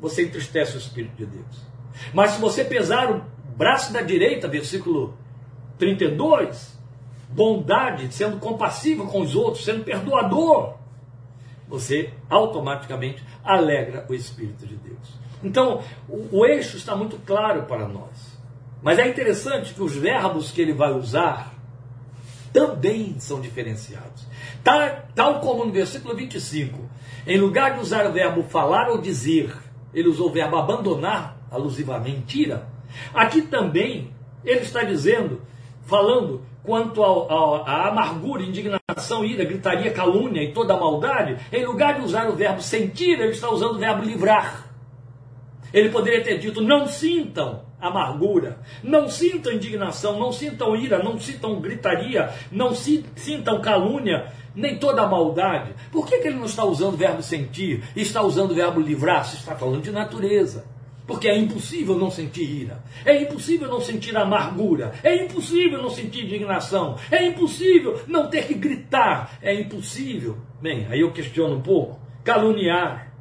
você 0.00 0.24
entristece 0.24 0.76
o 0.76 0.78
Espírito 0.78 1.14
de 1.14 1.26
Deus. 1.26 1.66
Mas 2.14 2.30
se 2.30 2.40
você 2.40 2.64
pesar 2.64 3.12
o 3.12 3.22
braço 3.54 3.92
da 3.92 4.00
direita, 4.00 4.48
versículo 4.48 5.14
32, 5.78 6.80
bondade, 7.28 8.10
sendo 8.14 8.38
compassivo 8.38 9.06
com 9.08 9.20
os 9.20 9.36
outros, 9.36 9.62
sendo 9.62 9.84
perdoador, 9.84 10.72
você 11.68 12.14
automaticamente 12.30 13.22
alegra 13.44 14.06
o 14.08 14.14
Espírito 14.14 14.66
de 14.66 14.76
Deus. 14.76 15.18
Então, 15.44 15.82
o, 16.08 16.38
o 16.38 16.46
eixo 16.46 16.78
está 16.78 16.96
muito 16.96 17.18
claro 17.26 17.64
para 17.64 17.86
nós. 17.86 18.35
Mas 18.82 18.98
é 18.98 19.08
interessante 19.08 19.74
que 19.74 19.82
os 19.82 19.94
verbos 19.96 20.50
que 20.50 20.60
ele 20.60 20.72
vai 20.72 20.92
usar 20.92 21.54
também 22.52 23.16
são 23.18 23.40
diferenciados. 23.40 24.26
Tal, 24.64 24.80
tal 25.14 25.40
como 25.40 25.64
no 25.64 25.72
versículo 25.72 26.14
25, 26.14 26.78
em 27.26 27.38
lugar 27.38 27.74
de 27.74 27.80
usar 27.80 28.06
o 28.06 28.12
verbo 28.12 28.42
falar 28.44 28.88
ou 28.88 28.98
dizer, 28.98 29.54
ele 29.92 30.08
usou 30.08 30.28
o 30.28 30.32
verbo 30.32 30.56
abandonar, 30.56 31.36
alusivo 31.50 31.92
à 31.92 31.98
mentira. 31.98 32.66
Aqui 33.12 33.42
também 33.42 34.10
ele 34.44 34.60
está 34.60 34.84
dizendo, 34.84 35.42
falando 35.84 36.42
quanto 36.62 37.02
à 37.02 37.88
amargura, 37.88 38.42
indignação, 38.42 39.24
ira, 39.24 39.44
gritaria, 39.44 39.92
calúnia 39.92 40.42
e 40.42 40.52
toda 40.52 40.74
a 40.74 40.80
maldade, 40.80 41.36
em 41.52 41.64
lugar 41.64 41.94
de 41.94 42.04
usar 42.04 42.28
o 42.28 42.34
verbo 42.34 42.60
sentir, 42.60 43.20
ele 43.20 43.32
está 43.32 43.50
usando 43.50 43.76
o 43.76 43.78
verbo 43.78 44.04
livrar. 44.04 44.65
Ele 45.76 45.90
poderia 45.90 46.24
ter 46.24 46.38
dito: 46.38 46.62
não 46.62 46.88
sintam 46.88 47.66
amargura, 47.78 48.60
não 48.82 49.10
sintam 49.10 49.52
indignação, 49.52 50.18
não 50.18 50.32
sintam 50.32 50.74
ira, 50.74 51.02
não 51.02 51.20
sintam 51.20 51.60
gritaria, 51.60 52.32
não 52.50 52.74
sintam 52.74 53.60
calúnia, 53.60 54.32
nem 54.54 54.78
toda 54.78 55.06
maldade. 55.06 55.74
Por 55.92 56.06
que, 56.06 56.16
que 56.16 56.28
ele 56.28 56.38
não 56.38 56.46
está 56.46 56.64
usando 56.64 56.94
o 56.94 56.96
verbo 56.96 57.22
sentir 57.22 57.84
está 57.94 58.22
usando 58.22 58.52
o 58.52 58.54
verbo 58.54 58.80
livrar? 58.80 59.26
Se 59.26 59.36
está 59.36 59.54
falando 59.54 59.82
de 59.82 59.92
natureza. 59.92 60.64
Porque 61.06 61.28
é 61.28 61.38
impossível 61.38 61.94
não 61.94 62.10
sentir 62.10 62.42
ira, 62.42 62.82
é 63.04 63.22
impossível 63.22 63.68
não 63.68 63.80
sentir 63.80 64.16
amargura, 64.16 64.92
é 65.04 65.14
impossível 65.22 65.80
não 65.80 65.90
sentir 65.90 66.24
indignação, 66.24 66.96
é 67.12 67.24
impossível 67.24 68.00
não 68.08 68.28
ter 68.28 68.46
que 68.46 68.54
gritar, 68.54 69.38
é 69.40 69.54
impossível. 69.54 70.38
Bem, 70.60 70.86
aí 70.90 71.00
eu 71.00 71.12
questiono 71.12 71.54
um 71.54 71.60
pouco: 71.60 72.00
caluniar. 72.24 73.12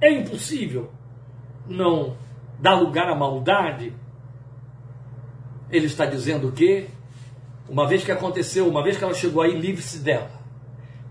É 0.00 0.10
impossível 0.10 0.90
não 1.66 2.16
dar 2.58 2.74
lugar 2.74 3.08
à 3.08 3.14
maldade. 3.14 3.92
Ele 5.70 5.86
está 5.86 6.06
dizendo 6.06 6.52
que, 6.52 6.88
uma 7.68 7.86
vez 7.86 8.04
que 8.04 8.12
aconteceu, 8.12 8.68
uma 8.68 8.82
vez 8.82 8.96
que 8.96 9.04
ela 9.04 9.14
chegou 9.14 9.42
aí, 9.42 9.58
livre-se 9.58 9.98
dela. 9.98 10.30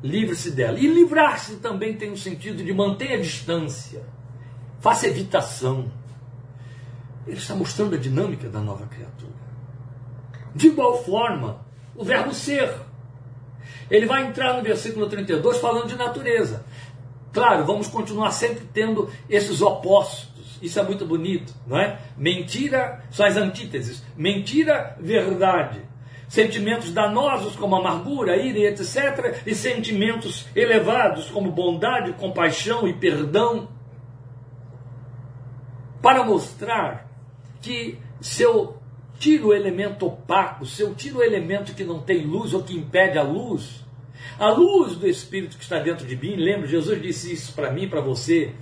Livre-se 0.01 0.51
dela. 0.51 0.79
E 0.79 0.87
livrar-se 0.87 1.57
também 1.57 1.95
tem 1.95 2.11
o 2.11 2.17
sentido 2.17 2.63
de 2.63 2.73
manter 2.73 3.13
a 3.13 3.17
distância 3.17 4.13
faça 4.83 5.07
evitação. 5.07 5.89
Ele 7.25 7.37
está 7.37 7.55
mostrando 7.55 7.95
a 7.95 7.97
dinâmica 7.97 8.49
da 8.49 8.59
nova 8.59 8.85
criatura. 8.85 9.31
De 10.53 10.67
igual 10.67 11.01
forma, 11.05 11.65
o 11.95 12.03
verbo 12.03 12.33
ser. 12.33 12.69
Ele 13.89 14.05
vai 14.05 14.27
entrar 14.27 14.57
no 14.57 14.61
versículo 14.61 15.07
32 15.07 15.57
falando 15.59 15.87
de 15.87 15.95
natureza. 15.95 16.65
Claro, 17.31 17.65
vamos 17.65 17.87
continuar 17.87 18.31
sempre 18.31 18.67
tendo 18.73 19.09
esses 19.29 19.61
opostos. 19.61 20.32
Isso 20.63 20.79
é 20.79 20.83
muito 20.83 21.05
bonito, 21.05 21.53
não 21.67 21.77
é? 21.77 21.99
Mentira 22.17 23.03
são 23.11 23.25
as 23.25 23.35
antíteses. 23.35 24.01
Mentira, 24.15 24.95
verdade. 24.97 25.81
Sentimentos 26.29 26.91
danosos 26.91 27.57
como 27.57 27.75
amargura, 27.75 28.37
ira 28.37 28.59
etc. 28.69 29.43
E 29.45 29.53
sentimentos 29.53 30.47
elevados 30.55 31.29
como 31.29 31.51
bondade, 31.51 32.13
compaixão 32.13 32.87
e 32.87 32.93
perdão 32.93 33.67
para 36.01 36.23
mostrar 36.23 37.09
que 37.61 37.97
se 38.21 38.43
eu 38.43 38.77
tiro 39.19 39.49
o 39.49 39.53
elemento 39.53 40.05
opaco, 40.05 40.65
se 40.65 40.81
eu 40.81 40.95
tiro 40.95 41.19
o 41.19 41.23
elemento 41.23 41.73
que 41.73 41.83
não 41.83 41.99
tem 41.99 42.25
luz 42.25 42.53
ou 42.53 42.63
que 42.63 42.75
impede 42.75 43.17
a 43.17 43.23
luz, 43.23 43.85
a 44.39 44.49
luz 44.49 44.95
do 44.95 45.07
Espírito 45.07 45.57
que 45.57 45.63
está 45.63 45.79
dentro 45.79 46.05
de 46.07 46.15
mim, 46.15 46.35
lembra, 46.35 46.67
Jesus 46.67 47.01
disse 47.01 47.33
isso 47.33 47.53
para 47.53 47.71
mim, 47.71 47.87
para 47.87 48.01
você, 48.01 48.53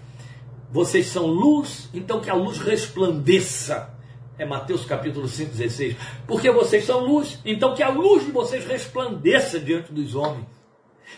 vocês 0.71 1.07
são 1.07 1.25
luz, 1.25 1.89
então 1.93 2.21
que 2.21 2.29
a 2.29 2.33
luz 2.33 2.57
resplandeça. 2.57 3.93
É 4.37 4.45
Mateus 4.45 4.85
capítulo 4.85 5.27
5, 5.27 5.51
16. 5.51 5.95
Porque 6.25 6.49
vocês 6.49 6.85
são 6.85 7.05
luz, 7.05 7.39
então 7.45 7.75
que 7.75 7.83
a 7.83 7.89
luz 7.89 8.25
de 8.25 8.31
vocês 8.31 8.65
resplandeça 8.65 9.59
diante 9.59 9.91
dos 9.91 10.15
homens. 10.15 10.45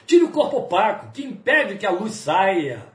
Tire 0.08 0.24
o 0.24 0.32
corpo 0.32 0.58
opaco, 0.58 1.12
que 1.14 1.24
impede 1.24 1.78
que 1.78 1.86
a 1.86 1.92
luz 1.92 2.16
saia. 2.16 2.92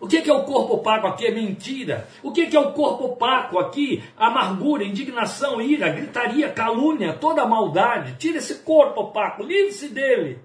O 0.00 0.06
que 0.06 0.28
é 0.28 0.32
o 0.32 0.44
corpo 0.44 0.74
opaco 0.74 1.06
aqui? 1.08 1.26
É 1.26 1.30
mentira. 1.30 2.08
O 2.22 2.32
que 2.32 2.56
é 2.56 2.60
o 2.60 2.72
corpo 2.72 3.04
opaco 3.04 3.58
aqui? 3.58 4.02
Amargura, 4.16 4.84
indignação, 4.84 5.60
ira, 5.60 5.90
gritaria, 5.90 6.50
calúnia, 6.50 7.12
toda 7.12 7.44
maldade. 7.44 8.16
Tira 8.16 8.38
esse 8.38 8.56
corpo 8.60 9.00
opaco, 9.02 9.42
livre-se 9.42 9.88
dele. 9.88 10.38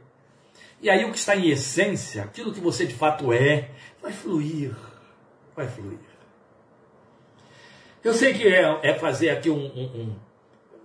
E 0.81 0.89
aí 0.89 1.05
o 1.05 1.11
que 1.11 1.17
está 1.17 1.33
em 1.35 1.49
essência, 1.49 2.23
aquilo 2.23 2.51
que 2.51 2.59
você 2.59 2.85
de 2.85 2.93
fato 2.93 3.31
é, 3.31 3.69
vai 4.03 4.11
fluir. 4.11 4.75
Vai 5.55 5.67
fluir. 5.67 5.99
Eu 8.03 8.13
sei 8.13 8.33
que 8.33 8.45
é, 8.45 8.79
é 8.83 8.93
fazer 8.93 9.29
aqui 9.29 9.49
um, 9.49 9.65
um, 9.65 10.15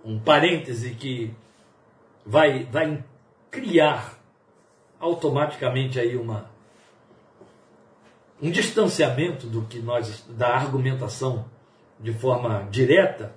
um, 0.05 0.13
um 0.13 0.19
parêntese 0.19 0.91
que 0.91 1.31
vai, 2.25 2.63
vai 2.63 3.03
criar 3.51 4.17
automaticamente 4.99 5.99
aí 5.99 6.15
uma, 6.15 6.49
um 8.41 8.49
distanciamento 8.49 9.47
do 9.47 9.63
que 9.63 9.79
nós 9.79 10.25
da 10.29 10.55
argumentação 10.55 11.45
de 11.99 12.13
forma 12.13 12.67
direta. 12.71 13.35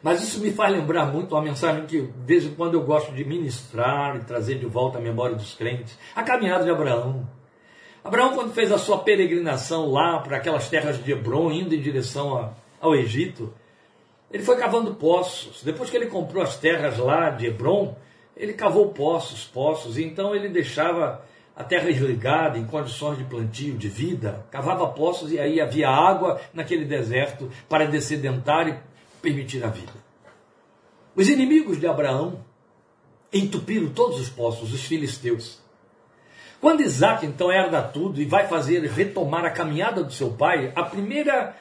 Mas 0.00 0.22
isso 0.22 0.40
me 0.40 0.52
faz 0.52 0.72
lembrar 0.72 1.06
muito 1.06 1.34
uma 1.34 1.42
mensagem 1.42 1.84
que 1.84 2.00
de 2.00 2.26
vez 2.26 2.44
em 2.44 2.54
quando 2.54 2.74
eu 2.74 2.84
gosto 2.84 3.12
de 3.12 3.24
ministrar 3.24 4.14
e 4.14 4.20
trazer 4.20 4.56
de 4.56 4.66
volta 4.66 4.98
à 4.98 5.00
memória 5.00 5.34
dos 5.34 5.54
crentes, 5.54 5.98
a 6.14 6.22
caminhada 6.22 6.62
de 6.62 6.70
Abraão. 6.70 7.26
Abraão, 8.06 8.34
quando 8.34 8.54
fez 8.54 8.70
a 8.70 8.78
sua 8.78 8.98
peregrinação 8.98 9.90
lá 9.90 10.20
para 10.20 10.36
aquelas 10.36 10.68
terras 10.68 11.02
de 11.02 11.10
Hebron, 11.10 11.50
indo 11.50 11.74
em 11.74 11.80
direção 11.80 12.54
ao 12.80 12.94
Egito, 12.94 13.52
ele 14.30 14.44
foi 14.44 14.56
cavando 14.56 14.94
poços. 14.94 15.64
Depois 15.64 15.90
que 15.90 15.96
ele 15.96 16.06
comprou 16.06 16.40
as 16.40 16.56
terras 16.56 16.98
lá 16.98 17.30
de 17.30 17.46
Hebron, 17.46 17.96
ele 18.36 18.52
cavou 18.52 18.90
poços, 18.92 19.44
poços, 19.44 19.98
e 19.98 20.04
então 20.04 20.36
ele 20.36 20.48
deixava 20.48 21.24
a 21.56 21.64
terra 21.64 21.90
irrigada, 21.90 22.56
em 22.56 22.64
condições 22.64 23.18
de 23.18 23.24
plantio, 23.24 23.76
de 23.76 23.88
vida, 23.88 24.46
cavava 24.52 24.86
poços 24.86 25.32
e 25.32 25.40
aí 25.40 25.60
havia 25.60 25.88
água 25.88 26.40
naquele 26.54 26.84
deserto 26.84 27.50
para 27.68 27.86
descedentar 27.86 28.68
e 28.68 28.78
permitir 29.20 29.64
a 29.64 29.68
vida. 29.68 29.92
Os 31.16 31.28
inimigos 31.28 31.80
de 31.80 31.88
Abraão 31.88 32.44
entupiram 33.32 33.88
todos 33.88 34.20
os 34.20 34.28
poços, 34.28 34.72
os 34.72 34.84
filisteus. 34.84 35.65
Quando 36.60 36.80
Isaac 36.80 37.24
então 37.24 37.52
herda 37.52 37.82
tudo 37.82 38.20
e 38.20 38.24
vai 38.24 38.46
fazer 38.48 38.80
retomar 38.84 39.44
a 39.44 39.50
caminhada 39.50 40.02
do 40.02 40.12
seu 40.12 40.30
pai, 40.32 40.72
a 40.74 40.82
primeira 40.82 41.54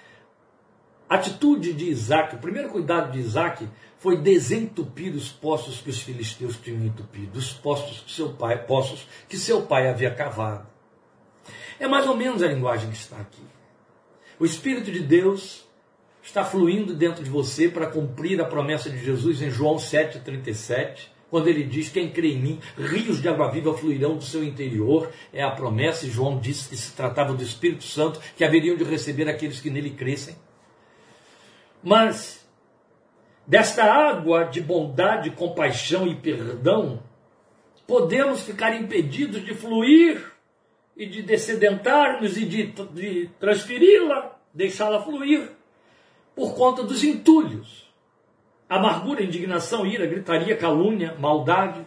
atitude 1.10 1.74
de 1.74 1.86
Isaac, 1.90 2.36
o 2.36 2.40
primeiro 2.40 2.70
cuidado 2.70 3.12
de 3.12 3.20
Isaac 3.20 3.68
foi 3.98 4.18
desentupir 4.18 5.14
os 5.16 5.30
poços 5.30 5.82
que 5.82 5.90
os 5.90 6.02
filisteus 6.02 6.58
tinham 6.58 6.84
entupido, 6.86 7.38
os 7.38 7.52
poços 7.52 8.00
que 8.00 8.12
seu 8.12 8.34
pai, 8.34 8.58
poços 8.66 9.08
que 9.28 9.38
seu 9.38 9.64
pai 9.64 9.90
havia 9.90 10.14
cavado. 10.14 10.68
É 11.80 11.88
mais 11.88 12.08
ou 12.08 12.16
menos 12.16 12.42
a 12.42 12.48
linguagem 12.48 12.90
que 12.90 12.96
está 12.96 13.18
aqui. 13.18 13.44
O 14.40 14.46
Espírito 14.46 14.92
de 14.92 15.00
Deus 15.00 15.66
está 16.22 16.44
fluindo 16.44 16.94
dentro 16.94 17.24
de 17.24 17.30
você 17.30 17.70
para 17.70 17.88
cumprir 17.88 18.42
a 18.42 18.46
promessa 18.46 18.90
de 18.90 19.04
Jesus 19.04 19.42
em 19.42 19.50
João 19.50 19.76
7,37, 19.76 21.08
quando 21.30 21.48
ele 21.48 21.64
diz: 21.64 21.90
Quem 21.90 22.10
crê 22.10 22.34
em 22.34 22.40
mim, 22.40 22.60
rios 22.78 23.22
de 23.22 23.28
água 23.28 23.52
viva 23.52 23.76
fluirão 23.78 24.18
do 24.18 24.24
seu 24.24 24.44
interior. 24.44 25.12
É 25.34 25.44
a 25.44 25.52
promessa, 25.52 26.06
e 26.06 26.10
João 26.10 26.40
disse 26.40 26.70
que 26.70 26.78
se 26.78 26.94
tratava 26.94 27.34
do 27.34 27.44
Espírito 27.44 27.84
Santo 27.84 28.20
que 28.36 28.44
haveriam 28.44 28.76
de 28.76 28.84
receber 28.84 29.28
aqueles 29.28 29.60
que 29.60 29.70
nele 29.70 29.92
crescem. 29.92 30.36
Mas 31.84 32.48
desta 33.46 33.84
água 33.84 34.46
de 34.46 34.62
bondade, 34.62 35.30
compaixão 35.32 36.08
e 36.08 36.16
perdão, 36.16 37.04
podemos 37.86 38.42
ficar 38.42 38.76
impedidos 38.76 39.44
de 39.44 39.54
fluir 39.54 40.32
e 40.98 41.06
de 41.06 41.22
descedentar-nos 41.22 42.38
e 42.38 42.46
de, 42.46 42.64
de 42.94 43.30
transferi-la, 43.40 44.40
deixá-la 44.54 45.04
fluir, 45.04 45.52
por 46.36 46.56
conta 46.56 46.84
dos 46.84 47.04
entulhos. 47.04 47.85
Amargura, 48.70 49.24
indignação, 49.24 49.86
ira, 49.86 50.06
gritaria, 50.06 50.58
calúnia, 50.58 51.16
maldade. 51.20 51.86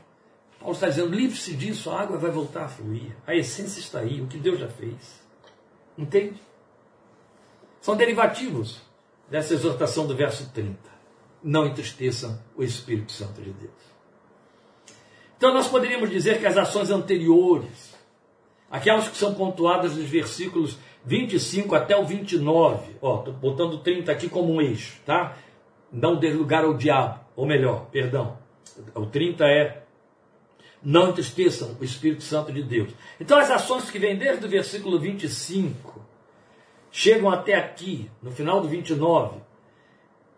Paulo 0.58 0.74
está 0.74 0.88
dizendo: 0.88 1.14
livre-se 1.14 1.54
disso, 1.54 1.90
a 1.90 2.00
água 2.00 2.18
vai 2.18 2.30
voltar 2.30 2.64
a 2.64 2.68
fluir. 2.68 3.16
A 3.26 3.34
essência 3.34 3.80
está 3.80 4.00
aí, 4.00 4.20
o 4.20 4.26
que 4.26 4.38
Deus 4.38 4.60
já 4.60 4.68
fez. 4.68 5.20
Entende? 5.96 6.40
são 7.80 7.96
derivativos 7.96 8.82
dessa 9.30 9.54
exortação 9.54 10.06
do 10.06 10.14
verso 10.14 10.50
30. 10.52 10.78
Não 11.42 11.66
entristeçam 11.66 12.38
o 12.56 12.62
Espírito 12.62 13.12
Santo 13.12 13.40
de 13.40 13.50
Deus. 13.50 13.72
Então 15.36 15.54
nós 15.54 15.68
poderíamos 15.68 16.10
dizer 16.10 16.38
que 16.38 16.46
as 16.46 16.58
ações 16.58 16.90
anteriores, 16.90 17.94
aquelas 18.70 19.08
que 19.08 19.16
são 19.16 19.34
pontuadas 19.34 19.96
nos 19.96 20.08
versículos 20.08 20.76
25 21.04 21.74
até 21.74 21.96
o 21.96 22.04
29, 22.04 22.96
ó, 23.00 23.18
botando 23.30 23.74
o 23.74 23.78
30 23.78 24.10
aqui 24.10 24.28
como 24.28 24.52
um 24.52 24.60
eixo, 24.60 25.00
tá? 25.06 25.36
Não 25.90 26.16
dê 26.16 26.32
lugar 26.32 26.64
ao 26.64 26.74
diabo, 26.74 27.20
ou 27.34 27.46
melhor, 27.46 27.86
perdão, 27.90 28.38
o 28.94 29.06
30 29.06 29.44
é 29.44 29.82
não 30.82 31.10
entristeçam 31.10 31.76
o 31.80 31.84
Espírito 31.84 32.22
Santo 32.22 32.52
de 32.52 32.62
Deus. 32.62 32.90
Então 33.20 33.38
as 33.38 33.50
ações 33.50 33.90
que 33.90 33.98
vêm 33.98 34.16
desde 34.16 34.44
o 34.46 34.48
versículo 34.48 34.98
25 34.98 36.00
chegam 36.90 37.30
até 37.30 37.54
aqui, 37.54 38.10
no 38.22 38.30
final 38.30 38.60
do 38.60 38.68
29, 38.68 39.40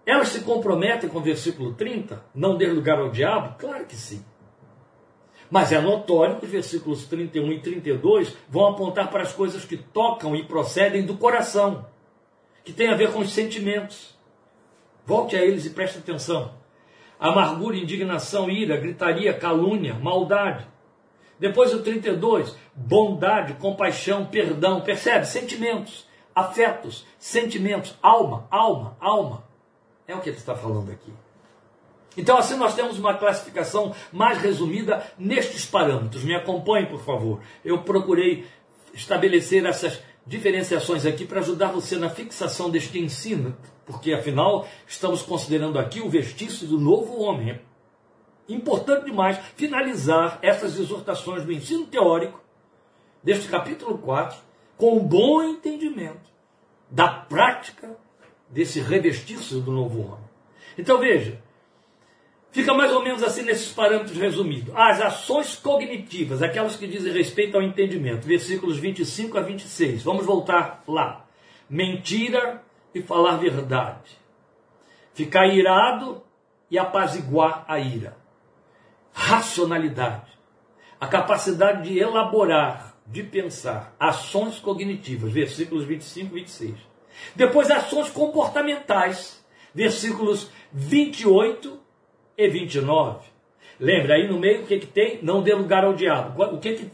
elas 0.04 0.28
se 0.28 0.40
comprometem 0.40 1.08
com 1.08 1.18
o 1.18 1.22
versículo 1.22 1.74
30, 1.74 2.24
não 2.34 2.56
dê 2.56 2.66
lugar 2.66 2.98
ao 2.98 3.10
diabo? 3.10 3.56
Claro 3.58 3.84
que 3.84 3.96
sim. 3.96 4.24
Mas 5.50 5.72
é 5.72 5.80
notório 5.80 6.38
que 6.38 6.46
os 6.46 6.50
versículos 6.50 7.06
31 7.06 7.52
e 7.52 7.60
32 7.60 8.36
vão 8.48 8.68
apontar 8.68 9.10
para 9.10 9.22
as 9.22 9.32
coisas 9.32 9.64
que 9.64 9.76
tocam 9.76 10.34
e 10.34 10.44
procedem 10.44 11.04
do 11.04 11.16
coração, 11.16 11.86
que 12.64 12.72
tem 12.72 12.88
a 12.88 12.96
ver 12.96 13.12
com 13.12 13.18
os 13.18 13.32
sentimentos. 13.32 14.16
Volte 15.10 15.34
a 15.34 15.44
eles 15.44 15.66
e 15.66 15.70
preste 15.70 15.98
atenção 15.98 16.52
amargura, 17.18 17.76
indignação, 17.76 18.48
ira, 18.48 18.76
gritaria, 18.76 19.34
calúnia, 19.34 19.92
maldade. 19.94 20.64
Depois 21.36 21.74
o 21.74 21.82
32, 21.82 22.56
bondade, 22.74 23.54
compaixão, 23.54 24.24
perdão, 24.24 24.80
percebe? 24.80 25.26
Sentimentos, 25.26 26.06
afetos, 26.32 27.04
sentimentos, 27.18 27.98
alma, 28.00 28.46
alma, 28.52 28.96
alma. 29.00 29.42
É 30.06 30.14
o 30.14 30.20
que 30.20 30.30
ele 30.30 30.36
está 30.36 30.54
falando 30.54 30.92
aqui. 30.92 31.12
Então, 32.16 32.38
assim, 32.38 32.56
nós 32.56 32.76
temos 32.76 32.96
uma 32.96 33.14
classificação 33.14 33.92
mais 34.12 34.38
resumida 34.38 35.04
nestes 35.18 35.66
parâmetros. 35.66 36.22
Me 36.22 36.36
acompanhe, 36.36 36.86
por 36.86 37.02
favor. 37.02 37.40
Eu 37.64 37.82
procurei 37.82 38.46
estabelecer 38.94 39.66
essas 39.66 40.00
diferenciações 40.24 41.04
aqui 41.04 41.24
para 41.24 41.40
ajudar 41.40 41.72
você 41.72 41.96
na 41.96 42.08
fixação 42.08 42.70
deste 42.70 42.98
ensino 42.98 43.56
porque 43.90 44.12
afinal 44.12 44.68
estamos 44.86 45.22
considerando 45.22 45.78
aqui 45.78 46.00
o 46.00 46.08
vestício 46.08 46.66
do 46.66 46.78
novo 46.78 47.20
homem. 47.20 47.50
É 48.48 48.52
importante 48.52 49.06
demais 49.06 49.38
finalizar 49.56 50.38
essas 50.42 50.78
exortações 50.78 51.44
do 51.44 51.52
ensino 51.52 51.86
teórico 51.86 52.40
deste 53.22 53.48
capítulo 53.48 53.98
4 53.98 54.38
com 54.76 54.96
um 54.96 55.04
bom 55.04 55.42
entendimento 55.42 56.30
da 56.90 57.08
prática 57.08 57.96
desse 58.48 58.80
revestício 58.80 59.60
do 59.60 59.70
novo 59.70 60.00
homem. 60.00 60.30
Então 60.76 60.98
veja, 60.98 61.40
fica 62.50 62.74
mais 62.74 62.92
ou 62.92 63.02
menos 63.02 63.22
assim 63.22 63.42
nesses 63.42 63.72
parâmetros 63.72 64.16
resumidos. 64.16 64.74
As 64.74 65.00
ações 65.00 65.54
cognitivas, 65.56 66.42
aquelas 66.42 66.76
que 66.76 66.86
dizem 66.86 67.12
respeito 67.12 67.56
ao 67.56 67.62
entendimento, 67.62 68.26
versículos 68.26 68.78
25 68.78 69.38
a 69.38 69.42
26. 69.42 70.02
Vamos 70.02 70.26
voltar 70.26 70.82
lá. 70.88 71.24
Mentira, 71.68 72.62
e 72.94 73.02
falar 73.02 73.36
verdade. 73.36 74.18
Ficar 75.14 75.46
irado 75.46 76.22
e 76.70 76.78
apaziguar 76.78 77.64
a 77.66 77.78
ira. 77.78 78.16
Racionalidade. 79.12 80.30
A 81.00 81.06
capacidade 81.06 81.88
de 81.88 81.98
elaborar, 81.98 82.94
de 83.06 83.22
pensar. 83.22 83.94
Ações 83.98 84.58
cognitivas. 84.58 85.32
Versículos 85.32 85.84
25 85.84 86.36
e 86.36 86.40
26. 86.40 86.74
Depois, 87.34 87.70
ações 87.70 88.08
comportamentais. 88.10 89.44
Versículos 89.74 90.50
28 90.72 91.80
e 92.36 92.48
29. 92.48 93.28
Lembra 93.78 94.14
aí 94.14 94.28
no 94.28 94.38
meio 94.38 94.62
o 94.62 94.66
que, 94.66 94.78
que 94.78 94.86
tem? 94.86 95.20
Não 95.22 95.42
dê 95.42 95.54
lugar 95.54 95.84
ao 95.84 95.94
diabo. 95.94 96.42
O 96.44 96.58
que, 96.58 96.74
que 96.74 96.90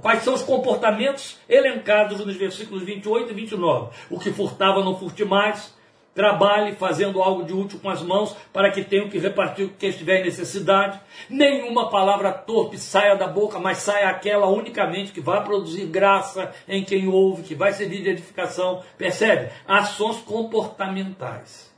quais 0.00 0.22
são 0.22 0.34
os 0.34 0.42
comportamentos 0.42 1.38
elencados 1.48 2.24
nos 2.24 2.36
versículos 2.36 2.82
28 2.82 3.30
e 3.30 3.34
29? 3.34 3.90
O 4.10 4.18
que 4.18 4.32
furtava 4.32 4.84
não 4.84 4.96
furte 4.96 5.24
mais. 5.24 5.76
Trabalhe 6.14 6.74
fazendo 6.74 7.22
algo 7.22 7.44
de 7.44 7.52
útil 7.52 7.78
com 7.78 7.88
as 7.88 8.02
mãos 8.02 8.34
para 8.52 8.72
que 8.72 8.82
tenham 8.82 9.08
que 9.08 9.18
repartir 9.18 9.66
o 9.66 9.68
que 9.68 9.86
estiver 9.86 10.20
em 10.20 10.24
necessidade. 10.24 11.00
Nenhuma 11.30 11.90
palavra 11.90 12.32
torpe 12.32 12.76
saia 12.76 13.14
da 13.14 13.28
boca, 13.28 13.60
mas 13.60 13.78
saia 13.78 14.08
aquela 14.08 14.48
unicamente 14.48 15.12
que 15.12 15.20
vai 15.20 15.44
produzir 15.44 15.86
graça 15.86 16.52
em 16.66 16.82
quem 16.82 17.06
ouve, 17.06 17.44
que 17.44 17.54
vai 17.54 17.72
servir 17.72 18.02
de 18.02 18.08
edificação. 18.10 18.82
Percebe? 18.96 19.52
Ações 19.64 20.16
comportamentais. 20.16 21.72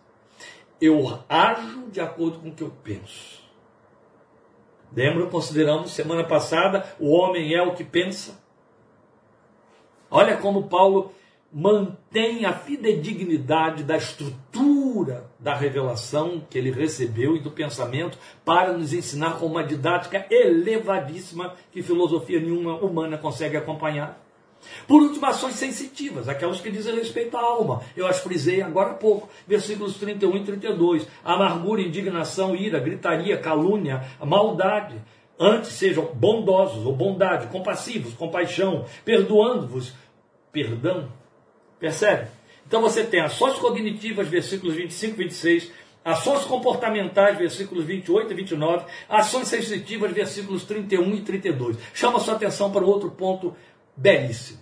Eu 0.81 1.21
ajo 1.29 1.91
de 1.91 2.01
acordo 2.01 2.39
com 2.39 2.49
o 2.49 2.55
que 2.55 2.63
eu 2.63 2.73
penso. 2.83 3.40
Lembra, 4.95 5.27
consideramos 5.27 5.93
semana 5.93 6.25
passada, 6.25 6.85
o 6.99 7.11
homem 7.11 7.55
é 7.55 7.63
o 7.63 7.75
que 7.75 7.85
pensa. 7.85 8.41
Olha 10.11 10.37
como 10.37 10.65
Paulo 10.65 11.13
mantém 11.53 12.45
a 12.45 12.53
fidedignidade 12.53 13.83
da 13.83 13.97
estrutura 13.97 15.29
da 15.39 15.55
revelação 15.55 16.43
que 16.49 16.57
ele 16.57 16.71
recebeu 16.71 17.37
e 17.37 17.41
do 17.41 17.51
pensamento 17.51 18.19
para 18.45 18.73
nos 18.73 18.93
ensinar 18.93 19.39
com 19.39 19.47
uma 19.47 19.65
didática 19.65 20.27
elevadíssima 20.31 21.55
que 21.73 21.83
filosofia 21.83 22.41
nenhuma 22.41 22.75
humana 22.77 23.19
consegue 23.19 23.57
acompanhar. 23.57 24.21
Por 24.87 25.03
último, 25.03 25.27
ações 25.27 25.55
sensitivas, 25.55 26.29
aquelas 26.29 26.61
que 26.61 26.71
dizem 26.71 26.95
respeito 26.95 27.37
à 27.37 27.41
alma. 27.41 27.83
Eu 27.97 28.07
as 28.07 28.21
frisei 28.21 28.63
agora 28.63 28.91
há 28.91 28.95
pouco, 28.95 29.29
versículos 29.47 29.97
31 29.97 30.37
e 30.37 30.45
32. 30.45 31.07
Amargura, 31.25 31.81
indignação, 31.81 32.55
ira, 32.55 32.79
gritaria, 32.79 33.39
calúnia, 33.39 34.05
maldade. 34.21 34.97
Antes 35.39 35.73
sejam 35.73 36.05
bondosos 36.15 36.85
ou 36.85 36.95
bondade, 36.95 37.47
compassivos, 37.47 38.13
compaixão, 38.13 38.85
perdoando-vos, 39.05 39.95
perdão. 40.53 41.11
Percebe? 41.79 42.29
Então 42.67 42.83
você 42.83 43.03
tem 43.03 43.21
ações 43.21 43.59
cognitivas, 43.59 44.29
versículos 44.29 44.77
25 44.77 45.15
e 45.21 45.25
26, 45.25 45.73
ações 46.05 46.45
comportamentais, 46.45 47.39
versículos 47.39 47.85
28 47.85 48.33
e 48.33 48.37
29, 48.37 48.85
ações 49.09 49.49
sensitivas, 49.49 50.13
versículos 50.13 50.65
31 50.65 51.15
e 51.15 51.21
32. 51.23 51.77
Chama 51.95 52.21
sua 52.21 52.35
atenção 52.35 52.71
para 52.71 52.85
outro 52.85 53.11
ponto 53.11 53.57
belíssimo. 53.97 54.61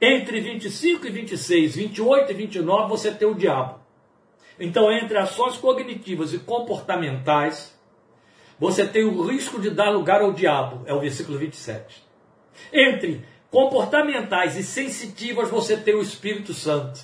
Entre 0.00 0.40
25 0.40 1.06
e 1.06 1.10
26, 1.10 1.76
28 1.76 2.32
e 2.32 2.34
29, 2.34 2.88
você 2.88 3.10
tem 3.10 3.28
o 3.28 3.34
diabo. 3.34 3.80
Então, 4.58 4.90
entre 4.90 5.18
ações 5.18 5.56
cognitivas 5.56 6.32
e 6.32 6.38
comportamentais, 6.38 7.78
você 8.58 8.86
tem 8.86 9.04
o 9.04 9.22
risco 9.22 9.60
de 9.60 9.70
dar 9.70 9.90
lugar 9.90 10.20
ao 10.20 10.32
diabo, 10.32 10.82
é 10.86 10.92
o 10.92 11.00
versículo 11.00 11.38
27. 11.38 12.02
Entre 12.72 13.24
comportamentais 13.50 14.56
e 14.56 14.62
sensitivas, 14.62 15.50
você 15.50 15.76
tem 15.76 15.94
o 15.94 16.02
Espírito 16.02 16.54
Santo. 16.54 17.00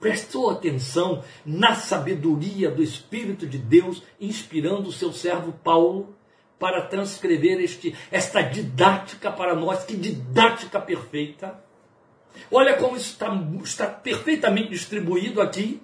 Prestou 0.00 0.50
atenção 0.50 1.24
na 1.44 1.74
sabedoria 1.74 2.70
do 2.70 2.82
Espírito 2.82 3.46
de 3.46 3.58
Deus, 3.58 4.02
inspirando 4.20 4.88
o 4.88 4.92
seu 4.92 5.12
servo 5.12 5.52
Paulo 5.52 6.16
para 6.58 6.82
transcrever 6.82 7.60
este, 7.60 7.94
esta 8.10 8.42
didática 8.42 9.30
para 9.30 9.54
nós, 9.54 9.84
que 9.84 9.96
didática 9.96 10.80
perfeita. 10.80 11.62
Olha 12.50 12.76
como 12.76 12.96
isso 12.96 13.12
está, 13.12 13.28
está 13.62 13.86
perfeitamente 13.86 14.70
distribuído 14.70 15.40
aqui. 15.40 15.80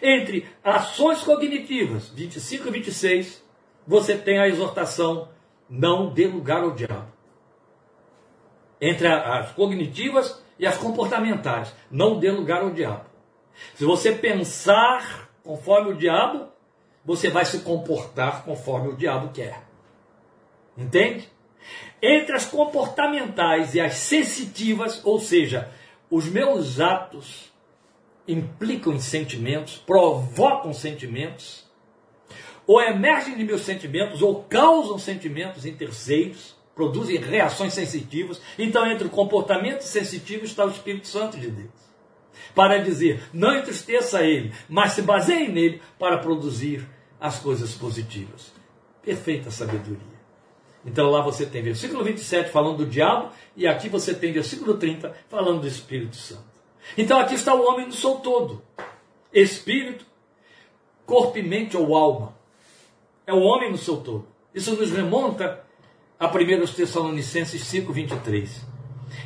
Entre 0.00 0.48
ações 0.62 1.22
cognitivas, 1.22 2.08
25 2.10 2.68
e 2.68 2.70
26, 2.70 3.44
você 3.86 4.16
tem 4.16 4.38
a 4.38 4.48
exortação: 4.48 5.28
não 5.68 6.12
dê 6.12 6.26
lugar 6.26 6.62
ao 6.62 6.72
diabo. 6.72 7.12
Entre 8.80 9.08
as 9.08 9.50
cognitivas 9.52 10.40
e 10.58 10.66
as 10.66 10.76
comportamentais, 10.76 11.74
não 11.90 12.18
dê 12.18 12.30
lugar 12.30 12.62
ao 12.62 12.70
diabo. 12.70 13.06
Se 13.74 13.84
você 13.84 14.12
pensar 14.12 15.28
conforme 15.42 15.92
o 15.92 15.96
diabo, 15.96 16.48
você 17.04 17.28
vai 17.28 17.44
se 17.44 17.60
comportar 17.60 18.44
conforme 18.44 18.88
o 18.88 18.96
diabo 18.96 19.32
quer. 19.32 19.67
Entende? 20.78 21.28
Entre 22.00 22.36
as 22.36 22.44
comportamentais 22.46 23.74
e 23.74 23.80
as 23.80 23.94
sensitivas, 23.94 25.04
ou 25.04 25.18
seja, 25.18 25.68
os 26.08 26.26
meus 26.26 26.78
atos 26.78 27.52
implicam 28.26 28.92
em 28.92 29.00
sentimentos, 29.00 29.76
provocam 29.76 30.72
sentimentos, 30.72 31.66
ou 32.64 32.80
emergem 32.80 33.36
de 33.36 33.42
meus 33.42 33.62
sentimentos, 33.62 34.22
ou 34.22 34.44
causam 34.44 34.98
sentimentos 34.98 35.66
em 35.66 35.74
terceiros, 35.74 36.54
produzem 36.74 37.16
reações 37.16 37.74
sensitivas. 37.74 38.40
Então, 38.56 38.86
entre 38.86 39.08
o 39.08 39.10
comportamento 39.10 39.80
sensitivo 39.80 40.44
está 40.44 40.64
o 40.64 40.70
Espírito 40.70 41.08
Santo 41.08 41.36
de 41.38 41.50
Deus. 41.50 41.88
Para 42.54 42.78
dizer, 42.78 43.22
não 43.32 43.56
entristeça 43.56 44.22
ele, 44.22 44.52
mas 44.68 44.92
se 44.92 45.02
baseie 45.02 45.48
nele 45.48 45.82
para 45.98 46.18
produzir 46.18 46.86
as 47.20 47.40
coisas 47.40 47.74
positivas. 47.74 48.52
Perfeita 49.02 49.50
sabedoria. 49.50 50.17
Então 50.88 51.10
lá 51.10 51.20
você 51.20 51.44
tem 51.44 51.62
versículo 51.62 52.02
27 52.02 52.50
falando 52.50 52.78
do 52.78 52.86
diabo, 52.86 53.30
e 53.54 53.66
aqui 53.66 53.90
você 53.90 54.14
tem 54.14 54.32
versículo 54.32 54.74
30 54.74 55.14
falando 55.28 55.60
do 55.60 55.68
Espírito 55.68 56.16
Santo. 56.16 56.44
Então 56.96 57.20
aqui 57.20 57.34
está 57.34 57.54
o 57.54 57.62
homem 57.68 57.86
no 57.86 57.92
seu 57.92 58.14
todo: 58.16 58.62
espírito, 59.32 60.06
corpo 61.04 61.36
e 61.36 61.42
mente 61.42 61.76
ou 61.76 61.94
alma. 61.94 62.34
É 63.26 63.34
o 63.34 63.40
homem 63.40 63.70
no 63.70 63.76
seu 63.76 63.98
todo. 63.98 64.26
Isso 64.54 64.74
nos 64.74 64.90
remonta 64.90 65.62
a 66.18 66.26
1 66.26 66.66
Tessalonicenses 66.74 67.62
5,23. 67.64 68.48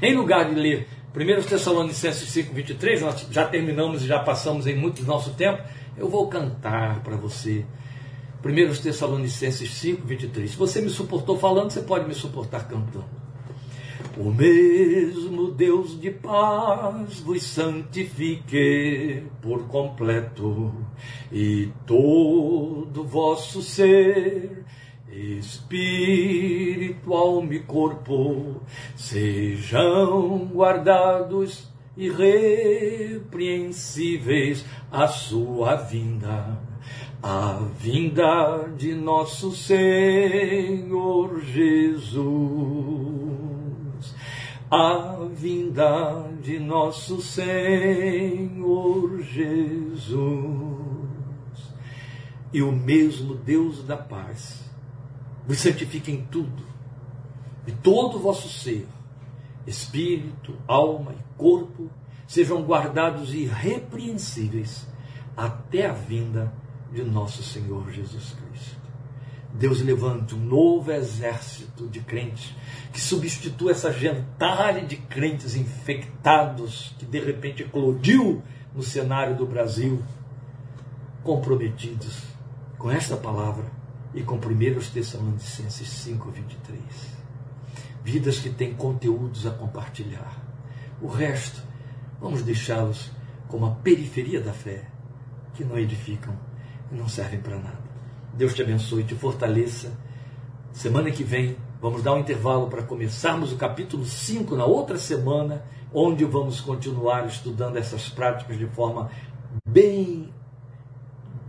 Em 0.03 0.17
lugar 0.17 0.53
de 0.53 0.57
ler 0.57 0.89
1 1.15 1.49
Tessalonicenses 1.49 2.29
5,23, 2.29 3.01
nós 3.03 3.27
já 3.31 3.47
terminamos 3.47 4.03
e 4.03 4.09
já 4.09 4.19
passamos 4.19 4.67
em 4.67 4.75
muito 4.75 5.05
nosso 5.05 5.35
tempo, 5.35 5.63
eu 5.97 6.09
vou 6.09 6.27
cantar 6.27 7.01
para 7.05 7.15
você. 7.15 7.65
1 8.45 8.83
Tessalonicenses 8.83 9.71
5,23. 9.71 10.49
Se 10.49 10.57
você 10.57 10.81
me 10.81 10.91
suportou 10.91 11.39
falando, 11.39 11.71
você 11.71 11.83
pode 11.83 12.09
me 12.09 12.15
suportar 12.15 12.67
cantando. 12.67 13.23
O 14.17 14.31
mesmo 14.31 15.53
Deus 15.53 15.99
de 15.99 16.11
paz 16.11 17.21
vos 17.21 17.43
santifique 17.43 19.23
por 19.41 19.67
completo, 19.69 20.75
e 21.31 21.71
todo 21.87 23.05
vosso 23.05 23.63
ser 23.63 24.65
espírito, 25.09 27.15
alma 27.15 27.55
e 27.55 27.61
corpo 27.61 28.61
sejam 28.97 30.51
guardados 30.53 31.71
irrepreensíveis 31.97 34.65
à 34.91 35.07
sua 35.07 35.77
vinda, 35.77 36.59
a 37.23 37.53
vinda 37.79 38.69
de 38.77 38.95
nosso 38.97 39.53
Senhor 39.53 41.41
Jesus, 41.41 42.25
a 44.69 45.19
vinda 45.33 46.29
de 46.43 46.59
nosso 46.59 47.23
Senhor 47.23 49.23
Jesus. 49.23 50.19
E 52.53 52.61
o 52.61 52.73
mesmo 52.73 53.37
Deus 53.37 53.85
da 53.85 53.97
paz 53.97 54.69
vos 55.47 55.59
santifique 55.59 56.11
em 56.11 56.25
tudo, 56.25 56.65
e 57.69 57.71
todo 57.71 58.17
o 58.17 58.21
vosso 58.21 58.49
ser, 58.49 58.89
espírito, 59.65 60.57
alma 60.67 61.13
e 61.13 61.23
corpo, 61.39 61.89
sejam 62.27 62.65
guardados 62.65 63.33
irrepreensíveis 63.33 64.89
até 65.37 65.87
a 65.87 65.93
vinda 65.93 66.47
de 66.47 66.62
nosso 67.01 67.43
Senhor 67.43 67.91
Jesus 67.91 68.35
Cristo. 68.35 68.83
Deus 69.55 69.83
levante 69.83 70.35
um 70.35 70.39
novo 70.39 70.91
exército 70.91 71.87
de 71.87 72.01
crentes 72.01 72.55
que 72.93 73.01
substitua 73.01 73.73
essa 73.73 73.93
gentalha 73.93 74.85
de 74.85 74.97
crentes 74.97 75.55
infectados 75.57 76.95
que 76.99 77.05
de 77.05 77.21
repente 77.21 77.63
eclodiu 77.63 78.43
no 78.75 78.83
cenário 78.83 79.37
do 79.37 79.47
Brasil, 79.47 80.03
comprometidos 81.23 82.23
com 82.79 82.91
esta 82.91 83.17
palavra 83.17 83.65
e 84.15 84.23
com 84.23 84.37
1 84.37 84.41
Tessalonicenses 84.93 85.89
5, 85.89 86.31
23. 86.31 86.83
Vidas 88.03 88.39
que 88.39 88.51
têm 88.51 88.75
conteúdos 88.75 89.47
a 89.47 89.51
compartilhar. 89.51 90.43
O 91.01 91.07
resto, 91.07 91.63
vamos 92.21 92.43
deixá-los 92.43 93.11
como 93.49 93.67
a 93.67 93.71
periferia 93.71 94.41
da 94.41 94.53
fé, 94.53 94.89
que 95.55 95.65
não 95.65 95.79
edificam 95.79 96.35
não 96.93 97.09
servem 97.09 97.41
para 97.41 97.57
nada. 97.57 97.79
Deus 98.35 98.55
te 98.55 98.63
abençoe, 98.63 99.05
te 99.05 99.15
fortaleça. 99.15 99.93
Semana 100.73 101.11
que 101.11 101.23
vem, 101.23 101.57
vamos 101.81 102.03
dar 102.03 102.15
um 102.15 102.21
intervalo 102.21 102.69
para 102.69 102.83
começarmos 102.83 103.53
o 103.53 103.57
capítulo 103.57 104.05
5 104.05 104.57
na 104.57 104.65
outra 104.65 104.97
semana, 104.97 105.65
onde 105.93 106.25
vamos 106.25 106.61
continuar 106.61 107.27
estudando 107.27 107.77
essas 107.77 108.09
práticas 108.09 108.59
de 108.59 108.67
forma 108.67 109.11
bem 109.69 110.33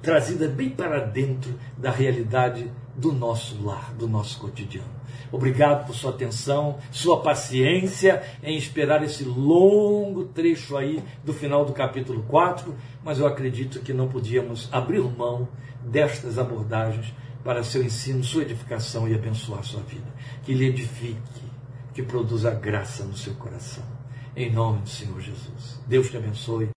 trazida 0.02 0.50
bem 0.50 0.70
para 0.70 1.00
dentro 1.00 1.58
da 1.78 1.90
realidade 1.90 2.70
do 2.96 3.12
nosso 3.12 3.64
lar, 3.64 3.94
do 3.94 4.08
nosso 4.08 4.40
cotidiano. 4.40 5.04
Obrigado 5.32 5.88
por 5.88 5.96
sua 5.96 6.12
atenção, 6.12 6.78
sua 6.92 7.22
paciência 7.22 8.22
em 8.44 8.56
esperar 8.56 9.04
esse 9.04 9.24
longo 9.24 10.26
trecho 10.26 10.78
aí 10.78 11.04
do 11.24 11.34
final 11.34 11.66
do 11.66 11.74
capítulo 11.74 12.24
4, 12.28 12.76
mas 13.04 13.18
eu 13.18 13.26
acredito 13.26 13.80
que 13.80 13.94
não 13.94 14.08
podíamos 14.08 14.70
abrir 14.72 15.02
mão 15.02 15.48
destas 15.84 16.38
abordagens 16.38 17.14
para 17.44 17.64
seu 17.64 17.84
ensino, 17.84 18.24
sua 18.24 18.44
edificação 18.44 19.08
e 19.08 19.14
abençoar 19.14 19.64
sua 19.64 19.82
vida. 19.82 20.08
Que 20.44 20.54
lhe 20.54 20.68
edifique, 20.68 21.44
que 21.94 22.04
produza 22.04 22.52
graça 22.52 23.04
no 23.04 23.18
seu 23.18 23.34
coração. 23.34 23.84
Em 24.36 24.52
nome 24.52 24.82
do 24.82 24.90
Senhor 24.90 25.20
Jesus. 25.20 25.80
Deus 25.88 26.10
te 26.10 26.18
abençoe. 26.18 26.70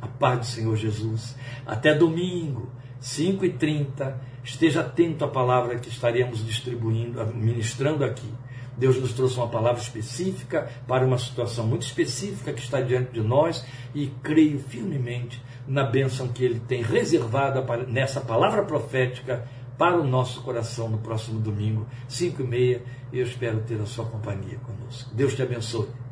A 0.00 0.06
paz 0.06 0.38
do 0.38 0.46
Senhor 0.46 0.76
Jesus. 0.76 1.34
Até 1.66 1.94
domingo, 1.94 2.70
5h30. 3.04 4.14
Esteja 4.42 4.80
atento 4.80 5.24
à 5.24 5.28
palavra 5.28 5.78
que 5.78 5.88
estaremos 5.88 6.44
distribuindo, 6.44 7.24
ministrando 7.34 8.04
aqui. 8.04 8.28
Deus 8.76 8.98
nos 8.98 9.12
trouxe 9.12 9.36
uma 9.36 9.48
palavra 9.48 9.80
específica 9.80 10.68
para 10.88 11.06
uma 11.06 11.18
situação 11.18 11.66
muito 11.66 11.82
específica 11.82 12.52
que 12.52 12.60
está 12.60 12.80
diante 12.80 13.12
de 13.12 13.20
nós 13.20 13.64
e 13.94 14.08
creio 14.22 14.58
firmemente 14.58 15.40
na 15.66 15.84
bênção 15.84 16.28
que 16.28 16.44
Ele 16.44 16.60
tem 16.60 16.82
reservada 16.82 17.62
para, 17.62 17.84
nessa 17.84 18.20
palavra 18.20 18.64
profética 18.64 19.46
para 19.78 19.96
o 19.96 20.06
nosso 20.06 20.40
coração 20.42 20.88
no 20.88 20.98
próximo 20.98 21.40
domingo, 21.40 21.86
5 22.08 22.42
e 22.42 22.46
meia. 22.46 22.82
E 23.12 23.18
eu 23.18 23.24
espero 23.24 23.60
ter 23.60 23.80
a 23.80 23.86
sua 23.86 24.06
companhia 24.06 24.58
conosco. 24.58 25.14
Deus 25.14 25.34
te 25.34 25.42
abençoe. 25.42 26.03